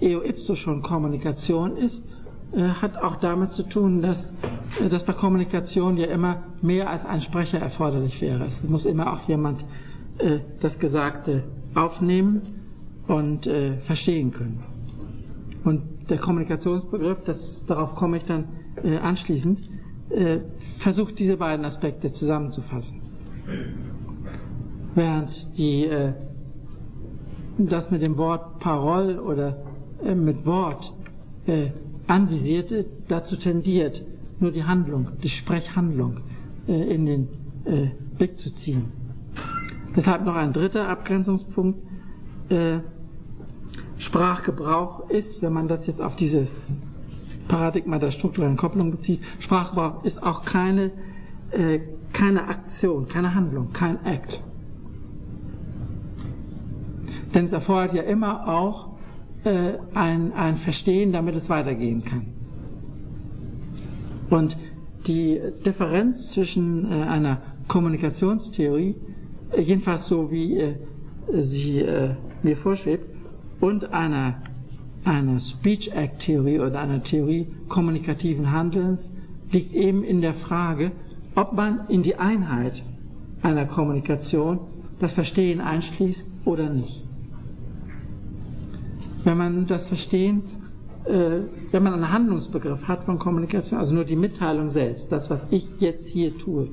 äh, 0.00 0.10
eo 0.12 0.22
ipso 0.22 0.54
schon 0.56 0.82
Kommunikation 0.82 1.76
ist, 1.76 2.06
hat 2.54 2.96
auch 2.96 3.16
damit 3.16 3.52
zu 3.52 3.62
tun, 3.62 4.02
dass, 4.02 4.34
äh, 4.80 4.88
dass 4.88 5.04
bei 5.04 5.12
Kommunikation 5.12 5.96
ja 5.96 6.06
immer 6.06 6.42
mehr 6.60 6.90
als 6.90 7.06
ein 7.06 7.20
Sprecher 7.20 7.58
erforderlich 7.58 8.20
wäre. 8.20 8.44
Es 8.44 8.68
muss 8.68 8.84
immer 8.84 9.12
auch 9.12 9.20
jemand 9.28 9.64
äh, 10.18 10.40
das 10.60 10.78
Gesagte 10.78 11.44
aufnehmen 11.74 12.42
und 13.08 13.46
äh, 13.46 13.78
verstehen 13.78 14.32
können. 14.32 14.62
Und 15.64 16.10
der 16.10 16.18
Kommunikationsbegriff, 16.18 17.22
das, 17.24 17.64
darauf 17.66 17.94
komme 17.94 18.18
ich 18.18 18.24
dann 18.24 18.44
äh, 18.82 18.98
anschließend, 18.98 19.60
äh, 20.10 20.40
versucht 20.78 21.18
diese 21.18 21.36
beiden 21.36 21.64
Aspekte 21.64 22.12
zusammenzufassen. 22.12 23.00
Während 24.94 25.56
die, 25.56 25.86
äh, 25.86 26.12
das 27.56 27.90
mit 27.90 28.02
dem 28.02 28.18
Wort 28.18 28.58
Parole 28.58 29.22
oder 29.22 29.56
äh, 30.04 30.14
mit 30.14 30.44
Wort 30.44 30.92
äh, 31.46 31.70
anvisierte 32.12 32.84
dazu 33.08 33.36
tendiert, 33.36 34.04
nur 34.38 34.52
die 34.52 34.64
Handlung, 34.64 35.08
die 35.22 35.30
Sprechhandlung 35.30 36.20
äh, 36.68 36.94
in 36.94 37.06
den 37.06 37.28
äh, 37.64 37.88
Blick 38.18 38.38
zu 38.38 38.52
ziehen. 38.52 38.92
Deshalb 39.96 40.24
noch 40.24 40.34
ein 40.34 40.52
dritter 40.52 40.88
Abgrenzungspunkt. 40.88 41.78
Äh, 42.50 42.80
Sprachgebrauch 43.96 45.08
ist, 45.08 45.40
wenn 45.42 45.52
man 45.54 45.68
das 45.68 45.86
jetzt 45.86 46.02
auf 46.02 46.16
dieses 46.16 46.72
Paradigma 47.48 47.98
der 47.98 48.10
strukturellen 48.10 48.56
Kopplung 48.56 48.90
bezieht, 48.90 49.22
Sprachgebrauch 49.38 50.04
ist 50.04 50.22
auch 50.22 50.44
keine, 50.44 50.90
äh, 51.50 51.80
keine 52.12 52.48
Aktion, 52.48 53.08
keine 53.08 53.34
Handlung, 53.34 53.72
kein 53.72 54.04
Act. 54.04 54.42
Denn 57.34 57.44
es 57.44 57.52
erfordert 57.52 57.94
ja 57.94 58.02
immer 58.02 58.48
auch 58.48 58.91
äh, 59.44 59.74
ein, 59.94 60.32
ein 60.32 60.56
Verstehen, 60.56 61.12
damit 61.12 61.34
es 61.36 61.48
weitergehen 61.48 62.04
kann. 62.04 62.26
Und 64.30 64.56
die 65.06 65.40
Differenz 65.66 66.30
zwischen 66.32 66.90
äh, 66.90 66.94
einer 67.04 67.42
Kommunikationstheorie, 67.68 68.94
äh, 69.52 69.60
jedenfalls 69.60 70.06
so 70.06 70.30
wie 70.30 70.58
äh, 70.58 70.74
sie 71.40 71.80
äh, 71.80 72.14
mir 72.42 72.56
vorschwebt, 72.56 73.06
und 73.60 73.92
einer, 73.92 74.42
einer 75.04 75.38
Speech 75.38 75.92
Act 75.92 76.20
Theorie 76.20 76.58
oder 76.58 76.80
einer 76.80 77.02
Theorie 77.02 77.46
kommunikativen 77.68 78.50
Handelns 78.50 79.14
liegt 79.50 79.72
eben 79.72 80.02
in 80.02 80.20
der 80.20 80.34
Frage, 80.34 80.92
ob 81.34 81.52
man 81.52 81.88
in 81.88 82.02
die 82.02 82.16
Einheit 82.16 82.82
einer 83.42 83.66
Kommunikation 83.66 84.60
das 84.98 85.14
Verstehen 85.14 85.60
einschließt 85.60 86.32
oder 86.44 86.70
nicht. 86.70 87.01
Wenn 89.24 89.36
man 89.36 89.66
das 89.66 89.88
Verstehen, 89.88 90.42
äh, 91.04 91.40
wenn 91.70 91.82
man 91.82 91.94
einen 91.94 92.12
Handlungsbegriff 92.12 92.86
hat 92.88 93.04
von 93.04 93.18
Kommunikation, 93.18 93.78
also 93.78 93.94
nur 93.94 94.04
die 94.04 94.16
Mitteilung 94.16 94.68
selbst, 94.68 95.10
das, 95.10 95.30
was 95.30 95.46
ich 95.50 95.68
jetzt 95.78 96.08
hier 96.08 96.36
tue, 96.38 96.68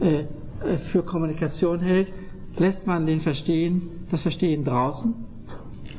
äh, 0.00 0.20
äh 0.64 0.78
für 0.78 1.02
Kommunikation 1.02 1.80
hält, 1.80 2.12
lässt 2.56 2.86
man 2.86 3.06
den 3.06 3.20
Verstehen, 3.20 4.06
das 4.10 4.22
Verstehen 4.22 4.64
draußen 4.64 5.14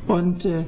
und 0.08 0.46
äh, 0.46 0.66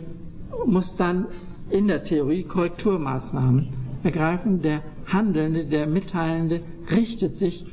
muss 0.65 0.95
dann 0.95 1.27
in 1.69 1.88
der 1.88 2.03
Theorie 2.03 2.43
Korrekturmaßnahmen 2.43 3.67
ergreifen. 4.03 4.61
Der 4.61 4.81
Handelnde, 5.07 5.65
der 5.65 5.88
Mitteilende 5.88 6.61
richtet 6.91 7.36
sich, 7.38 7.65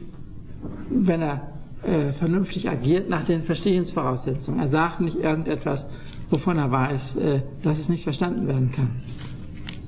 wenn 0.88 1.22
er 1.22 1.52
äh, 1.82 2.12
vernünftig 2.12 2.68
agiert, 2.70 3.08
nach 3.08 3.24
den 3.24 3.42
Verstehensvoraussetzungen. 3.42 4.60
Er 4.60 4.68
sagt 4.68 5.00
nicht 5.00 5.16
irgendetwas, 5.16 5.88
wovon 6.32 6.56
er 6.58 6.70
weiß, 6.70 7.16
äh, 7.16 7.42
dass 7.62 7.78
es 7.78 7.88
nicht 7.90 8.04
verstanden 8.04 8.46
werden 8.48 8.70
kann. 8.72 8.90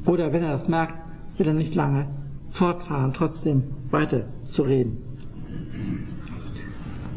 Oder 0.06 0.32
wenn 0.32 0.42
er 0.42 0.50
das 0.52 0.68
merkt, 0.68 0.94
will 1.38 1.46
er 1.48 1.54
nicht 1.54 1.74
lange 1.74 2.06
fortfahren, 2.50 3.14
trotzdem 3.14 3.64
weiter 3.90 4.26
zu 4.46 4.62
reden. 4.62 4.98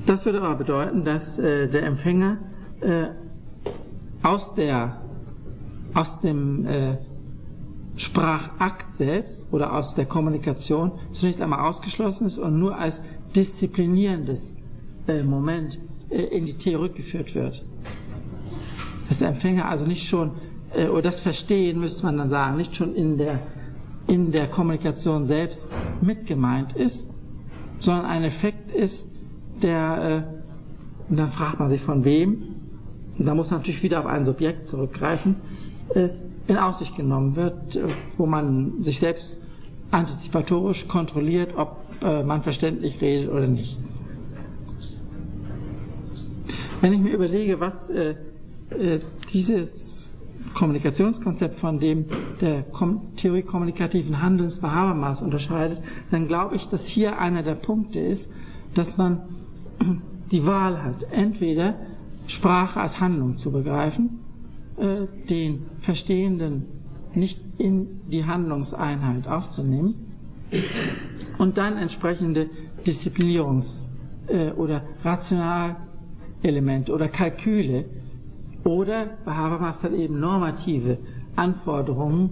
Das 0.06 0.26
würde 0.26 0.42
aber 0.42 0.56
bedeuten, 0.56 1.04
dass 1.04 1.38
äh, 1.38 1.68
der 1.68 1.84
Empfänger 1.84 2.38
äh, 2.80 3.08
aus, 4.24 4.54
der, 4.56 5.02
aus 5.94 6.20
dem 6.22 6.66
Sprachakt 7.98 8.94
selbst 8.94 9.48
oder 9.52 9.74
aus 9.74 9.94
der 9.96 10.06
Kommunikation 10.06 10.92
zunächst 11.12 11.42
einmal 11.42 11.60
ausgeschlossen 11.68 12.28
ist 12.28 12.38
und 12.38 12.58
nur 12.60 12.78
als 12.78 13.04
disziplinierendes 13.36 14.54
Moment 15.26 15.80
in 16.10 16.46
die 16.46 16.54
Theorie 16.58 16.90
geführt 16.90 17.34
wird. 17.36 17.66
Dass 19.08 19.20
der 19.20 19.30
Empfänger 19.30 19.68
also 19.70 19.86
nicht 19.86 20.08
schon, 20.08 20.32
äh, 20.76 20.88
oder 20.88 21.04
das 21.04 21.22
Verstehen 21.22 21.80
müsste 21.80 22.06
man 22.06 22.18
dann 22.18 22.30
sagen, 22.30 22.58
nicht 22.58 22.76
schon 22.76 22.96
in 22.96 23.18
der, 23.18 23.40
in 24.08 24.32
der 24.32 24.48
Kommunikation 24.48 25.26
selbst 25.26 25.72
mitgemeint 26.02 26.76
ist, 26.76 27.10
sondern 27.80 28.06
ein 28.06 28.24
Effekt 28.24 28.72
ist, 28.72 29.10
der, 29.62 30.26
äh, 31.10 31.10
und 31.10 31.18
dann 31.18 31.30
fragt 31.30 31.60
man 31.60 31.70
sich 31.70 31.82
von 31.82 32.04
wem, 32.04 32.56
und 33.18 33.26
da 33.26 33.34
muss 33.34 33.50
man 33.50 33.62
natürlich 33.62 33.82
wieder 33.82 34.00
auf 34.00 34.06
ein 34.06 34.26
Subjekt 34.26 34.68
zurückgreifen, 34.68 35.36
äh, 35.94 36.10
in 36.48 36.58
Aussicht 36.58 36.96
genommen 36.96 37.36
wird, 37.36 37.76
äh, 37.76 37.84
wo 38.18 38.26
man 38.26 38.84
sich 38.84 39.00
selbst 39.00 39.40
antizipatorisch 39.92 40.88
kontrolliert, 40.88 41.56
ob 41.56 41.78
äh, 42.02 42.24
man 42.24 42.44
verständlich 42.44 43.02
redet 43.02 43.30
oder 43.30 43.48
nicht. 43.48 43.78
Wenn 46.82 46.94
ich 46.94 47.00
mir 47.00 47.14
überlege, 47.14 47.60
was 47.60 47.90
äh, 47.90 48.16
äh, 48.72 49.00
dieses 49.34 50.16
Kommunikationskonzept 50.54 51.60
von 51.60 51.80
dem 51.80 52.06
der 52.42 52.66
Theorie 53.16 53.42
kommunikativen 53.44 54.22
Handelns 54.22 54.60
bei 54.60 54.70
Habermas 54.70 55.22
unterscheidet, 55.22 55.82
dann 56.10 56.28
glaube 56.28 56.56
ich, 56.56 56.68
dass 56.68 56.86
hier 56.88 57.20
einer 57.20 57.44
der 57.44 57.56
Punkte 57.56 58.00
ist, 58.00 58.32
dass 58.74 58.98
man 58.98 59.22
die 60.32 60.46
Wahl 60.46 60.84
hat, 60.84 61.04
entweder 61.12 61.76
Sprache 62.28 62.80
als 62.80 63.00
Handlung 63.00 63.38
zu 63.38 63.52
begreifen, 63.52 64.20
äh, 64.78 65.06
den 65.30 65.64
Verstehenden 65.82 66.66
nicht 67.14 67.40
in 67.58 68.02
die 68.12 68.26
Handlungseinheit 68.26 69.28
aufzunehmen 69.28 69.96
und 71.38 71.58
dann 71.58 71.78
entsprechende 71.78 72.50
Disziplinierungs- 72.86 73.84
äh, 74.28 74.52
oder 74.52 74.84
Rationalelemente 75.04 76.94
oder 76.94 77.08
Kalküle 77.08 77.86
oder 78.68 79.08
bei 79.24 79.34
Habermas 79.34 79.82
dann 79.82 79.96
eben 79.96 80.20
normative 80.20 80.98
Anforderungen 81.36 82.32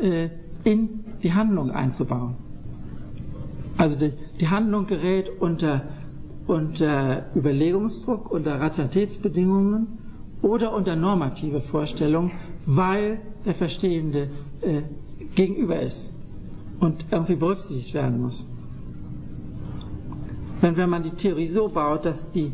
äh, 0.00 0.30
in 0.64 1.04
die 1.22 1.32
Handlung 1.32 1.70
einzubauen. 1.70 2.36
Also 3.76 3.96
die, 3.96 4.12
die 4.40 4.48
Handlung 4.48 4.86
gerät 4.86 5.30
unter, 5.40 5.82
unter 6.46 7.26
Überlegungsdruck, 7.36 8.30
unter 8.30 8.60
Rationalitätsbedingungen 8.60 9.98
oder 10.40 10.74
unter 10.74 10.96
normative 10.96 11.60
Vorstellungen, 11.60 12.30
weil 12.64 13.20
der 13.44 13.54
Verstehende 13.54 14.30
äh, 14.62 14.82
gegenüber 15.34 15.80
ist 15.80 16.10
und 16.80 17.04
irgendwie 17.10 17.36
berücksichtigt 17.36 17.92
werden 17.94 18.22
muss. 18.22 18.46
Wenn, 20.62 20.76
wenn 20.78 20.88
man 20.88 21.02
die 21.02 21.10
Theorie 21.10 21.46
so 21.46 21.68
baut, 21.68 22.06
dass 22.06 22.30
die 22.32 22.52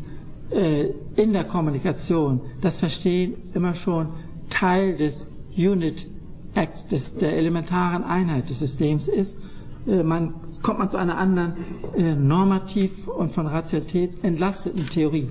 äh, 0.51 0.89
in 1.15 1.33
der 1.33 1.43
Kommunikation 1.45 2.41
das 2.61 2.79
Verstehen 2.79 3.35
immer 3.53 3.75
schon 3.75 4.09
Teil 4.49 4.97
des 4.97 5.29
Unit 5.57 6.07
Acts, 6.53 6.87
des, 6.87 7.15
der 7.17 7.37
elementaren 7.37 8.03
Einheit 8.03 8.49
des 8.49 8.59
Systems 8.59 9.07
ist, 9.07 9.39
äh, 9.87 10.03
man, 10.03 10.33
kommt 10.61 10.79
man 10.79 10.89
zu 10.89 10.97
einer 10.97 11.17
anderen 11.17 11.53
äh, 11.95 12.15
normativ 12.15 13.07
und 13.07 13.31
von 13.31 13.47
Rationalität 13.47 14.23
entlasteten 14.23 14.87
Theorie. 14.89 15.29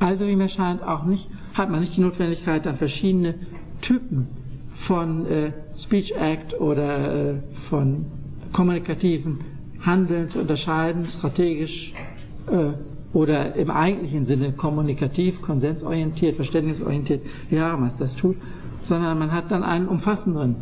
Also 0.00 0.26
wie 0.26 0.36
mir 0.36 0.48
scheint 0.48 0.82
auch 0.82 1.04
nicht, 1.04 1.28
hat 1.54 1.70
man 1.70 1.80
nicht 1.80 1.96
die 1.96 2.00
Notwendigkeit, 2.00 2.66
dann 2.66 2.76
verschiedene 2.76 3.34
Typen 3.80 4.28
von 4.70 5.26
äh, 5.26 5.52
Speech 5.76 6.14
Act 6.16 6.60
oder 6.60 7.30
äh, 7.30 7.34
von 7.52 8.06
kommunikativen 8.52 9.40
Handeln 9.80 10.28
zu 10.28 10.40
unterscheiden, 10.40 11.06
strategisch 11.06 11.92
äh, 12.50 12.72
oder 13.12 13.54
im 13.56 13.70
eigentlichen 13.70 14.24
Sinne 14.24 14.52
kommunikativ, 14.52 15.40
konsensorientiert, 15.40 16.36
verständnisorientiert, 16.36 17.22
wie 17.48 17.60
Habermas 17.60 17.96
das 17.96 18.14
tut, 18.16 18.36
sondern 18.82 19.18
man 19.18 19.32
hat 19.32 19.50
dann 19.50 19.62
einen 19.62 19.88
umfassenderen 19.88 20.56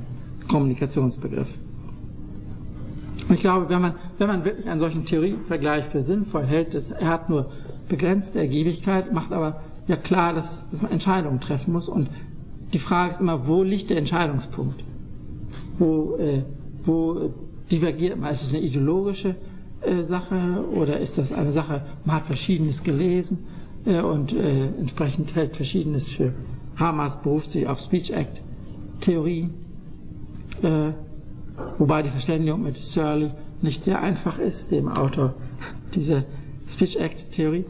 Kommunikationsbegriff. 0.49 1.53
Und 3.29 3.35
ich 3.35 3.41
glaube, 3.41 3.69
wenn 3.69 3.83
man, 3.83 3.95
wenn 4.19 4.29
man 4.29 4.45
wirklich 4.45 4.69
einen 4.69 4.79
solchen 4.79 5.05
Theorievergleich 5.05 5.87
für 5.87 6.03
sinnvoll 6.03 6.45
hält, 6.45 6.75
das, 6.75 6.91
er 6.91 7.09
hat 7.09 7.29
nur 7.29 7.51
begrenzte 7.89 8.39
Ergiebigkeit, 8.39 9.13
macht 9.13 9.33
aber 9.33 9.63
ja 9.89 9.97
klar, 9.97 10.33
dass, 10.33 10.71
dass 10.71 10.83
man 10.83 10.93
Entscheidungen 10.93 11.41
treffen 11.41 11.73
muss. 11.73 11.89
Und 11.89 12.09
die 12.73 12.79
Frage 12.79 13.11
ist 13.11 13.21
immer, 13.21 13.49
wo 13.49 13.63
liegt 13.63 13.91
der 13.91 13.97
Entscheidungspunkt? 13.97 14.85
Wo, 15.79 16.17
äh, 16.17 16.43
wo 16.85 17.31
divergiert 17.71 18.19
man? 18.19 18.31
Ist 18.31 18.43
es 18.43 18.55
eine 18.55 18.63
ideologische 18.63 19.35
Sache 20.05 20.65
oder 20.73 20.99
ist 20.99 21.19
das 21.19 21.33
eine 21.33 21.53
Sache, 21.53 21.83
man 22.05 22.17
hat 22.17 22.27
Verschiedenes 22.27 22.83
gelesen 22.83 23.39
äh, 23.85 24.01
und 24.01 24.33
äh, 24.33 24.67
entsprechend 24.79 25.35
hält 25.35 25.57
Verschiedenes 25.57 26.13
für 26.13 26.33
Hamas 26.77 27.21
beruft 27.23 27.53
sich 27.53 27.67
auf 27.67 27.79
Speech 27.79 28.11
Act 28.11 28.43
Theorie, 29.01 29.49
äh, 30.63 30.91
wobei 31.79 32.03
die 32.03 32.11
Verständigung 32.11 32.63
mit 32.63 32.77
Searle 32.83 33.35
nicht 33.63 33.83
sehr 33.83 34.01
einfach 34.03 34.39
ist, 34.39 34.71
dem 34.73 34.89
Autor 34.89 35.35
dieser 35.95 36.25
Speech 36.69 36.97
Act 36.97 37.33
Theorie. 37.33 37.65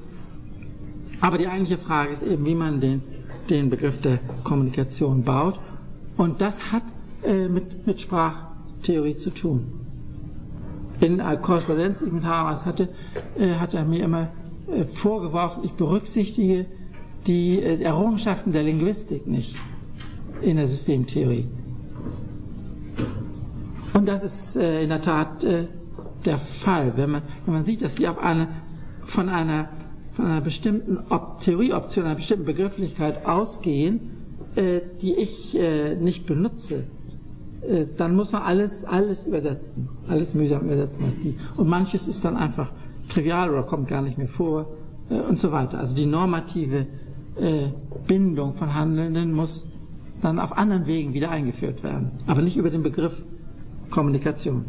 Aber 1.20 1.38
die 1.38 1.46
eigentliche 1.46 1.78
Frage 1.78 2.12
ist 2.12 2.22
eben, 2.22 2.44
wie 2.44 2.54
man 2.54 2.80
den, 2.80 3.02
den 3.48 3.70
Begriff 3.70 4.00
der 4.00 4.18
Kommunikation 4.44 5.22
baut. 5.22 5.58
Und 6.16 6.40
das 6.40 6.72
hat 6.72 6.82
äh, 7.24 7.48
mit, 7.48 7.86
mit 7.86 8.00
Sprachtheorie 8.00 9.16
zu 9.16 9.30
tun. 9.30 9.85
In 11.00 11.20
einer 11.20 11.36
Korrespondenz, 11.36 11.98
die 11.98 12.06
ich 12.06 12.12
mit 12.12 12.24
Habermas 12.24 12.64
hatte, 12.64 12.88
äh, 13.38 13.54
hat 13.54 13.74
er 13.74 13.84
mir 13.84 14.02
immer 14.04 14.28
äh, 14.72 14.84
vorgeworfen, 14.84 15.64
ich 15.64 15.72
berücksichtige 15.72 16.64
die 17.26 17.60
äh, 17.60 17.82
Errungenschaften 17.82 18.52
der 18.52 18.62
Linguistik 18.62 19.26
nicht 19.26 19.56
in 20.40 20.56
der 20.56 20.66
Systemtheorie. 20.66 21.46
Und 23.92 24.06
das 24.06 24.22
ist 24.22 24.56
in 24.56 24.90
der 24.90 25.00
Tat 25.00 25.42
der 25.42 26.38
Fall, 26.38 26.92
wenn 26.96 27.10
man, 27.10 27.22
wenn 27.46 27.54
man 27.54 27.64
sieht, 27.64 27.80
dass 27.80 27.94
die 27.94 28.06
auf 28.06 28.18
eine, 28.18 28.48
von 29.04 29.30
einer 29.30 29.70
von 30.12 30.26
einer 30.26 30.42
bestimmten 30.42 30.98
Op 31.10 31.40
Theorieoption, 31.40 32.04
einer 32.04 32.14
bestimmten 32.16 32.44
Begrifflichkeit 32.44 33.24
ausgehen, 33.24 34.00
die 35.00 35.14
ich 35.14 35.56
nicht 36.00 36.26
benutze, 36.26 36.84
dann 37.96 38.14
muss 38.14 38.32
man 38.32 38.42
alles, 38.42 38.84
alles 38.84 39.24
übersetzen, 39.24 39.88
alles 40.08 40.34
mühsam 40.34 40.62
übersetzen, 40.62 41.06
was 41.06 41.18
die. 41.18 41.36
Und 41.56 41.68
manches 41.68 42.06
ist 42.06 42.24
dann 42.24 42.36
einfach 42.36 42.70
trivial 43.08 43.50
oder 43.50 43.62
kommt 43.62 43.88
gar 43.88 44.02
nicht 44.02 44.18
mehr 44.18 44.28
vor 44.28 44.66
äh, 45.10 45.14
und 45.20 45.38
so 45.38 45.52
weiter. 45.52 45.78
Also 45.78 45.94
die 45.94 46.06
normative 46.06 46.86
äh, 47.40 47.68
Bindung 48.06 48.54
von 48.54 48.74
Handelnden 48.74 49.32
muss 49.32 49.66
dann 50.22 50.38
auf 50.38 50.56
anderen 50.56 50.86
Wegen 50.86 51.12
wieder 51.12 51.30
eingeführt 51.30 51.82
werden, 51.82 52.10
aber 52.26 52.42
nicht 52.42 52.56
über 52.56 52.70
den 52.70 52.82
Begriff 52.82 53.22
Kommunikation. 53.90 54.64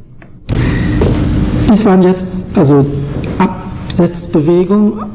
Das 1.68 1.84
waren 1.86 2.02
jetzt 2.02 2.46
also 2.58 2.86
Absetzbewegungen 3.40 5.06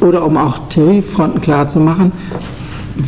oder 0.00 0.24
um 0.24 0.36
auch 0.36 0.68
Theoriefronten 0.68 1.40
klar 1.40 1.66
zu 1.68 1.80
machen, 1.80 2.12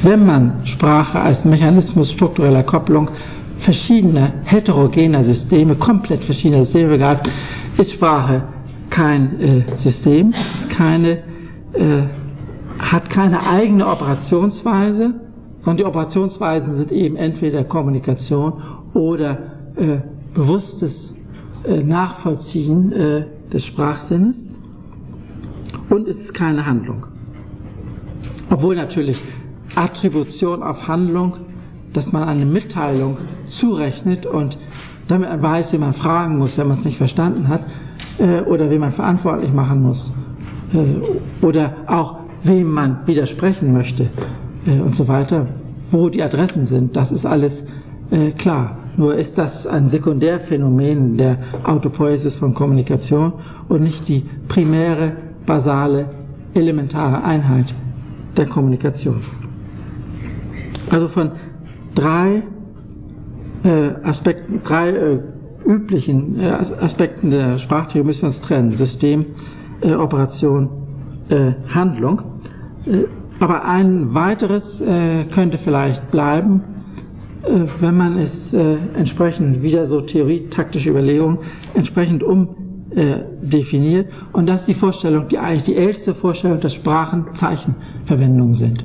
wenn 0.03 0.25
man 0.27 0.67
Sprache 0.67 1.21
als 1.21 1.45
Mechanismus 1.45 2.13
struktureller 2.13 2.63
Kopplung 2.63 3.11
verschiedener 3.61 4.33
heterogener 4.45 5.23
Systeme, 5.23 5.75
komplett 5.77 6.25
verschiedener 6.25 6.65
Systeme 6.65 6.91
begreift, 6.91 7.31
ist 7.77 7.93
Sprache 7.93 8.43
kein 8.89 9.41
äh, 9.41 9.63
System, 9.77 10.33
es 10.33 10.61
ist 10.61 10.71
keine, 10.71 11.23
äh, 11.75 12.03
hat 12.79 13.11
keine 13.11 13.47
eigene 13.47 13.87
Operationsweise, 13.87 15.15
sondern 15.61 15.77
die 15.77 15.85
Operationsweisen 15.85 16.75
sind 16.75 16.91
eben 16.91 17.17
entweder 17.17 17.63
Kommunikation 17.65 18.55
oder 18.95 19.39
äh, 19.77 19.99
bewusstes 20.35 21.15
äh, 21.65 21.83
Nachvollziehen 21.83 22.93
äh, 22.93 23.25
des 23.53 23.67
Sprachsinnes. 23.67 24.43
Und 25.91 26.09
es 26.09 26.19
ist 26.21 26.35
keine 26.35 26.65
Handlung. 26.65 27.05
Obwohl 28.49 28.75
natürlich 28.75 29.23
Attribution 29.75 30.63
auf 30.63 30.89
Handlung, 30.89 31.37
dass 31.93 32.13
man 32.13 32.25
eine 32.25 32.47
Mitteilung 32.47 33.19
zurechnet 33.49 34.27
und 34.27 34.59
damit 35.09 35.29
man 35.29 35.43
weiß, 35.43 35.73
wie 35.73 35.79
man 35.79 35.93
fragen 35.93 36.39
muss, 36.39 36.57
wenn 36.57 36.69
man 36.69 36.77
es 36.77 36.85
nicht 36.85 36.99
verstanden 36.99 37.49
hat, 37.49 37.63
äh, 38.19 38.43
oder 38.43 38.71
wie 38.71 38.79
man 38.79 38.93
verantwortlich 38.93 39.53
machen 39.53 39.83
muss, 39.83 40.15
äh, 40.73 41.45
oder 41.45 41.75
auch 41.87 42.21
wem 42.43 42.71
man 42.71 43.07
widersprechen 43.07 43.73
möchte 43.73 44.11
äh, 44.67 44.81
und 44.81 44.95
so 44.95 45.09
weiter, 45.09 45.47
wo 45.91 46.09
die 46.09 46.23
Adressen 46.23 46.67
sind, 46.67 46.97
das 46.97 47.11
ist 47.13 47.27
alles 47.27 47.65
äh, 48.11 48.31
klar. 48.33 48.77
Nur 48.97 49.15
ist 49.15 49.39
das 49.39 49.67
ein 49.67 49.89
Sekundärphänomen 49.89 51.17
der 51.17 51.39
Autopoiesis 51.65 52.37
von 52.37 52.55
Kommunikation 52.55 53.33
und 53.69 53.83
nicht 53.83 54.09
die 54.09 54.25
primäre, 54.49 55.13
basale, 55.47 56.07
elementare 56.55 57.23
Einheit 57.23 57.75
der 58.37 58.47
Kommunikation. 58.47 59.23
Also 60.91 61.09
von 61.09 61.31
drei 61.95 62.43
äh, 63.65 63.91
Aspekten, 64.03 64.61
drei 64.63 64.91
äh, 64.91 65.19
üblichen 65.65 66.41
äh, 66.41 66.49
Aspekten 66.49 67.31
der 67.31 67.59
Sprachtheorie 67.59 68.07
müssen 68.07 68.23
wir 68.23 68.29
uns 68.29 68.41
trennen. 68.41 68.77
System, 68.77 69.27
äh, 69.81 69.93
Operation, 69.95 70.71
äh, 71.29 71.53
Handlung. 71.69 72.23
Äh, 72.87 73.05
aber 73.39 73.65
ein 73.65 74.13
weiteres 74.15 74.81
äh, 74.81 75.25
könnte 75.25 75.59
vielleicht 75.59 76.11
bleiben, 76.11 76.63
äh, 77.43 77.67
wenn 77.81 77.97
man 77.97 78.19
es 78.19 78.53
äh, 78.53 78.77
entsprechend 78.95 79.63
wieder 79.63 79.87
so 79.87 80.03
Theorie-taktische 80.03 80.91
Überlegungen 80.91 81.39
entsprechend 81.75 82.23
umdefiniert. 82.23 84.09
Und 84.33 84.47
das 84.47 84.63
ist 84.63 84.69
die 84.69 84.75
Vorstellung, 84.75 85.29
die 85.29 85.39
eigentlich 85.39 85.65
die 85.65 85.77
älteste 85.77 86.15
Vorstellung, 86.15 86.61
dass 86.61 86.75
Sprachen 86.75 87.35
Zeichenverwendungen 87.35 88.55
sind. 88.55 88.85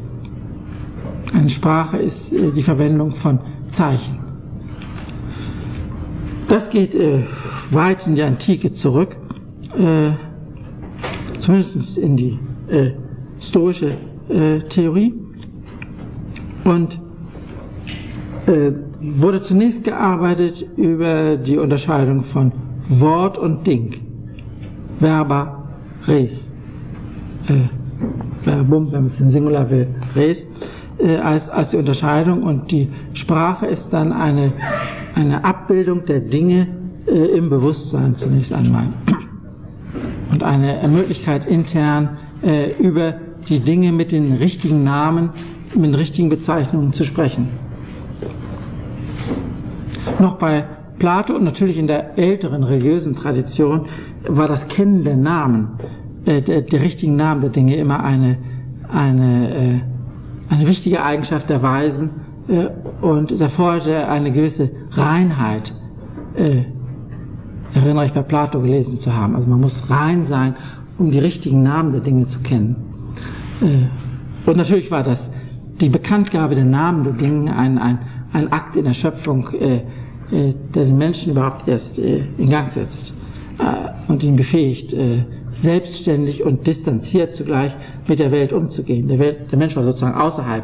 Eine 1.36 1.50
Sprache 1.50 1.98
ist 1.98 2.32
die 2.32 2.64
Verwendung 2.64 3.12
von 3.12 3.40
Zeichen. 3.68 4.20
Das 6.48 6.70
geht 6.70 6.96
äh, 6.96 7.26
weit 7.72 8.08
in 8.08 8.16
die 8.16 8.22
Antike 8.22 8.72
zurück, 8.72 9.18
äh, 9.78 10.12
zumindest 11.42 11.98
in 11.98 12.16
die 12.16 12.40
äh, 12.70 12.92
stoische 13.42 13.98
äh, 14.30 14.60
Theorie. 14.70 15.14
Und 16.64 17.02
äh, 18.46 18.72
wurde 19.02 19.42
zunächst 19.42 19.84
gearbeitet 19.84 20.66
über 20.78 21.36
die 21.36 21.58
Unterscheidung 21.58 22.24
von 22.24 22.54
Wort 22.88 23.38
und 23.38 23.68
Ding, 23.68 23.94
Verba, 25.00 25.66
Res, 26.08 26.56
äh, 27.50 27.68
Verbum, 28.46 28.94
wenn 28.94 29.02
man 29.02 29.08
es 29.08 29.20
in 29.20 29.28
Singular 29.28 29.70
will, 29.70 29.88
Res, 30.16 30.48
als, 31.22 31.50
als 31.50 31.72
die 31.72 31.78
Unterscheidung 31.78 32.44
und 32.44 32.72
die 32.72 32.90
Sprache 33.14 33.66
ist 33.66 33.92
dann 33.92 34.14
eine 34.14 34.54
eine 35.16 35.44
Abbildung 35.44 36.06
der 36.06 36.20
Dinge 36.20 36.68
äh, 37.08 37.38
im 37.38 37.50
Bewusstsein 37.50 38.16
zunächst 38.16 38.54
einmal 38.54 38.90
und 40.32 40.44
eine 40.44 40.86
Möglichkeit 40.88 41.46
intern 41.46 42.18
äh, 42.44 42.74
über 42.78 43.16
die 43.48 43.62
Dinge 43.62 43.92
mit 43.92 44.12
den 44.12 44.34
richtigen 44.34 44.84
Namen, 44.84 45.30
mit 45.74 45.86
den 45.86 45.96
richtigen 45.96 46.30
Bezeichnungen 46.30 46.94
zu 46.94 47.04
sprechen. 47.06 47.48
Noch 50.20 50.38
bei 50.38 50.66
Plato 51.00 51.36
und 51.36 51.44
natürlich 51.44 51.78
in 51.78 51.88
der 51.88 52.18
älteren 52.18 52.64
religiösen 52.64 53.16
Tradition 53.16 53.88
war 54.28 54.48
das 54.48 54.68
Kennen 54.68 55.04
der 55.04 55.16
Namen, 55.16 55.80
äh, 56.26 56.42
der, 56.42 56.62
der, 56.62 56.82
richtigen 56.82 57.16
Namen 57.16 57.42
der 57.42 57.52
Dinge 57.52 57.76
immer 57.78 58.04
eine, 58.04 58.38
eine, 58.92 59.56
äh, 59.56 59.82
eine 60.50 60.68
wichtige 60.68 61.04
Eigenschaft 61.04 61.50
der 61.50 61.62
Weisen 61.62 62.10
äh, 62.48 62.68
und 63.02 63.32
es 63.32 63.42
erforderte 63.42 64.08
eine 64.08 64.32
gewisse 64.32 64.70
Reinheit. 64.92 65.74
Äh, 66.36 66.64
erinnere 67.74 68.06
ich 68.06 68.14
bei 68.14 68.22
Plato 68.22 68.62
gelesen 68.62 69.00
zu 69.00 69.14
haben. 69.14 69.36
Also 69.36 69.48
man 69.50 69.60
muss 69.60 69.90
rein 69.90 70.24
sein, 70.24 70.56
um 70.98 71.12
die 71.12 71.20
richtigen 71.20 71.62
Namen 71.64 71.92
der 71.92 72.02
Dinge 72.02 72.26
zu 72.26 72.42
kennen. 72.42 72.76
Äh, 73.62 74.50
und 74.50 74.58
natürlich 74.58 74.92
war 74.92 75.04
das 75.04 75.30
die 75.82 75.90
Bekanntgabe 75.90 76.56
der 76.56 76.66
Namen 76.66 77.04
der 77.04 77.14
Dinge 77.14 77.56
ein, 77.56 77.78
ein, 77.78 78.00
ein 78.32 78.52
Akt 78.52 78.76
in 78.76 78.86
der 78.86 78.94
Schöpfung, 78.94 79.50
äh, 79.54 79.82
äh, 80.32 80.54
der 80.74 80.86
den 80.86 80.98
Menschen 80.98 81.32
überhaupt 81.32 81.68
erst 81.68 82.00
äh, 82.00 82.24
in 82.38 82.50
Gang 82.50 82.70
setzt 82.70 83.14
äh, 83.58 84.12
und 84.12 84.24
ihn 84.24 84.36
befähigt, 84.36 84.94
äh, 84.94 85.24
selbstständig 85.56 86.44
und 86.44 86.68
distanziert 86.68 87.34
zugleich 87.34 87.76
mit 88.08 88.20
der 88.20 88.32
Welt 88.32 88.52
umzugehen. 88.52 89.08
Der, 89.08 89.20
Welt, 89.20 89.52
der 89.52 89.58
Mensch 89.58 89.76
war 89.76 89.84
sozusagen 89.84 90.16
außerhalb 90.16 90.64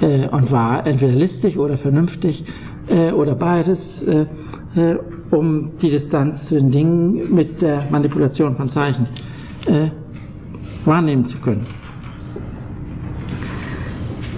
äh, 0.00 0.28
und 0.28 0.50
war 0.50 0.86
entweder 0.86 1.12
listig 1.12 1.58
oder 1.58 1.76
vernünftig 1.76 2.44
äh, 2.88 3.12
oder 3.12 3.34
beides, 3.34 4.02
äh, 4.02 4.26
äh, 4.76 4.96
um 5.30 5.72
die 5.80 5.90
Distanz 5.90 6.46
zu 6.46 6.54
den 6.54 6.70
Dingen 6.70 7.34
mit 7.34 7.62
der 7.62 7.84
Manipulation 7.90 8.56
von 8.56 8.68
Zeichen 8.68 9.06
äh, 9.66 9.88
wahrnehmen 10.84 11.26
zu 11.26 11.38
können. 11.38 11.66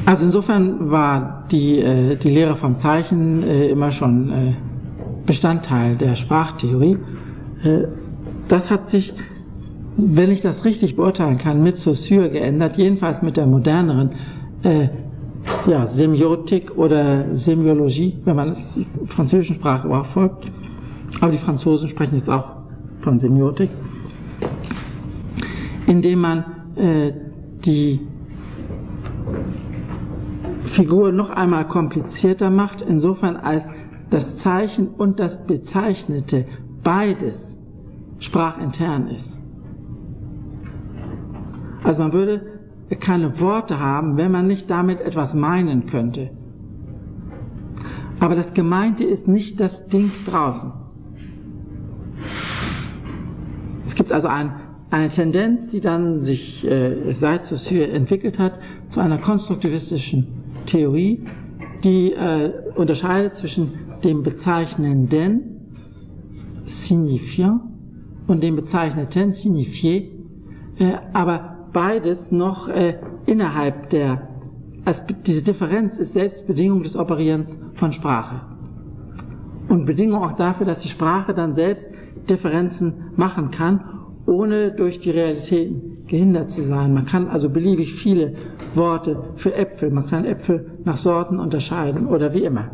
Also 0.04 0.24
insofern 0.24 0.90
war 0.90 1.44
die, 1.50 1.78
äh, 1.78 2.16
die 2.16 2.30
Lehre 2.30 2.56
vom 2.56 2.76
Zeichen 2.76 3.42
immer 3.42 3.90
schon 3.90 4.56
Bestandteil 5.26 5.96
der 5.96 6.14
Sprachtheorie. 6.14 6.98
das 8.46 8.70
hat 8.70 8.88
sich, 8.88 9.12
wenn 9.96 10.30
ich 10.30 10.40
das 10.40 10.64
richtig 10.64 10.96
beurteilen 10.96 11.38
kann, 11.38 11.62
mit 11.62 11.78
Saussure 11.78 12.30
geändert, 12.30 12.76
jedenfalls 12.76 13.22
mit 13.22 13.36
der 13.36 13.46
moderneren 13.46 14.10
ja, 15.66 15.86
Semiotik 15.86 16.76
oder 16.76 17.36
Semiologie, 17.36 18.18
wenn 18.24 18.36
man 18.36 18.50
es 18.50 18.80
französischen 19.06 19.56
Sprache 19.56 19.88
auch 19.88 20.06
folgt. 20.06 20.50
Aber 21.20 21.32
die 21.32 21.38
Franzosen 21.38 21.88
sprechen 21.88 22.16
jetzt 22.16 22.28
auch 22.28 22.56
von 23.00 23.18
Semiotik, 23.18 23.70
indem 25.86 26.20
man 26.20 26.44
äh, 26.76 27.12
die 27.64 28.00
Figur 30.64 31.12
noch 31.12 31.30
einmal 31.30 31.68
komplizierter 31.68 32.50
macht, 32.50 32.82
insofern 32.82 33.36
als 33.36 33.68
das 34.10 34.36
Zeichen 34.36 34.88
und 34.88 35.20
das 35.20 35.46
Bezeichnete 35.46 36.46
beides 36.82 37.58
sprachintern 38.18 39.08
ist. 39.08 39.38
Also 41.86 42.02
man 42.02 42.12
würde 42.12 42.40
keine 42.98 43.38
Worte 43.38 43.78
haben, 43.78 44.16
wenn 44.16 44.32
man 44.32 44.48
nicht 44.48 44.68
damit 44.68 45.00
etwas 45.00 45.34
meinen 45.34 45.86
könnte. 45.86 46.30
Aber 48.18 48.34
das 48.34 48.54
Gemeinte 48.54 49.04
ist 49.04 49.28
nicht 49.28 49.60
das 49.60 49.86
Ding 49.86 50.10
draußen. 50.24 50.72
Es 53.86 53.94
gibt 53.94 54.10
also 54.10 54.26
ein, 54.26 54.52
eine 54.90 55.10
Tendenz, 55.10 55.68
die 55.68 55.80
dann 55.80 56.22
sich 56.22 56.66
äh, 56.66 57.12
seit 57.12 57.46
Saussure 57.46 57.86
entwickelt 57.86 58.40
hat, 58.40 58.58
zu 58.88 58.98
einer 58.98 59.18
konstruktivistischen 59.18 60.26
Theorie, 60.66 61.24
die 61.84 62.12
äh, 62.12 62.52
unterscheidet 62.74 63.36
zwischen 63.36 63.74
dem 64.02 64.24
bezeichnenden 64.24 65.42
signifiant 66.64 67.60
und 68.26 68.42
dem 68.42 68.56
bezeichneten 68.56 69.30
signifié, 69.30 70.10
äh, 70.78 70.94
aber 71.12 71.55
beides 71.72 72.32
noch 72.32 72.68
äh, 72.68 72.98
innerhalb 73.26 73.90
der, 73.90 74.28
also 74.84 75.02
diese 75.26 75.42
Differenz 75.42 75.98
ist 75.98 76.12
selbst 76.12 76.46
Bedingung 76.46 76.82
des 76.82 76.96
Operierens 76.96 77.58
von 77.74 77.92
Sprache. 77.92 78.40
Und 79.68 79.84
Bedingung 79.84 80.22
auch 80.22 80.36
dafür, 80.36 80.66
dass 80.66 80.80
die 80.80 80.88
Sprache 80.88 81.34
dann 81.34 81.54
selbst 81.54 81.90
Differenzen 82.28 83.12
machen 83.16 83.50
kann, 83.50 83.80
ohne 84.26 84.72
durch 84.72 85.00
die 85.00 85.10
Realitäten 85.10 85.96
gehindert 86.06 86.50
zu 86.50 86.62
sein. 86.62 86.94
Man 86.94 87.06
kann 87.06 87.28
also 87.28 87.48
beliebig 87.48 87.94
viele 87.94 88.34
Worte 88.74 89.16
für 89.36 89.54
Äpfel, 89.54 89.90
man 89.90 90.06
kann 90.06 90.24
Äpfel 90.24 90.78
nach 90.84 90.96
Sorten 90.96 91.38
unterscheiden 91.38 92.06
oder 92.06 92.32
wie 92.32 92.44
immer. 92.44 92.70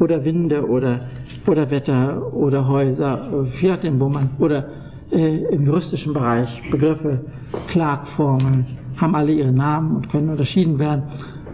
Oder 0.00 0.24
Winde 0.24 0.66
oder, 0.66 1.08
oder 1.46 1.70
Wetter 1.70 2.34
oder 2.34 2.66
Häuser, 2.66 3.46
nachdem, 3.62 4.00
wo 4.00 4.08
man, 4.08 4.30
oder 4.38 4.66
äh, 5.12 5.44
im 5.54 5.66
juristischen 5.66 6.12
Bereich 6.12 6.62
Begriffe, 6.70 7.20
Klagformen, 7.68 8.66
haben 8.96 9.14
alle 9.14 9.32
ihre 9.32 9.52
Namen 9.52 9.96
und 9.96 10.08
können 10.08 10.28
unterschieden 10.28 10.78
werden, 10.78 11.04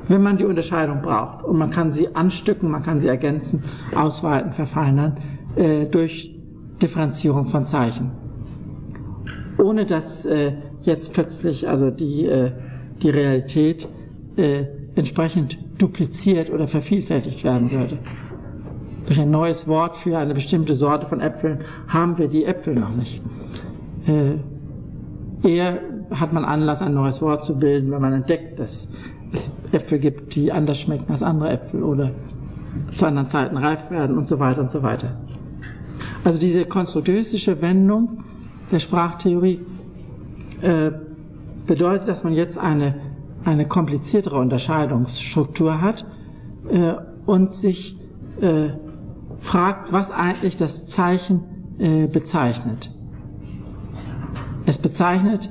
wenn 0.08 0.22
man 0.22 0.36
die 0.36 0.44
Unterscheidung 0.44 1.02
braucht. 1.02 1.44
Und 1.44 1.58
man 1.58 1.70
kann 1.70 1.92
sie 1.92 2.14
anstücken, 2.14 2.70
man 2.70 2.82
kann 2.82 3.00
sie 3.00 3.08
ergänzen, 3.08 3.62
ausweiten, 3.94 4.52
verfeinern 4.52 5.16
äh, 5.56 5.86
durch 5.86 6.36
Differenzierung 6.82 7.46
von 7.46 7.64
Zeichen. 7.64 8.10
Ohne 9.58 9.86
dass 9.86 10.24
äh, 10.24 10.52
jetzt 10.82 11.12
plötzlich 11.12 11.68
also 11.68 11.90
die, 11.90 12.26
äh, 12.26 12.52
die 13.02 13.10
Realität 13.10 13.88
äh, 14.36 14.64
entsprechend 14.94 15.58
dupliziert 15.78 16.50
oder 16.50 16.66
vervielfältigt 16.66 17.44
werden 17.44 17.70
würde. 17.70 17.98
Durch 19.06 19.20
ein 19.20 19.30
neues 19.30 19.66
Wort 19.66 19.96
für 19.96 20.18
eine 20.18 20.34
bestimmte 20.34 20.74
Sorte 20.74 21.06
von 21.06 21.20
Äpfeln 21.20 21.60
haben 21.88 22.18
wir 22.18 22.28
die 22.28 22.44
Äpfel 22.44 22.74
noch 22.74 22.94
nicht. 22.94 23.22
Äh, 24.06 24.36
eher 25.42 25.80
hat 26.10 26.32
man 26.32 26.44
Anlass, 26.44 26.82
ein 26.82 26.94
neues 26.94 27.22
Wort 27.22 27.44
zu 27.44 27.58
bilden, 27.58 27.90
wenn 27.90 28.00
man 28.00 28.12
entdeckt, 28.12 28.58
dass 28.58 28.88
es 29.32 29.52
Äpfel 29.72 29.98
gibt, 29.98 30.34
die 30.34 30.50
anders 30.52 30.80
schmecken 30.80 31.10
als 31.10 31.22
andere 31.22 31.50
Äpfel 31.50 31.82
oder 31.82 32.10
zu 32.94 33.06
anderen 33.06 33.28
Zeiten 33.28 33.56
reif 33.56 33.90
werden 33.90 34.16
und 34.16 34.26
so 34.26 34.38
weiter 34.38 34.60
und 34.60 34.70
so 34.70 34.82
weiter. 34.82 35.16
Also 36.24 36.38
diese 36.38 36.64
konstruktivistische 36.64 37.60
Wendung 37.60 38.24
der 38.70 38.78
Sprachtheorie 38.78 39.60
äh, 40.60 40.90
bedeutet, 41.66 42.08
dass 42.08 42.24
man 42.24 42.32
jetzt 42.32 42.58
eine, 42.58 42.94
eine 43.44 43.66
kompliziertere 43.66 44.38
Unterscheidungsstruktur 44.38 45.80
hat 45.80 46.04
äh, 46.68 46.94
und 47.26 47.52
sich 47.52 47.96
äh, 48.40 48.70
fragt, 49.40 49.92
was 49.92 50.10
eigentlich 50.10 50.56
das 50.56 50.86
Zeichen 50.86 51.42
äh, 51.78 52.08
bezeichnet. 52.12 52.90
Es 54.66 54.78
bezeichnet 54.78 55.50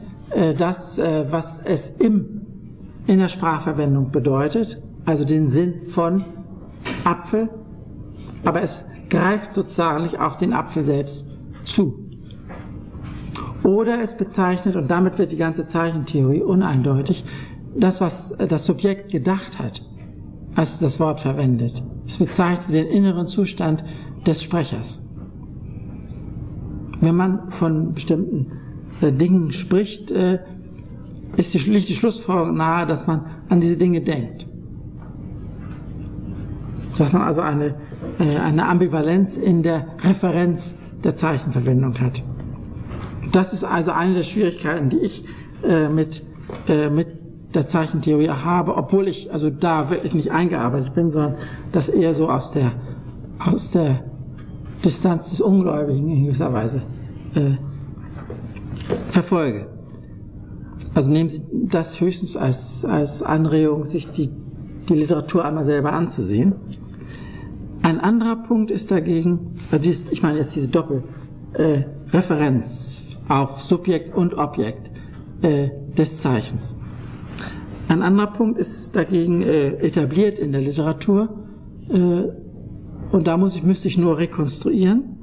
das, 0.56 0.98
äh, 0.98 1.26
was 1.30 1.60
es 1.62 1.90
im, 1.90 2.42
in 3.08 3.20
der 3.20 3.30
Sprachverwendung 3.30 4.12
bedeutet, 4.12 4.82
also 5.06 5.26
den 5.26 5.48
Sinn 5.48 5.88
von 5.88 6.24
Apfel, 7.04 7.50
aber 8.46 8.62
es 8.62 8.86
greift 9.10 9.54
sozusagen 9.54 10.04
nicht 10.04 10.20
auf 10.20 10.38
den 10.38 10.54
Apfel 10.54 10.84
selbst 10.84 11.30
zu. 11.66 12.06
Oder 13.64 14.02
es 14.02 14.16
bezeichnet, 14.16 14.76
und 14.76 14.90
damit 14.90 15.18
wird 15.18 15.32
die 15.32 15.38
ganze 15.38 15.66
Zeichentheorie 15.68 16.42
uneindeutig, 16.42 17.26
das, 17.76 18.02
was 18.02 18.36
das 18.38 18.66
Subjekt 18.66 19.12
gedacht 19.12 19.60
hat, 19.60 19.82
als 20.56 20.80
das 20.80 21.00
Wort 21.00 21.20
verwendet. 21.20 21.84
Es 22.08 22.18
bezeichnet 22.18 22.74
den 22.74 22.88
inneren 22.88 23.28
Zustand 23.28 23.84
des 24.26 24.42
Sprechers. 24.42 25.06
Wenn 27.02 27.16
man 27.16 27.52
von 27.52 27.94
bestimmten 27.94 28.48
äh, 28.48 28.69
Dingen 29.02 29.52
spricht, 29.52 30.12
äh, 30.12 30.40
ist 31.38 31.54
die, 31.54 31.60
liegt 31.60 31.90
die 31.90 31.96
Schlussfolgerung 31.96 32.56
nahe, 32.56 32.86
dass 32.86 33.08
man 33.08 33.26
an 33.50 33.62
diese 33.62 33.78
Dinge 33.78 34.02
denkt. 34.02 34.48
Dass 36.98 37.14
man 37.14 37.22
also 37.22 37.42
eine, 37.42 37.76
äh, 38.20 38.38
eine 38.38 38.68
Ambivalenz 38.68 39.38
in 39.38 39.64
der 39.64 39.88
Referenz 40.02 40.78
der 41.04 41.16
Zeichenverwendung 41.16 42.00
hat. 42.00 42.24
Das 43.32 43.54
ist 43.54 43.64
also 43.64 43.92
eine 43.92 44.16
der 44.16 44.24
Schwierigkeiten, 44.24 44.90
die 44.90 44.98
ich 44.98 45.24
äh, 45.64 45.88
mit, 45.88 46.24
äh, 46.68 46.90
mit 46.90 47.08
der 47.54 47.68
Zeichentheorie 47.68 48.30
habe, 48.30 48.76
obwohl 48.76 49.08
ich 49.08 49.32
also 49.32 49.50
da 49.50 49.90
wirklich 49.90 50.14
nicht 50.14 50.32
eingearbeitet 50.32 50.94
bin, 50.94 51.10
sondern 51.10 51.36
das 51.72 51.90
eher 51.90 52.14
so 52.14 52.30
aus 52.30 52.52
der, 52.52 52.74
aus 53.40 53.72
der 53.72 54.04
Distanz 54.84 55.30
des 55.30 55.42
Ungläubigen 55.42 56.10
in 56.10 56.24
gewisser 56.24 56.54
Weise 56.54 56.82
äh, 57.36 57.56
verfolge. 59.12 59.68
Also 60.94 61.10
nehmen 61.12 61.30
Sie 61.30 61.42
das 61.52 62.00
höchstens 62.02 62.36
als, 62.36 62.84
als 62.86 63.22
Anregung, 63.22 63.86
sich 63.86 64.10
die, 64.12 64.30
die 64.88 64.96
Literatur 64.96 65.46
einmal 65.46 65.66
selber 65.66 65.94
anzusehen. 65.94 66.56
Ein 67.82 68.00
anderer 68.00 68.38
Punkt 68.38 68.72
ist 68.72 68.90
dagegen, 68.92 69.56
ich 70.12 70.22
meine 70.24 70.40
jetzt 70.40 70.56
diese 70.56 70.68
Doppelreferenz 70.68 73.04
äh, 73.08 73.14
auf 73.32 73.62
Subjekt 73.62 74.14
und 74.16 74.34
Objekt 74.38 74.90
äh, 75.42 75.70
des 75.98 76.22
Zeichens. 76.22 76.76
Ein 77.88 78.02
anderer 78.02 78.34
Punkt 78.34 78.60
ist 78.60 78.94
dagegen 78.96 79.42
äh, 79.42 79.70
etabliert 79.78 80.38
in 80.40 80.52
der 80.52 80.62
Literatur 80.62 81.30
äh, 81.90 82.24
und 83.12 83.28
da 83.28 83.38
muss 83.38 83.56
ich, 83.56 83.64
müsste 83.64 83.88
ich 83.88 83.98
nur 83.98 84.18
rekonstruieren. 84.18 85.19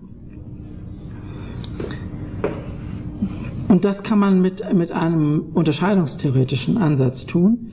Und 3.68 3.84
das 3.84 4.02
kann 4.02 4.18
man 4.18 4.40
mit, 4.40 4.62
mit 4.74 4.92
einem 4.92 5.44
unterscheidungstheoretischen 5.54 6.78
Ansatz 6.78 7.26
tun. 7.26 7.72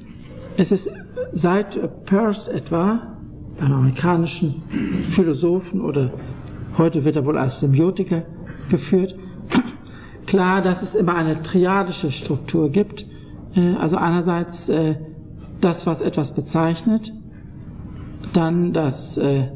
Es 0.57 0.71
ist 0.71 0.89
seit 1.33 2.05
Peirce 2.05 2.47
etwa, 2.47 3.17
einem 3.59 3.73
amerikanischen 3.73 4.63
Philosophen 5.09 5.81
oder 5.81 6.11
heute 6.77 7.05
wird 7.05 7.15
er 7.15 7.25
wohl 7.25 7.37
als 7.37 7.59
Semiotiker 7.59 8.23
geführt, 8.69 9.15
klar, 10.25 10.61
dass 10.61 10.81
es 10.81 10.95
immer 10.95 11.15
eine 11.15 11.41
triadische 11.43 12.11
Struktur 12.11 12.69
gibt 12.69 13.05
äh, 13.55 13.75
also 13.75 13.97
einerseits 13.97 14.69
äh, 14.69 14.95
das, 15.61 15.85
was 15.85 16.01
etwas 16.01 16.33
bezeichnet, 16.33 17.13
dann 18.33 18.73
das 18.73 19.17
äh, 19.17 19.49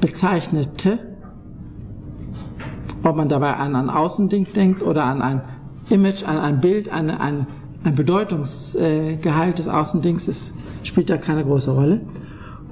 Bezeichnete, 0.00 1.09
ob 3.02 3.16
man 3.16 3.28
dabei 3.28 3.54
an 3.54 3.74
ein 3.76 3.90
Außending 3.90 4.52
denkt 4.54 4.82
oder 4.82 5.04
an 5.04 5.22
ein 5.22 5.42
Image, 5.88 6.22
an 6.22 6.38
ein 6.38 6.60
Bild, 6.60 6.90
an 6.90 7.10
ein, 7.10 7.46
ein 7.82 7.94
Bedeutungsgehalt 7.94 9.58
des 9.58 9.68
Außendings, 9.68 10.26
das 10.26 10.54
spielt 10.82 11.10
da 11.10 11.16
keine 11.16 11.44
große 11.44 11.72
Rolle. 11.72 12.02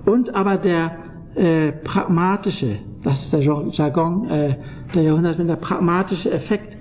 Und 0.05 0.35
aber 0.35 0.57
der 0.57 0.93
äh, 1.35 1.72
pragmatische, 1.72 2.79
das 3.03 3.22
ist 3.22 3.33
der 3.33 3.41
Jargon 3.41 4.29
äh, 4.29 4.57
der 4.95 5.03
Jahrhunderte, 5.03 5.45
der 5.45 5.57
pragmatische 5.57 6.31
Effekt, 6.31 6.76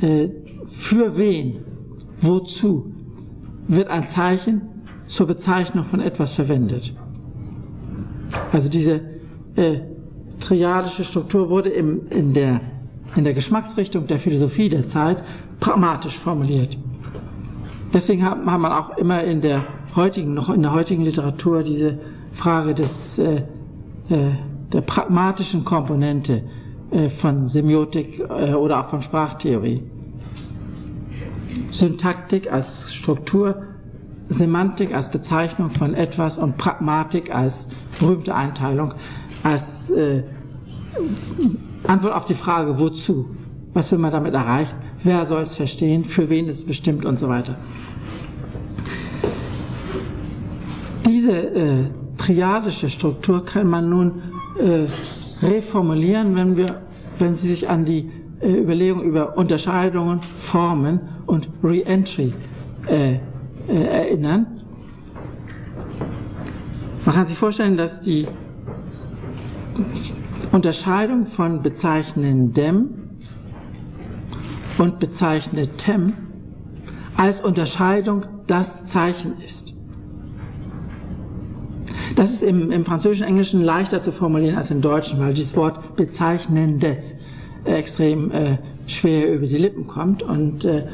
äh, 0.00 0.28
für 0.66 1.16
wen 1.16 1.64
Wozu 2.20 2.92
wird 3.68 3.88
ein 3.88 4.06
Zeichen 4.06 4.62
zur 5.06 5.26
Bezeichnung 5.26 5.84
von 5.84 6.00
etwas 6.00 6.34
verwendet? 6.34 6.94
Also 8.52 8.68
diese 8.68 9.00
äh, 9.54 9.80
triadische 10.40 11.04
Struktur 11.04 11.48
wurde 11.50 11.70
im, 11.70 12.08
in, 12.10 12.32
der, 12.32 12.60
in 13.16 13.24
der 13.24 13.34
Geschmacksrichtung 13.34 14.06
der 14.06 14.18
Philosophie 14.18 14.68
der 14.68 14.86
Zeit 14.86 15.22
pragmatisch 15.60 16.18
formuliert. 16.18 16.76
Deswegen 17.92 18.24
hat, 18.24 18.38
hat 18.38 18.60
man 18.60 18.72
auch 18.72 18.96
immer 18.98 19.22
in 19.24 19.40
der 19.40 19.64
heutigen, 19.96 20.34
noch 20.34 20.50
in 20.50 20.62
der 20.62 20.72
heutigen 20.72 21.02
Literatur 21.04 21.62
diese 21.62 21.98
Frage 22.32 22.74
des, 22.74 23.18
äh, 23.18 23.42
äh, 24.08 24.30
der 24.72 24.80
pragmatischen 24.82 25.64
Komponente 25.64 26.42
äh, 26.90 27.08
von 27.08 27.48
Semiotik 27.48 28.20
äh, 28.20 28.52
oder 28.54 28.80
auch 28.80 28.90
von 28.90 29.02
Sprachtheorie. 29.02 29.82
Syntaktik 31.70 32.50
als 32.52 32.92
Struktur, 32.94 33.62
Semantik 34.28 34.94
als 34.94 35.10
Bezeichnung 35.10 35.70
von 35.70 35.94
etwas 35.94 36.38
und 36.38 36.58
Pragmatik 36.58 37.34
als 37.34 37.68
berühmte 37.98 38.34
Einteilung, 38.34 38.94
als 39.42 39.90
äh, 39.90 40.22
Antwort 41.86 42.14
auf 42.14 42.24
die 42.26 42.34
Frage, 42.34 42.78
wozu? 42.78 43.26
Was 43.74 43.92
will 43.92 43.98
man 43.98 44.12
damit 44.12 44.34
erreichen? 44.34 44.76
Wer 45.04 45.26
soll 45.26 45.42
es 45.42 45.56
verstehen? 45.56 46.04
Für 46.04 46.28
wen 46.28 46.46
ist 46.48 46.58
es 46.58 46.64
bestimmt 46.64 47.04
und 47.04 47.18
so 47.18 47.28
weiter. 47.28 47.56
Diese 51.06 51.32
äh, 51.32 51.84
triadische 52.16 52.90
Struktur 52.90 53.44
kann 53.44 53.68
man 53.68 53.88
nun 53.88 54.22
äh, 54.58 54.86
reformulieren, 55.46 56.34
wenn 56.34 56.56
wir, 56.56 56.82
wenn 57.18 57.36
Sie 57.36 57.48
sich 57.48 57.68
an 57.68 57.84
die 57.84 58.10
äh, 58.40 58.60
Überlegung 58.60 59.02
über 59.02 59.36
Unterscheidungen, 59.36 60.20
Formen 60.38 61.00
und 61.26 61.48
Re-Entry 61.62 62.32
äh, 62.88 63.14
äh, 63.14 63.18
erinnern. 63.68 64.46
Man 67.04 67.14
kann 67.14 67.26
sich 67.26 67.38
vorstellen, 67.38 67.76
dass 67.76 68.00
die 68.00 68.26
Unterscheidung 70.52 71.26
von 71.26 71.62
bezeichnendem 71.62 72.90
und 74.78 74.98
bezeichnetem 74.98 76.14
als 77.16 77.40
Unterscheidung 77.40 78.24
das 78.46 78.84
Zeichen 78.84 79.40
ist. 79.40 79.74
Das 82.16 82.32
ist 82.32 82.42
im, 82.42 82.70
im 82.70 82.84
französischen 82.84 83.26
Englischen 83.26 83.60
leichter 83.62 84.00
zu 84.00 84.12
formulieren 84.12 84.56
als 84.56 84.70
im 84.70 84.80
Deutschen, 84.80 85.20
weil 85.20 85.34
dieses 85.34 85.56
Wort 85.56 85.96
bezeichnendes 85.96 87.14
extrem 87.64 88.30
äh, 88.30 88.58
schwer 88.86 89.32
über 89.32 89.46
die 89.46 89.58
Lippen 89.58 89.86
kommt. 89.86 90.22
Und 90.22 90.64
äh, 90.64 90.86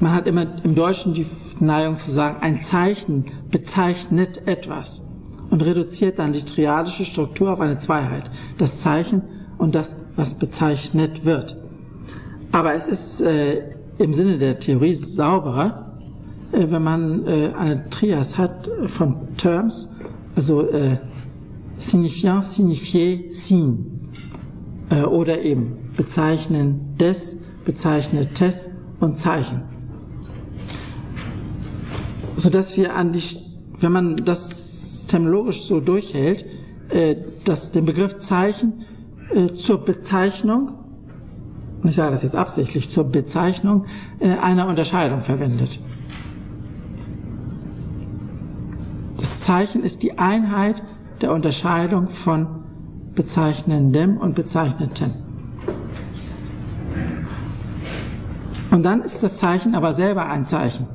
man 0.00 0.12
hat 0.12 0.26
immer 0.26 0.46
im 0.64 0.74
Deutschen 0.74 1.14
die 1.14 1.26
Neigung 1.60 1.98
zu 1.98 2.10
sagen, 2.10 2.38
ein 2.40 2.58
Zeichen 2.60 3.26
bezeichnet 3.50 4.46
etwas 4.46 5.04
und 5.52 5.60
reduziert 5.62 6.18
dann 6.18 6.32
die 6.32 6.44
triadische 6.44 7.04
Struktur 7.04 7.52
auf 7.52 7.60
eine 7.60 7.76
Zweiheit. 7.76 8.30
Das 8.56 8.80
Zeichen 8.80 9.22
und 9.58 9.74
das, 9.74 9.94
was 10.16 10.32
bezeichnet 10.32 11.26
wird. 11.26 11.62
Aber 12.52 12.74
es 12.74 12.88
ist 12.88 13.20
äh, 13.20 13.62
im 13.98 14.14
Sinne 14.14 14.38
der 14.38 14.58
Theorie 14.58 14.94
sauberer, 14.94 15.98
äh, 16.52 16.66
wenn 16.70 16.82
man 16.82 17.26
äh, 17.26 17.52
eine 17.54 17.86
Trias 17.90 18.38
hat 18.38 18.70
von 18.86 19.36
Terms, 19.36 19.94
also 20.36 20.62
äh, 20.70 20.96
signifiant, 21.76 22.44
signifié, 22.44 23.28
signe, 23.28 23.76
äh, 24.88 25.02
oder 25.02 25.42
eben 25.42 25.92
bezeichnen 25.98 26.96
des, 26.98 27.38
bezeichnetes 27.66 28.70
und 29.00 29.18
Zeichen. 29.18 29.64
Sodass 32.36 32.74
wir 32.78 32.94
an 32.94 33.12
die, 33.12 33.22
wenn 33.80 33.92
man 33.92 34.16
das 34.24 34.71
terminologisch 35.12 35.62
so 35.62 35.80
durchhält, 35.80 36.44
äh, 36.88 37.16
dass 37.44 37.70
den 37.70 37.84
Begriff 37.84 38.16
Zeichen 38.16 38.84
äh, 39.32 39.52
zur 39.52 39.84
Bezeichnung, 39.84 40.72
und 41.82 41.88
ich 41.88 41.94
sage 41.94 42.12
das 42.12 42.22
jetzt 42.22 42.34
absichtlich, 42.34 42.88
zur 42.90 43.04
Bezeichnung 43.04 43.84
äh, 44.18 44.30
einer 44.30 44.66
Unterscheidung 44.66 45.20
verwendet. 45.20 45.80
Das 49.18 49.40
Zeichen 49.40 49.82
ist 49.82 50.02
die 50.02 50.18
Einheit 50.18 50.82
der 51.20 51.32
Unterscheidung 51.32 52.08
von 52.08 52.46
bezeichnendem 53.14 54.16
und 54.16 54.34
bezeichnetem. 54.34 55.12
Und 58.70 58.82
dann 58.84 59.02
ist 59.02 59.22
das 59.22 59.36
Zeichen 59.36 59.74
aber 59.74 59.92
selber 59.92 60.26
ein 60.26 60.46
Zeichen. 60.46 60.86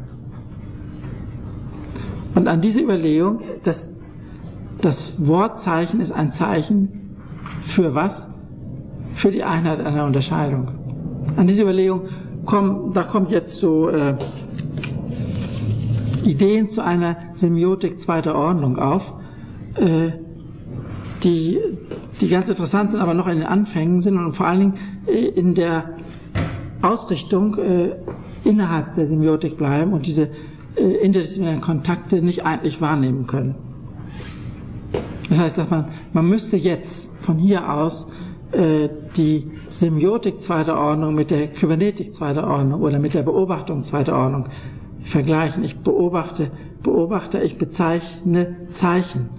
Und 2.33 2.47
an 2.47 2.61
diese 2.61 2.81
Überlegung, 2.81 3.41
dass 3.63 3.96
das 4.81 5.15
Wortzeichen 5.25 6.01
ist 6.01 6.11
ein 6.11 6.29
Zeichen 6.31 7.15
für 7.61 7.95
was? 7.95 8.29
Für 9.15 9.31
die 9.31 9.43
Einheit 9.43 9.79
einer 9.79 10.05
Unterscheidung. 10.05 10.69
An 11.35 11.47
diese 11.47 11.63
Überlegung 11.63 12.09
kommen, 12.45 12.93
da 12.93 13.03
kommt 13.03 13.31
jetzt 13.31 13.57
so 13.57 13.89
äh, 13.89 14.15
Ideen 16.23 16.69
zu 16.69 16.83
einer 16.83 17.17
Semiotik 17.33 17.99
zweiter 17.99 18.35
Ordnung 18.35 18.77
auf, 18.77 19.13
äh, 19.75 20.11
die, 21.23 21.59
die 22.21 22.27
ganz 22.27 22.49
interessant 22.49 22.91
sind, 22.91 22.99
aber 22.99 23.13
noch 23.13 23.27
in 23.27 23.39
den 23.39 23.47
Anfängen 23.47 24.01
sind 24.01 24.17
und 24.17 24.33
vor 24.33 24.45
allen 24.45 24.59
Dingen 24.59 24.73
äh, 25.07 25.27
in 25.27 25.55
der 25.55 25.97
Ausrichtung 26.81 27.57
äh, 27.57 27.95
innerhalb 28.43 28.95
der 28.95 29.07
Semiotik 29.07 29.57
bleiben 29.57 29.93
und 29.93 30.05
diese 30.05 30.29
äh, 30.75 30.83
interdisziplinären 30.83 31.61
Kontakte 31.61 32.21
nicht 32.21 32.45
eigentlich 32.45 32.81
wahrnehmen 32.81 33.25
können. 33.25 33.55
Das 35.29 35.39
heißt, 35.39 35.57
dass 35.57 35.69
man, 35.69 35.89
man 36.13 36.27
müsste 36.27 36.57
jetzt 36.57 37.15
von 37.19 37.37
hier 37.37 37.71
aus 37.71 38.07
äh, 38.51 38.89
die 39.15 39.51
Semiotik 39.67 40.41
zweiter 40.41 40.77
Ordnung 40.77 41.15
mit 41.15 41.31
der 41.31 41.47
Kybernetik 41.47 42.13
zweiter 42.13 42.47
Ordnung 42.47 42.81
oder 42.81 42.99
mit 42.99 43.13
der 43.13 43.23
Beobachtung 43.23 43.83
zweiter 43.83 44.15
Ordnung 44.15 44.45
vergleichen. 45.03 45.63
Ich 45.63 45.79
beobachte, 45.79 46.51
beobachte, 46.83 47.39
ich 47.39 47.57
bezeichne 47.57 48.67
Zeichen. 48.69 49.29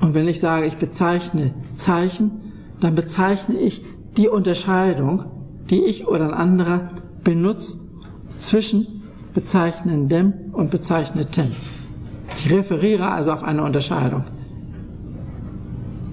Und 0.00 0.14
wenn 0.14 0.28
ich 0.28 0.40
sage, 0.40 0.66
ich 0.66 0.76
bezeichne 0.76 1.54
Zeichen, 1.76 2.52
dann 2.80 2.94
bezeichne 2.94 3.58
ich 3.58 3.82
die 4.16 4.28
Unterscheidung, 4.28 5.24
die 5.70 5.84
ich 5.84 6.06
oder 6.06 6.28
ein 6.28 6.34
anderer 6.34 6.90
benutzt 7.24 7.82
zwischen 8.38 9.02
bezeichnendem 9.34 10.32
und 10.52 10.70
bezeichnetem. 10.70 11.52
Ich 12.36 12.52
referiere 12.52 13.08
also 13.08 13.32
auf 13.32 13.42
eine 13.42 13.62
Unterscheidung. 13.62 14.24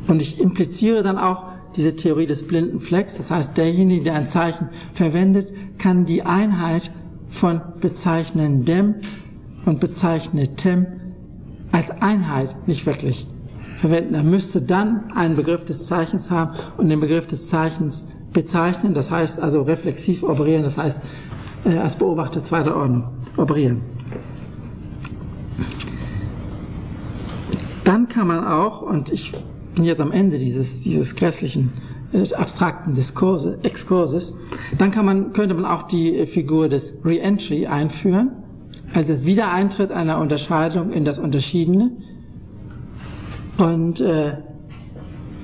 Und 0.07 0.21
ich 0.21 0.39
impliziere 0.39 1.03
dann 1.03 1.17
auch 1.17 1.53
diese 1.75 1.95
Theorie 1.95 2.25
des 2.25 2.45
blinden 2.45 2.79
Flecks. 2.79 3.17
Das 3.17 3.31
heißt, 3.31 3.57
derjenige, 3.57 4.03
der 4.03 4.15
ein 4.15 4.27
Zeichen 4.27 4.69
verwendet, 4.93 5.51
kann 5.77 6.05
die 6.05 6.23
Einheit 6.23 6.91
von 7.29 7.61
bezeichnendem 7.79 8.95
und 9.65 9.79
bezeichnetem 9.79 10.85
als 11.71 11.89
Einheit 11.89 12.67
nicht 12.67 12.85
wirklich 12.85 13.27
verwenden. 13.77 14.13
Er 14.13 14.23
müsste 14.23 14.61
dann 14.61 15.11
einen 15.15 15.35
Begriff 15.35 15.65
des 15.65 15.87
Zeichens 15.87 16.29
haben 16.29 16.51
und 16.77 16.89
den 16.89 16.99
Begriff 16.99 17.27
des 17.27 17.49
Zeichens 17.49 18.07
bezeichnen. 18.31 18.93
Das 18.93 19.09
heißt 19.09 19.39
also 19.39 19.63
reflexiv 19.63 20.23
operieren. 20.23 20.63
Das 20.63 20.77
heißt, 20.77 21.01
äh, 21.65 21.77
als 21.77 21.95
Beobachter 21.95 22.43
zweiter 22.43 22.75
Ordnung 22.75 23.05
operieren. 23.37 23.81
Dann 27.83 28.07
kann 28.07 28.27
man 28.27 28.45
auch, 28.45 28.81
und 28.81 29.11
ich 29.11 29.33
bin 29.75 29.83
jetzt 29.83 29.99
am 29.99 30.11
Ende 30.11 30.39
dieses, 30.39 30.81
dieses 30.81 31.15
grässlichen 31.15 31.73
äh, 32.13 32.33
abstrakten 32.33 32.93
Diskurse, 32.93 33.59
Exkurses, 33.63 34.35
dann 34.77 34.91
kann 34.91 35.05
man, 35.05 35.33
könnte 35.33 35.55
man 35.55 35.65
auch 35.65 35.83
die 35.83 36.25
Figur 36.27 36.69
des 36.69 36.95
Reentry 37.03 37.67
einführen, 37.67 38.31
also 38.93 39.13
das 39.13 39.25
Wiedereintritt 39.25 39.91
einer 39.91 40.19
Unterscheidung 40.19 40.91
in 40.91 41.03
das 41.03 41.19
Unterschiedene 41.19 41.91
und 43.57 43.99
äh, 43.99 44.37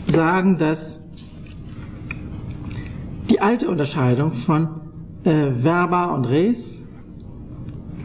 sagen, 0.08 0.58
dass 0.58 1.02
die 3.30 3.42
alte 3.42 3.68
Unterscheidung 3.70 4.32
von 4.32 4.70
äh, 5.24 5.52
Verba 5.52 6.16
und 6.16 6.26
Res, 6.26 6.88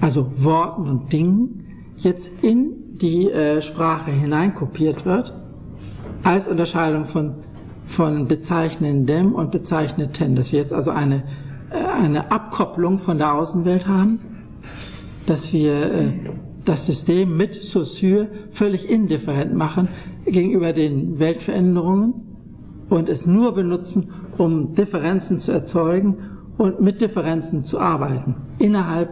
also 0.00 0.30
Worten 0.36 0.88
und 0.88 1.12
Dingen, 1.12 1.94
jetzt 1.96 2.32
in 2.42 2.83
die 3.00 3.30
äh, 3.30 3.60
Sprache 3.60 4.10
hineinkopiert 4.10 5.04
wird, 5.04 5.32
als 6.22 6.48
Unterscheidung 6.48 7.06
von, 7.06 7.34
von 7.86 8.28
bezeichnendem 8.28 9.34
und 9.34 9.50
bezeichneten. 9.50 10.36
Dass 10.36 10.52
wir 10.52 10.60
jetzt 10.60 10.72
also 10.72 10.90
eine, 10.90 11.24
äh, 11.70 11.76
eine 11.84 12.30
Abkopplung 12.30 12.98
von 12.98 13.18
der 13.18 13.34
Außenwelt 13.34 13.86
haben, 13.88 14.20
dass 15.26 15.52
wir 15.52 15.92
äh, 15.92 16.12
das 16.64 16.86
System 16.86 17.36
mit 17.36 17.54
Saussure 17.54 18.28
völlig 18.50 18.88
indifferent 18.88 19.54
machen 19.54 19.88
gegenüber 20.24 20.72
den 20.72 21.18
Weltveränderungen 21.18 22.14
und 22.88 23.08
es 23.08 23.26
nur 23.26 23.54
benutzen, 23.54 24.10
um 24.38 24.74
Differenzen 24.74 25.40
zu 25.40 25.52
erzeugen 25.52 26.16
und 26.56 26.80
mit 26.80 27.00
Differenzen 27.00 27.64
zu 27.64 27.78
arbeiten 27.80 28.36
innerhalb 28.58 29.10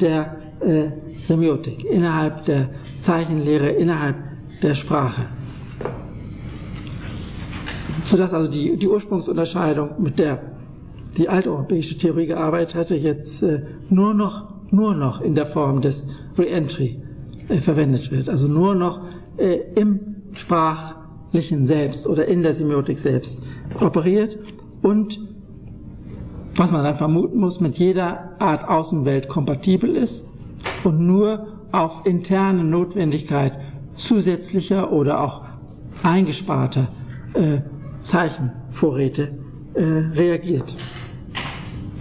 der 0.00 0.36
äh, 0.60 0.90
Semiotik, 1.22 1.84
innerhalb 1.84 2.44
der 2.44 2.68
Zeichenlehre, 3.00 3.68
innerhalb 3.70 4.16
der 4.62 4.74
Sprache. 4.74 5.28
Sodass 8.04 8.32
also 8.32 8.50
die, 8.50 8.76
die 8.76 8.88
Ursprungsunterscheidung, 8.88 9.90
mit 9.98 10.18
der 10.18 10.40
die 11.16 11.28
alteuropäische 11.28 11.96
Theorie 11.96 12.26
gearbeitet 12.26 12.74
hatte, 12.74 12.94
jetzt 12.94 13.42
äh, 13.42 13.62
nur 13.88 14.14
noch, 14.14 14.52
nur 14.70 14.94
noch 14.94 15.20
in 15.20 15.34
der 15.34 15.46
Form 15.46 15.80
des 15.80 16.06
Reentry 16.38 17.00
äh, 17.48 17.58
verwendet 17.58 18.10
wird. 18.10 18.28
Also 18.28 18.46
nur 18.48 18.74
noch 18.74 19.00
äh, 19.38 19.60
im 19.74 20.00
sprachlichen 20.34 21.64
Selbst 21.64 22.06
oder 22.06 22.26
in 22.26 22.42
der 22.42 22.52
Semiotik 22.52 22.98
selbst 22.98 23.42
operiert 23.80 24.38
und 24.82 25.20
was 26.56 26.72
man 26.72 26.84
dann 26.84 26.94
vermuten 26.94 27.38
muss, 27.38 27.60
mit 27.60 27.76
jeder 27.76 28.40
Art 28.40 28.66
Außenwelt 28.66 29.28
kompatibel 29.28 29.94
ist 29.94 30.26
und 30.84 31.00
nur 31.00 31.46
auf 31.72 32.06
interne 32.06 32.64
Notwendigkeit 32.64 33.58
zusätzlicher 33.94 34.92
oder 34.92 35.20
auch 35.20 35.42
eingesparter 36.02 36.88
äh, 37.34 37.58
Zeichenvorräte 38.00 39.32
äh, 39.74 39.82
reagiert. 39.82 40.76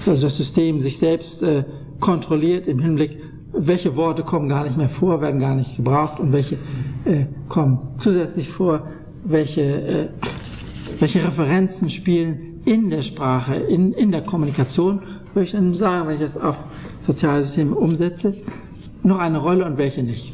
Also 0.06 0.22
das 0.22 0.38
System 0.38 0.82
sich 0.82 1.00
selbst 1.00 1.42
äh, 1.42 1.64
kontrolliert 2.00 2.68
im 2.68 2.80
Hinblick, 2.80 3.18
welche 3.54 3.96
Worte 3.96 4.24
kommen 4.24 4.50
gar 4.50 4.66
nicht 4.66 4.78
mehr 4.78 4.90
vor, 4.90 5.22
werden 5.22 5.40
gar 5.40 5.56
nicht 5.56 5.78
gebraucht 5.78 6.20
und 6.20 6.32
welche 6.32 6.58
äh, 7.06 7.26
kommen 7.48 7.96
zusätzlich 7.98 8.50
vor, 8.50 8.88
welche, 9.24 9.62
äh, 9.62 10.08
welche 11.00 11.24
Referenzen 11.24 11.90
spielen 11.90 12.62
in 12.66 12.90
der 12.90 13.02
Sprache, 13.02 13.56
in, 13.56 13.94
in 13.94 14.12
der 14.12 14.22
Kommunikation, 14.22 15.02
würde 15.36 15.46
ich 15.46 15.52
dann 15.52 15.74
sagen, 15.74 16.08
wenn 16.08 16.16
ich 16.16 16.22
das 16.22 16.38
auf 16.38 16.58
soziale 17.02 17.44
Systeme 17.44 17.76
umsetze, 17.76 18.34
noch 19.04 19.20
eine 19.20 19.38
Rolle 19.38 19.66
und 19.66 19.78
welche 19.78 20.02
nicht. 20.02 20.34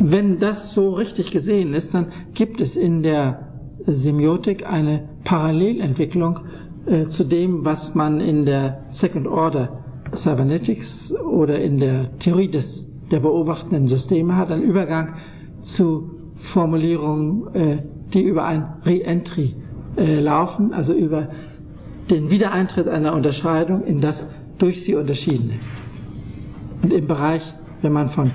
Wenn 0.00 0.38
das 0.38 0.72
so 0.72 0.92
richtig 0.92 1.30
gesehen 1.30 1.72
ist, 1.72 1.94
dann 1.94 2.06
gibt 2.34 2.60
es 2.60 2.76
in 2.76 3.02
der 3.02 3.48
Semiotik 3.86 4.66
eine 4.66 5.08
Parallelentwicklung 5.24 6.40
äh, 6.86 7.06
zu 7.06 7.24
dem, 7.24 7.64
was 7.64 7.94
man 7.94 8.20
in 8.20 8.44
der 8.44 8.84
Second 8.88 9.26
Order 9.26 9.84
Cybernetics 10.14 11.14
oder 11.16 11.60
in 11.60 11.78
der 11.78 12.18
Theorie 12.18 12.48
des, 12.48 12.90
der 13.10 13.20
beobachtenden 13.20 13.88
Systeme 13.88 14.36
hat, 14.36 14.50
ein 14.50 14.62
Übergang 14.62 15.14
zu 15.60 16.10
Formulierungen, 16.36 17.54
äh, 17.54 17.78
die 18.12 18.22
über 18.22 18.44
ein 18.44 18.66
Re-Entry 18.84 19.54
äh, 19.96 20.20
laufen, 20.20 20.72
also 20.72 20.92
über 20.92 21.28
den 22.10 22.30
Wiedereintritt 22.30 22.88
einer 22.88 23.14
Unterscheidung 23.14 23.84
in 23.84 24.00
das 24.00 24.28
durch 24.58 24.82
sie 24.82 24.94
Unterschiedene. 24.94 25.54
Und 26.82 26.92
im 26.92 27.06
Bereich, 27.06 27.42
wenn 27.82 27.92
man 27.92 28.08
von 28.08 28.30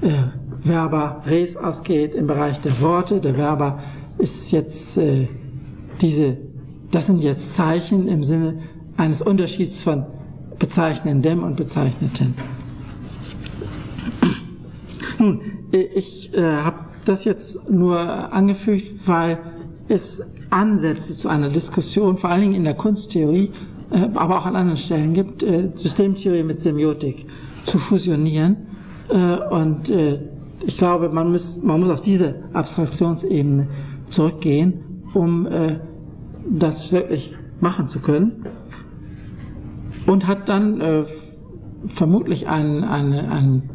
äh, 0.00 0.24
Verba 0.62 1.22
res 1.26 1.56
ausgeht, 1.56 2.14
im 2.14 2.26
Bereich 2.26 2.60
der 2.60 2.80
Worte, 2.80 3.20
der 3.20 3.34
Verba 3.34 3.80
ist 4.18 4.52
jetzt 4.52 4.96
äh, 4.98 5.28
diese, 6.00 6.36
das 6.90 7.06
sind 7.06 7.22
jetzt 7.22 7.54
Zeichen 7.54 8.08
im 8.08 8.22
Sinne 8.22 8.60
eines 8.96 9.20
Unterschieds 9.22 9.82
von 9.82 10.06
bezeichnendem 10.58 11.42
und 11.42 11.56
bezeichneten. 11.56 12.34
Nun, 15.18 15.40
ich 15.72 16.32
äh, 16.34 16.42
habe 16.42 16.78
das 17.04 17.24
jetzt 17.24 17.68
nur 17.68 17.98
angefügt, 18.32 19.06
weil 19.08 19.38
es 19.88 20.24
Ansätze 20.52 21.16
zu 21.16 21.28
einer 21.28 21.48
Diskussion, 21.48 22.18
vor 22.18 22.30
allen 22.30 22.42
Dingen 22.42 22.54
in 22.54 22.64
der 22.64 22.74
Kunsttheorie, 22.74 23.50
äh, 23.90 24.08
aber 24.14 24.38
auch 24.38 24.46
an 24.46 24.56
anderen 24.56 24.76
Stellen 24.76 25.14
gibt, 25.14 25.42
äh, 25.42 25.70
Systemtheorie 25.74 26.42
mit 26.42 26.60
Semiotik 26.60 27.26
zu 27.64 27.78
fusionieren. 27.78 28.56
Äh, 29.08 29.16
und 29.16 29.90
ich 30.64 30.76
glaube, 30.76 31.08
man 31.08 31.32
muss, 31.32 31.62
man 31.62 31.80
muss 31.80 31.90
auf 31.90 32.00
diese 32.00 32.36
Abstraktionsebene 32.52 33.66
zurückgehen, 34.06 35.02
um 35.12 35.48
das 36.48 36.92
wirklich 36.92 37.34
machen 37.60 37.88
zu 37.88 38.00
können. 38.00 38.46
Und 40.06 40.28
hat 40.28 40.48
dann 40.48 41.04
vermutlich 41.86 42.46
einen, 42.46 42.84
einen, 42.84 43.12
einen 43.12 43.70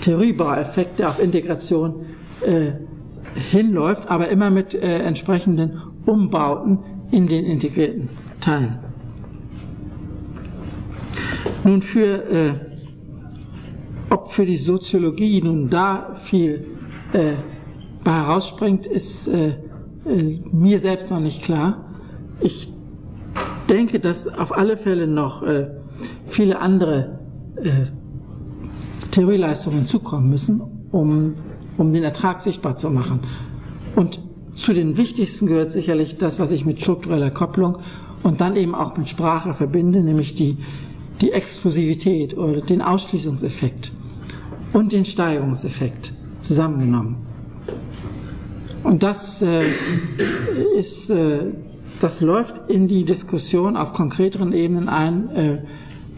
Theoriebaueffekt, 0.00 0.98
der 0.98 1.10
auf 1.10 1.22
Integration 1.22 2.06
äh, 2.40 2.72
hinläuft, 3.34 4.08
aber 4.08 4.28
immer 4.28 4.50
mit 4.50 4.74
äh, 4.74 4.98
entsprechenden 5.00 5.80
Umbauten 6.06 6.78
in 7.10 7.26
den 7.26 7.44
integrierten 7.44 8.08
Teilen. 8.40 8.78
Nun 11.64 11.82
für 11.82 12.24
äh, 12.30 12.54
ob 14.10 14.32
für 14.32 14.44
die 14.44 14.56
Soziologie 14.56 15.40
nun 15.42 15.70
da 15.70 16.14
viel 16.22 16.66
äh, 17.12 17.34
herausspringt, 18.04 18.86
ist 18.86 19.28
äh, 19.28 19.54
äh, 20.04 20.40
mir 20.52 20.80
selbst 20.80 21.10
noch 21.10 21.20
nicht 21.20 21.42
klar. 21.42 21.84
Ich 22.40 22.72
denke, 23.68 24.00
dass 24.00 24.26
auf 24.26 24.52
alle 24.56 24.76
Fälle 24.76 25.06
noch 25.06 25.42
äh, 25.42 25.68
viele 26.26 26.58
andere 26.58 27.20
äh, 27.56 27.86
Theorieleistungen 29.12 29.86
zukommen 29.86 30.28
müssen, 30.28 30.60
um, 30.90 31.34
um 31.80 31.94
den 31.94 32.04
Ertrag 32.04 32.40
sichtbar 32.42 32.76
zu 32.76 32.90
machen. 32.90 33.20
Und 33.96 34.20
zu 34.54 34.74
den 34.74 34.98
wichtigsten 34.98 35.46
gehört 35.46 35.72
sicherlich 35.72 36.18
das, 36.18 36.38
was 36.38 36.50
ich 36.50 36.66
mit 36.66 36.80
struktureller 36.82 37.30
Kopplung 37.30 37.78
und 38.22 38.42
dann 38.42 38.54
eben 38.54 38.74
auch 38.74 38.98
mit 38.98 39.08
Sprache 39.08 39.54
verbinde, 39.54 40.02
nämlich 40.02 40.34
die, 40.34 40.58
die 41.22 41.32
Exklusivität 41.32 42.36
oder 42.36 42.60
den 42.60 42.82
Ausschließungseffekt 42.82 43.92
und 44.74 44.92
den 44.92 45.06
Steigerungseffekt 45.06 46.12
zusammengenommen. 46.42 47.16
Und 48.82 49.02
das 49.02 49.40
äh, 49.40 49.62
ist, 50.76 51.08
äh, 51.10 51.46
das 52.00 52.20
läuft 52.20 52.68
in 52.68 52.88
die 52.88 53.04
Diskussion 53.04 53.78
auf 53.78 53.94
konkreteren 53.94 54.52
Ebenen 54.52 54.90
ein, 54.90 55.28
äh, 55.30 55.62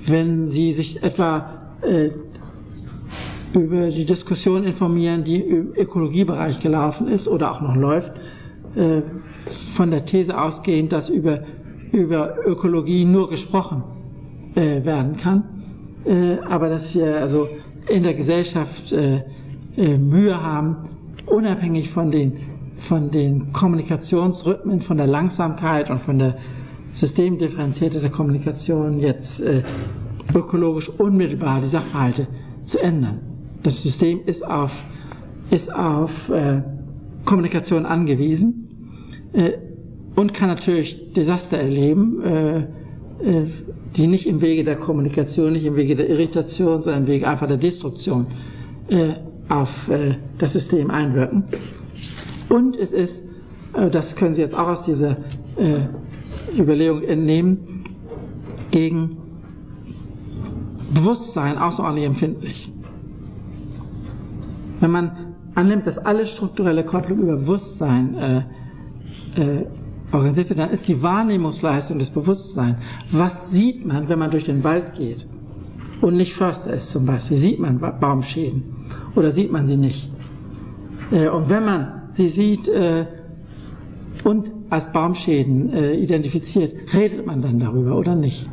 wenn 0.07 0.49
Sie 0.49 0.73
sich 0.73 1.05
etwa 1.05 1.77
äh, 1.83 2.11
über 3.55 3.89
die 3.89 4.05
Diskussion 4.05 4.65
informieren, 4.65 5.25
die 5.25 5.41
im 5.41 5.73
Ökologiebereich 5.75 6.61
gelaufen 6.61 7.09
ist 7.09 7.29
oder 7.29 7.53
auch 7.53 7.61
noch 7.61 7.77
läuft, 7.77 8.13
äh, 8.75 9.03
von 9.75 9.91
der 9.91 10.05
These 10.05 10.39
ausgehend, 10.39 10.93
dass 10.93 11.09
über, 11.09 11.43
über 11.93 12.37
Ökologie 12.47 13.05
nur 13.05 13.29
gesprochen 13.29 13.83
äh, 14.55 14.85
werden 14.85 15.17
kann, 15.17 15.45
äh, 16.05 16.39
aber 16.49 16.69
dass 16.69 16.95
wir 16.95 17.19
also 17.19 17.49
in 17.89 18.05
der 18.05 18.15
Gesellschaft 18.15 18.95
Mühe 19.77 20.41
haben, 20.41 20.89
unabhängig 21.27 21.91
von 21.91 22.13
den, 22.13 22.35
von 22.77 23.11
den 23.11 23.53
Kommunikationsrhythmen, 23.53 24.83
von 24.83 24.99
der 24.99 25.09
Langsamkeit 25.09 25.91
und 25.91 26.01
von 26.01 26.21
der 26.21 26.37
Systemdifferenziertheit 26.93 28.05
der 28.05 28.11
Kommunikation 28.11 29.01
jetzt 29.01 29.43
ökologisch 30.33 30.91
unmittelbar 30.91 31.61
die 31.61 31.67
Sachverhalte 31.67 32.29
zu 32.65 32.79
ändern. 32.79 33.32
Das 33.63 33.83
System 33.83 34.21
ist 34.27 34.45
auf, 34.45 34.73
ist 35.51 35.73
auf 35.75 36.11
äh, 36.29 36.63
Kommunikation 37.25 37.87
angewiesen 37.87 38.69
äh, 39.33 39.53
und 40.17 40.35
kann 40.35 40.49
natürlich 40.49 41.13
Desaster 41.13 41.59
erleben, 41.59 42.23
äh, 42.23 42.59
äh, 42.59 43.47
die 43.97 44.07
nicht 44.07 44.27
im 44.27 44.41
Wege 44.41 44.65
der 44.65 44.77
Kommunikation, 44.77 45.53
nicht 45.53 45.65
im 45.65 45.77
Wege 45.77 45.95
der 45.95 46.09
Irritation, 46.09 46.81
sondern 46.81 47.03
im 47.03 47.09
Wege 47.09 47.29
einfach 47.29 47.47
der 47.47 47.57
Destruktion 47.57 48.27
äh, 48.89 49.15
auf 49.49 49.89
äh, 49.89 50.17
das 50.39 50.53
System 50.55 50.91
einwirken. 50.91 51.45
Und 52.49 52.77
es 52.77 52.93
ist, 52.93 53.25
äh, 53.75 53.91
das 53.91 54.17
können 54.17 54.35
Sie 54.35 54.41
jetzt 54.41 54.55
auch 54.55 54.69
aus 54.69 54.85
dieser 54.85 55.17
äh, 55.57 55.87
Überlegung 56.59 57.03
entnehmen, 57.03 57.85
gegen 58.71 59.19
Bewusstsein 60.93 61.59
außerordentlich 61.59 62.07
empfindlich. 62.07 62.73
Wenn 64.83 64.91
man 64.91 65.12
annimmt, 65.55 65.87
dass 65.87 65.97
alle 65.97 66.26
strukturelle 66.26 66.85
Kopplung 66.85 67.20
über 67.20 67.37
Bewusstsein 67.37 68.14
äh, 68.16 68.39
äh, 69.41 69.66
organisiert 70.11 70.49
wird, 70.49 70.59
dann 70.59 70.70
ist 70.70 70.89
die 70.89 71.01
Wahrnehmungsleistung 71.01 72.01
des 72.01 72.11
Bewusstseins. 72.11 72.78
Was 73.12 73.53
sieht 73.53 73.87
man, 73.87 74.09
wenn 74.09 74.18
man 74.18 74.33
durch 74.33 74.47
den 74.47 74.64
Wald 74.64 74.95
geht 74.95 75.24
und 76.01 76.16
nicht 76.16 76.35
Förster 76.35 76.72
ist 76.72 76.91
zum 76.91 77.07
Beispiel? 77.07 77.37
Sieht 77.37 77.61
man 77.61 77.78
Baumschäden 77.78 78.64
oder 79.14 79.30
sieht 79.30 79.53
man 79.53 79.68
sie 79.68 79.76
nicht? 79.76 80.11
Äh, 81.12 81.28
und 81.28 81.49
wenn 81.49 81.64
man 81.64 82.09
sie 82.11 82.28
sieht 82.28 82.66
äh, 82.66 83.07
und 84.24 84.51
als 84.68 84.91
Baumschäden 84.91 85.72
äh, 85.72 85.95
identifiziert, 85.95 86.74
redet 86.93 87.24
man 87.24 87.41
dann 87.41 87.61
darüber 87.61 87.97
oder 87.97 88.16
nicht? 88.16 88.51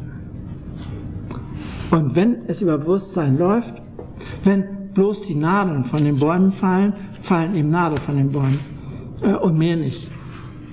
Und 1.89 2.15
wenn 2.15 2.45
es 2.45 2.61
über 2.61 2.77
Bewusstsein 2.77 3.39
läuft, 3.39 3.81
wenn 4.43 4.78
bloß 4.99 5.21
die 5.21 5.35
Nadeln 5.35 5.85
von 5.85 6.03
den 6.03 6.19
Bäumen 6.19 6.51
fallen, 6.51 6.91
fallen 7.21 7.55
eben 7.55 7.69
Nadeln 7.69 8.01
von 8.01 8.17
den 8.17 8.33
Bäumen 8.33 8.59
äh, 9.21 9.33
und 9.33 9.57
mehr 9.57 9.77
nicht. 9.77 10.11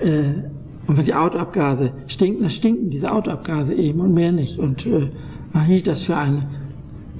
Äh, 0.00 0.42
und 0.88 0.96
wenn 0.96 1.04
die 1.04 1.14
Autoabgase 1.14 1.92
stinken, 2.08 2.40
dann 2.40 2.50
stinken 2.50 2.90
diese 2.90 3.12
Autoabgase 3.12 3.72
eben 3.74 4.00
und 4.00 4.14
mehr 4.14 4.32
nicht. 4.32 4.58
Und 4.58 4.84
äh, 4.84 5.10
man 5.52 5.64
hielt 5.64 5.86
das 5.86 6.02
für 6.02 6.16
eine 6.16 6.48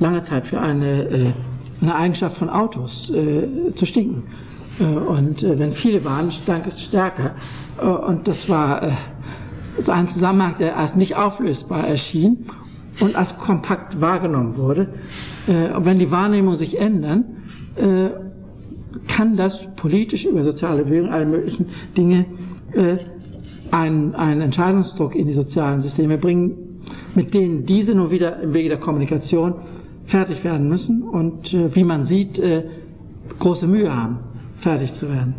lange 0.00 0.22
Zeit 0.22 0.48
für 0.48 0.60
eine, 0.60 1.02
äh, 1.04 1.32
eine 1.80 1.94
Eigenschaft 1.94 2.38
von 2.38 2.50
Autos, 2.50 3.08
äh, 3.10 3.72
zu 3.76 3.86
stinken. 3.86 4.24
Äh, 4.80 4.84
und 4.84 5.44
wenn 5.44 5.70
viele 5.70 6.04
waren, 6.04 6.32
stank 6.32 6.66
es 6.66 6.82
stärker. 6.82 7.36
Und 8.08 8.26
das 8.26 8.48
war 8.48 8.98
so 9.78 9.92
ein 9.92 10.08
Zusammenhang, 10.08 10.56
der 10.58 10.76
als 10.76 10.96
nicht 10.96 11.14
auflösbar 11.14 11.86
erschien 11.86 12.46
und 13.00 13.14
als 13.14 13.36
kompakt 13.38 14.00
wahrgenommen 14.00 14.56
wurde. 14.56 14.88
Äh, 15.46 15.70
wenn 15.78 15.98
die 15.98 16.10
Wahrnehmungen 16.10 16.56
sich 16.56 16.78
ändern, 16.78 17.24
äh, 17.76 18.08
kann 19.08 19.36
das 19.36 19.66
politisch 19.76 20.24
über 20.24 20.42
soziale 20.42 20.84
Bewegung, 20.84 21.10
alle 21.10 21.26
möglichen 21.26 21.66
Dinge 21.96 22.26
äh, 22.72 22.96
einen, 23.70 24.14
einen 24.14 24.40
Entscheidungsdruck 24.40 25.14
in 25.14 25.26
die 25.26 25.34
sozialen 25.34 25.80
Systeme 25.80 26.18
bringen, 26.18 26.80
mit 27.14 27.34
denen 27.34 27.66
diese 27.66 27.94
nur 27.94 28.10
wieder 28.10 28.40
im 28.40 28.54
Wege 28.54 28.68
der 28.68 28.78
Kommunikation 28.78 29.54
fertig 30.06 30.44
werden 30.44 30.68
müssen 30.68 31.02
und 31.02 31.52
äh, 31.52 31.74
wie 31.74 31.84
man 31.84 32.04
sieht, 32.04 32.38
äh, 32.38 32.64
große 33.38 33.66
Mühe 33.66 33.94
haben, 33.94 34.20
fertig 34.58 34.94
zu 34.94 35.08
werden. 35.08 35.34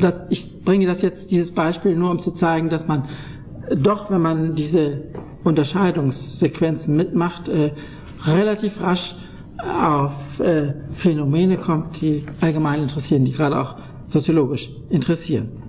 Das, 0.00 0.26
ich 0.30 0.62
bringe 0.64 0.86
das 0.86 1.02
jetzt, 1.02 1.30
dieses 1.30 1.50
Beispiel 1.50 1.96
nur, 1.96 2.10
um 2.10 2.20
zu 2.20 2.30
zeigen, 2.30 2.68
dass 2.68 2.86
man 2.86 3.04
doch, 3.74 4.10
wenn 4.10 4.20
man 4.20 4.54
diese 4.54 5.02
Unterscheidungssequenzen 5.44 6.96
mitmacht, 6.96 7.48
äh, 7.48 7.72
relativ 8.24 8.80
rasch 8.80 9.14
auf 9.58 10.40
äh, 10.40 10.74
Phänomene 10.94 11.58
kommt, 11.58 12.00
die 12.00 12.24
allgemein 12.40 12.82
interessieren, 12.82 13.24
die 13.24 13.32
gerade 13.32 13.60
auch 13.60 13.76
soziologisch 14.08 14.70
interessieren. 14.90 15.64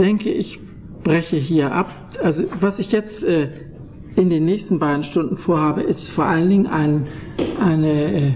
denke, 0.00 0.30
ich 0.30 0.58
breche 1.04 1.36
hier 1.36 1.72
ab. 1.72 1.92
Also 2.22 2.44
was 2.60 2.78
ich 2.78 2.90
jetzt 2.90 3.22
äh, 3.22 3.48
in 4.16 4.30
den 4.30 4.44
nächsten 4.44 4.78
beiden 4.78 5.02
Stunden 5.02 5.36
vorhabe, 5.36 5.82
ist 5.82 6.08
vor 6.08 6.24
allen 6.24 6.48
Dingen 6.48 6.66
ein, 6.66 7.06
eine 7.60 8.14
äh, 8.14 8.32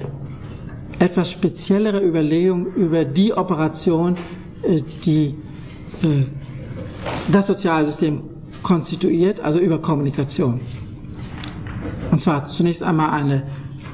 etwas 0.99 1.31
speziellere 1.31 2.01
Überlegung 2.01 2.67
über 2.75 3.05
die 3.05 3.33
Operation, 3.33 4.17
äh, 4.63 4.83
die 5.05 5.35
äh, 6.03 6.25
das 7.31 7.47
Sozialsystem 7.47 8.23
konstituiert, 8.63 9.41
also 9.41 9.59
über 9.59 9.81
Kommunikation. 9.81 10.61
Und 12.11 12.21
zwar 12.21 12.47
zunächst 12.47 12.83
einmal 12.83 13.11
eine, 13.11 13.43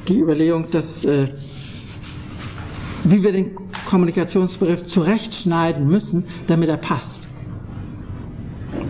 die 0.09 0.21
Überlegung, 0.21 0.71
dass 0.71 1.05
äh, 1.05 1.29
wie 3.05 3.23
wir 3.23 3.33
den 3.33 3.57
Kommunikationsbegriff 3.89 4.85
zurechtschneiden 4.85 5.87
müssen, 5.87 6.27
damit 6.47 6.69
er 6.69 6.77
passt 6.77 7.31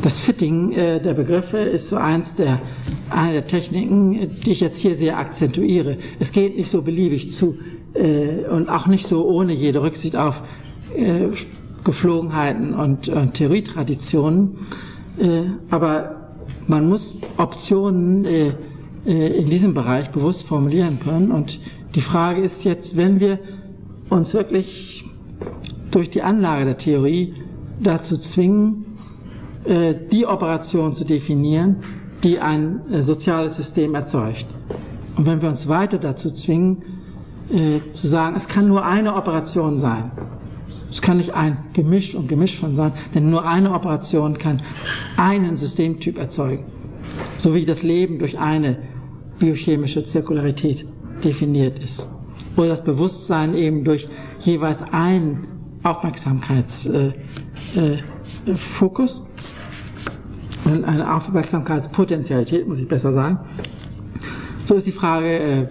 das 0.02 0.18
Fitting 0.18 0.70
der 0.70 1.14
Begriffe 1.14 1.58
ist 1.58 1.88
so 1.88 1.96
eins 1.96 2.34
der, 2.34 2.60
eine 3.10 3.32
der 3.34 3.46
Techniken, 3.46 4.38
die 4.44 4.52
ich 4.52 4.60
jetzt 4.60 4.78
hier 4.78 4.94
sehr 4.94 5.18
akzentuiere. 5.18 5.98
Es 6.18 6.32
geht 6.32 6.56
nicht 6.56 6.70
so 6.70 6.82
beliebig 6.82 7.32
zu 7.32 7.58
äh, 7.94 8.46
und 8.48 8.68
auch 8.68 8.86
nicht 8.86 9.06
so 9.06 9.26
ohne 9.26 9.52
jede 9.52 9.82
Rücksicht 9.82 10.16
auf 10.16 10.42
äh, 10.94 11.28
Geflogenheiten 11.84 12.74
und, 12.74 13.08
und 13.08 13.34
Theorietraditionen, 13.34 14.58
äh, 15.18 15.44
aber 15.70 16.34
man 16.66 16.88
muss 16.88 17.18
Optionen 17.36 18.24
äh, 18.24 18.52
äh, 19.06 19.38
in 19.42 19.50
diesem 19.50 19.74
Bereich 19.74 20.10
bewusst 20.10 20.46
formulieren 20.46 21.00
können. 21.00 21.30
Und 21.30 21.58
die 21.94 22.00
Frage 22.00 22.42
ist 22.42 22.64
jetzt, 22.64 22.96
wenn 22.96 23.18
wir 23.20 23.38
uns 24.08 24.34
wirklich 24.34 25.04
durch 25.90 26.10
die 26.10 26.22
Anlage 26.22 26.64
der 26.66 26.76
Theorie 26.76 27.34
dazu 27.82 28.18
zwingen, 28.18 28.84
äh, 29.64 29.94
die 30.12 30.26
Operation 30.26 30.94
zu 30.94 31.04
definieren, 31.04 31.76
die 32.22 32.38
ein 32.38 32.82
soziales 33.00 33.56
System 33.56 33.94
erzeugt. 33.94 34.46
Und 35.16 35.26
wenn 35.26 35.40
wir 35.40 35.48
uns 35.48 35.68
weiter 35.68 35.98
dazu 35.98 36.30
zwingen, 36.30 36.82
äh, 37.50 37.80
zu 37.92 38.08
sagen, 38.08 38.36
es 38.36 38.48
kann 38.48 38.68
nur 38.68 38.84
eine 38.84 39.14
Operation 39.14 39.78
sein, 39.78 40.10
es 40.90 41.00
kann 41.00 41.18
nicht 41.18 41.34
ein 41.34 41.58
Gemisch 41.72 42.14
und 42.14 42.28
Gemisch 42.28 42.58
von 42.58 42.76
sein, 42.76 42.92
denn 43.14 43.30
nur 43.30 43.46
eine 43.46 43.72
Operation 43.72 44.36
kann 44.38 44.62
einen 45.16 45.56
Systemtyp 45.56 46.18
erzeugen, 46.18 46.64
so 47.38 47.54
wie 47.54 47.64
das 47.64 47.82
Leben 47.82 48.18
durch 48.18 48.38
eine 48.38 48.78
biochemische 49.38 50.04
Zirkularität 50.04 50.86
definiert 51.24 51.78
ist. 51.78 52.06
Oder 52.56 52.68
das 52.68 52.84
Bewusstsein 52.84 53.54
eben 53.54 53.84
durch 53.84 54.08
jeweils 54.40 54.82
einen 54.92 55.46
Aufmerksamkeitsfokus. 55.82 57.76
Äh, 57.76 57.98
äh, 60.70 60.84
eine 60.84 61.14
Aufmerksamkeitspotentialität, 61.14 62.66
muss 62.68 62.78
ich 62.78 62.88
besser 62.88 63.12
sagen. 63.12 63.38
So 64.66 64.74
ist 64.76 64.86
die 64.86 64.92
Frage, 64.92 65.38
äh, 65.38 65.66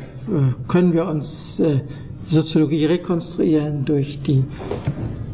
können 0.67 0.93
wir 0.93 1.05
uns 1.05 1.59
äh, 1.59 1.81
Soziologie 2.27 2.85
rekonstruieren 2.85 3.85
durch 3.85 4.21
die 4.21 4.43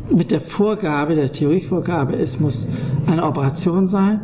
mit 0.09 0.31
der 0.31 0.41
Vorgabe, 0.41 1.15
der 1.15 1.31
Theorievorgabe, 1.31 2.15
es 2.15 2.39
muss 2.39 2.67
eine 3.07 3.23
Operation 3.23 3.87
sein 3.87 4.21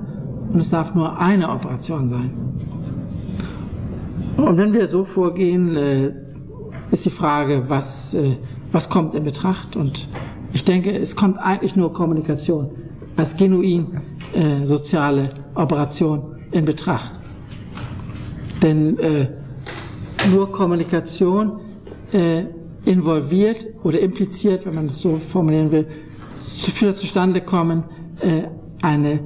und 0.54 0.60
es 0.60 0.70
darf 0.70 0.94
nur 0.94 1.18
eine 1.20 1.50
Operation 1.50 2.08
sein. 2.08 2.32
Und 4.38 4.58
wenn 4.58 4.74
wir 4.74 4.88
so 4.88 5.06
vorgehen, 5.06 5.76
äh, 5.76 6.14
ist 6.92 7.06
die 7.06 7.10
Frage, 7.10 7.66
was, 7.68 8.14
äh, 8.14 8.36
was 8.72 8.90
kommt 8.90 9.16
in 9.16 9.24
Betracht? 9.24 9.76
Und 9.76 10.08
ich 10.54 10.64
denke, 10.64 10.92
es 10.92 11.16
kommt 11.16 11.38
eigentlich 11.38 11.76
nur 11.76 11.94
Kommunikation 11.94 12.72
als 13.18 13.36
genuin 13.36 14.02
äh, 14.34 14.66
soziale 14.66 15.32
Operation 15.56 16.36
in 16.52 16.66
Betracht. 16.66 17.20
Denn 18.62 18.98
äh, 19.00 19.28
nur 20.30 20.52
Kommunikation 20.52 21.60
äh, 22.12 22.44
involviert 22.86 23.66
oder 23.84 24.00
impliziert, 24.00 24.66
wenn 24.66 24.76
man 24.76 24.86
es 24.88 25.00
so 25.00 25.20
formulieren 25.32 25.72
will, 25.72 25.88
für 26.60 26.88
das 26.88 26.98
Zustandekommen 26.98 27.84
äh, 28.20 28.44
eine 28.82 29.20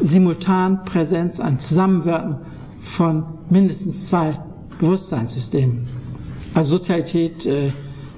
Simultanpräsenz, 0.00 1.40
ein 1.40 1.58
Zusammenwirken 1.58 2.38
von 2.80 3.24
mindestens 3.50 4.06
zwei 4.06 4.38
Bewusstseinssystemen. 4.80 5.86
Also 6.54 6.76
Sozialität 6.78 7.44
äh, 7.46 7.72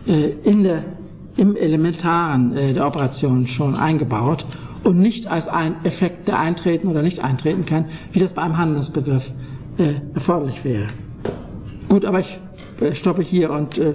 äh, 0.07 0.31
in 0.45 0.63
der, 0.63 0.85
im 1.37 1.57
Elementaren 1.57 2.57
äh, 2.57 2.73
der 2.73 2.87
Operation 2.87 3.47
schon 3.47 3.75
eingebaut 3.75 4.47
und 4.85 4.99
nicht 4.99 5.27
als 5.27 5.49
ein 5.49 5.85
Effekt, 5.85 6.29
der 6.29 6.39
eintreten 6.39 6.89
oder 6.89 7.03
nicht 7.03 7.21
eintreten 7.21 7.65
kann, 7.67 7.87
wie 8.13 8.19
das 8.21 8.33
bei 8.35 8.43
einem 8.43 8.57
Handlungsbegriff 8.59 9.33
äh, 9.79 9.95
erforderlich 10.15 10.65
wäre. 10.65 10.89
Gut, 11.91 12.05
aber 12.05 12.21
ich 12.21 12.39
äh, 12.81 12.95
stoppe 12.95 13.21
hier 13.21 13.51
und 13.51 13.77
äh, 13.77 13.95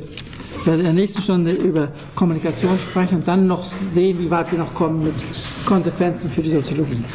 werde 0.65 0.80
in 0.80 0.84
der 0.84 0.93
nächsten 0.93 1.22
Stunde 1.22 1.53
über 1.53 1.88
Kommunikation 2.15 2.77
sprechen 2.77 3.19
und 3.19 3.27
dann 3.27 3.47
noch 3.47 3.63
sehen, 3.93 4.19
wie 4.19 4.30
weit 4.30 4.51
wir 4.51 4.59
noch 4.59 4.73
kommen 4.73 5.05
mit 5.05 5.15
Konsequenzen 5.65 6.30
für 6.30 6.41
die 6.41 6.49
Soziologie. 6.49 7.05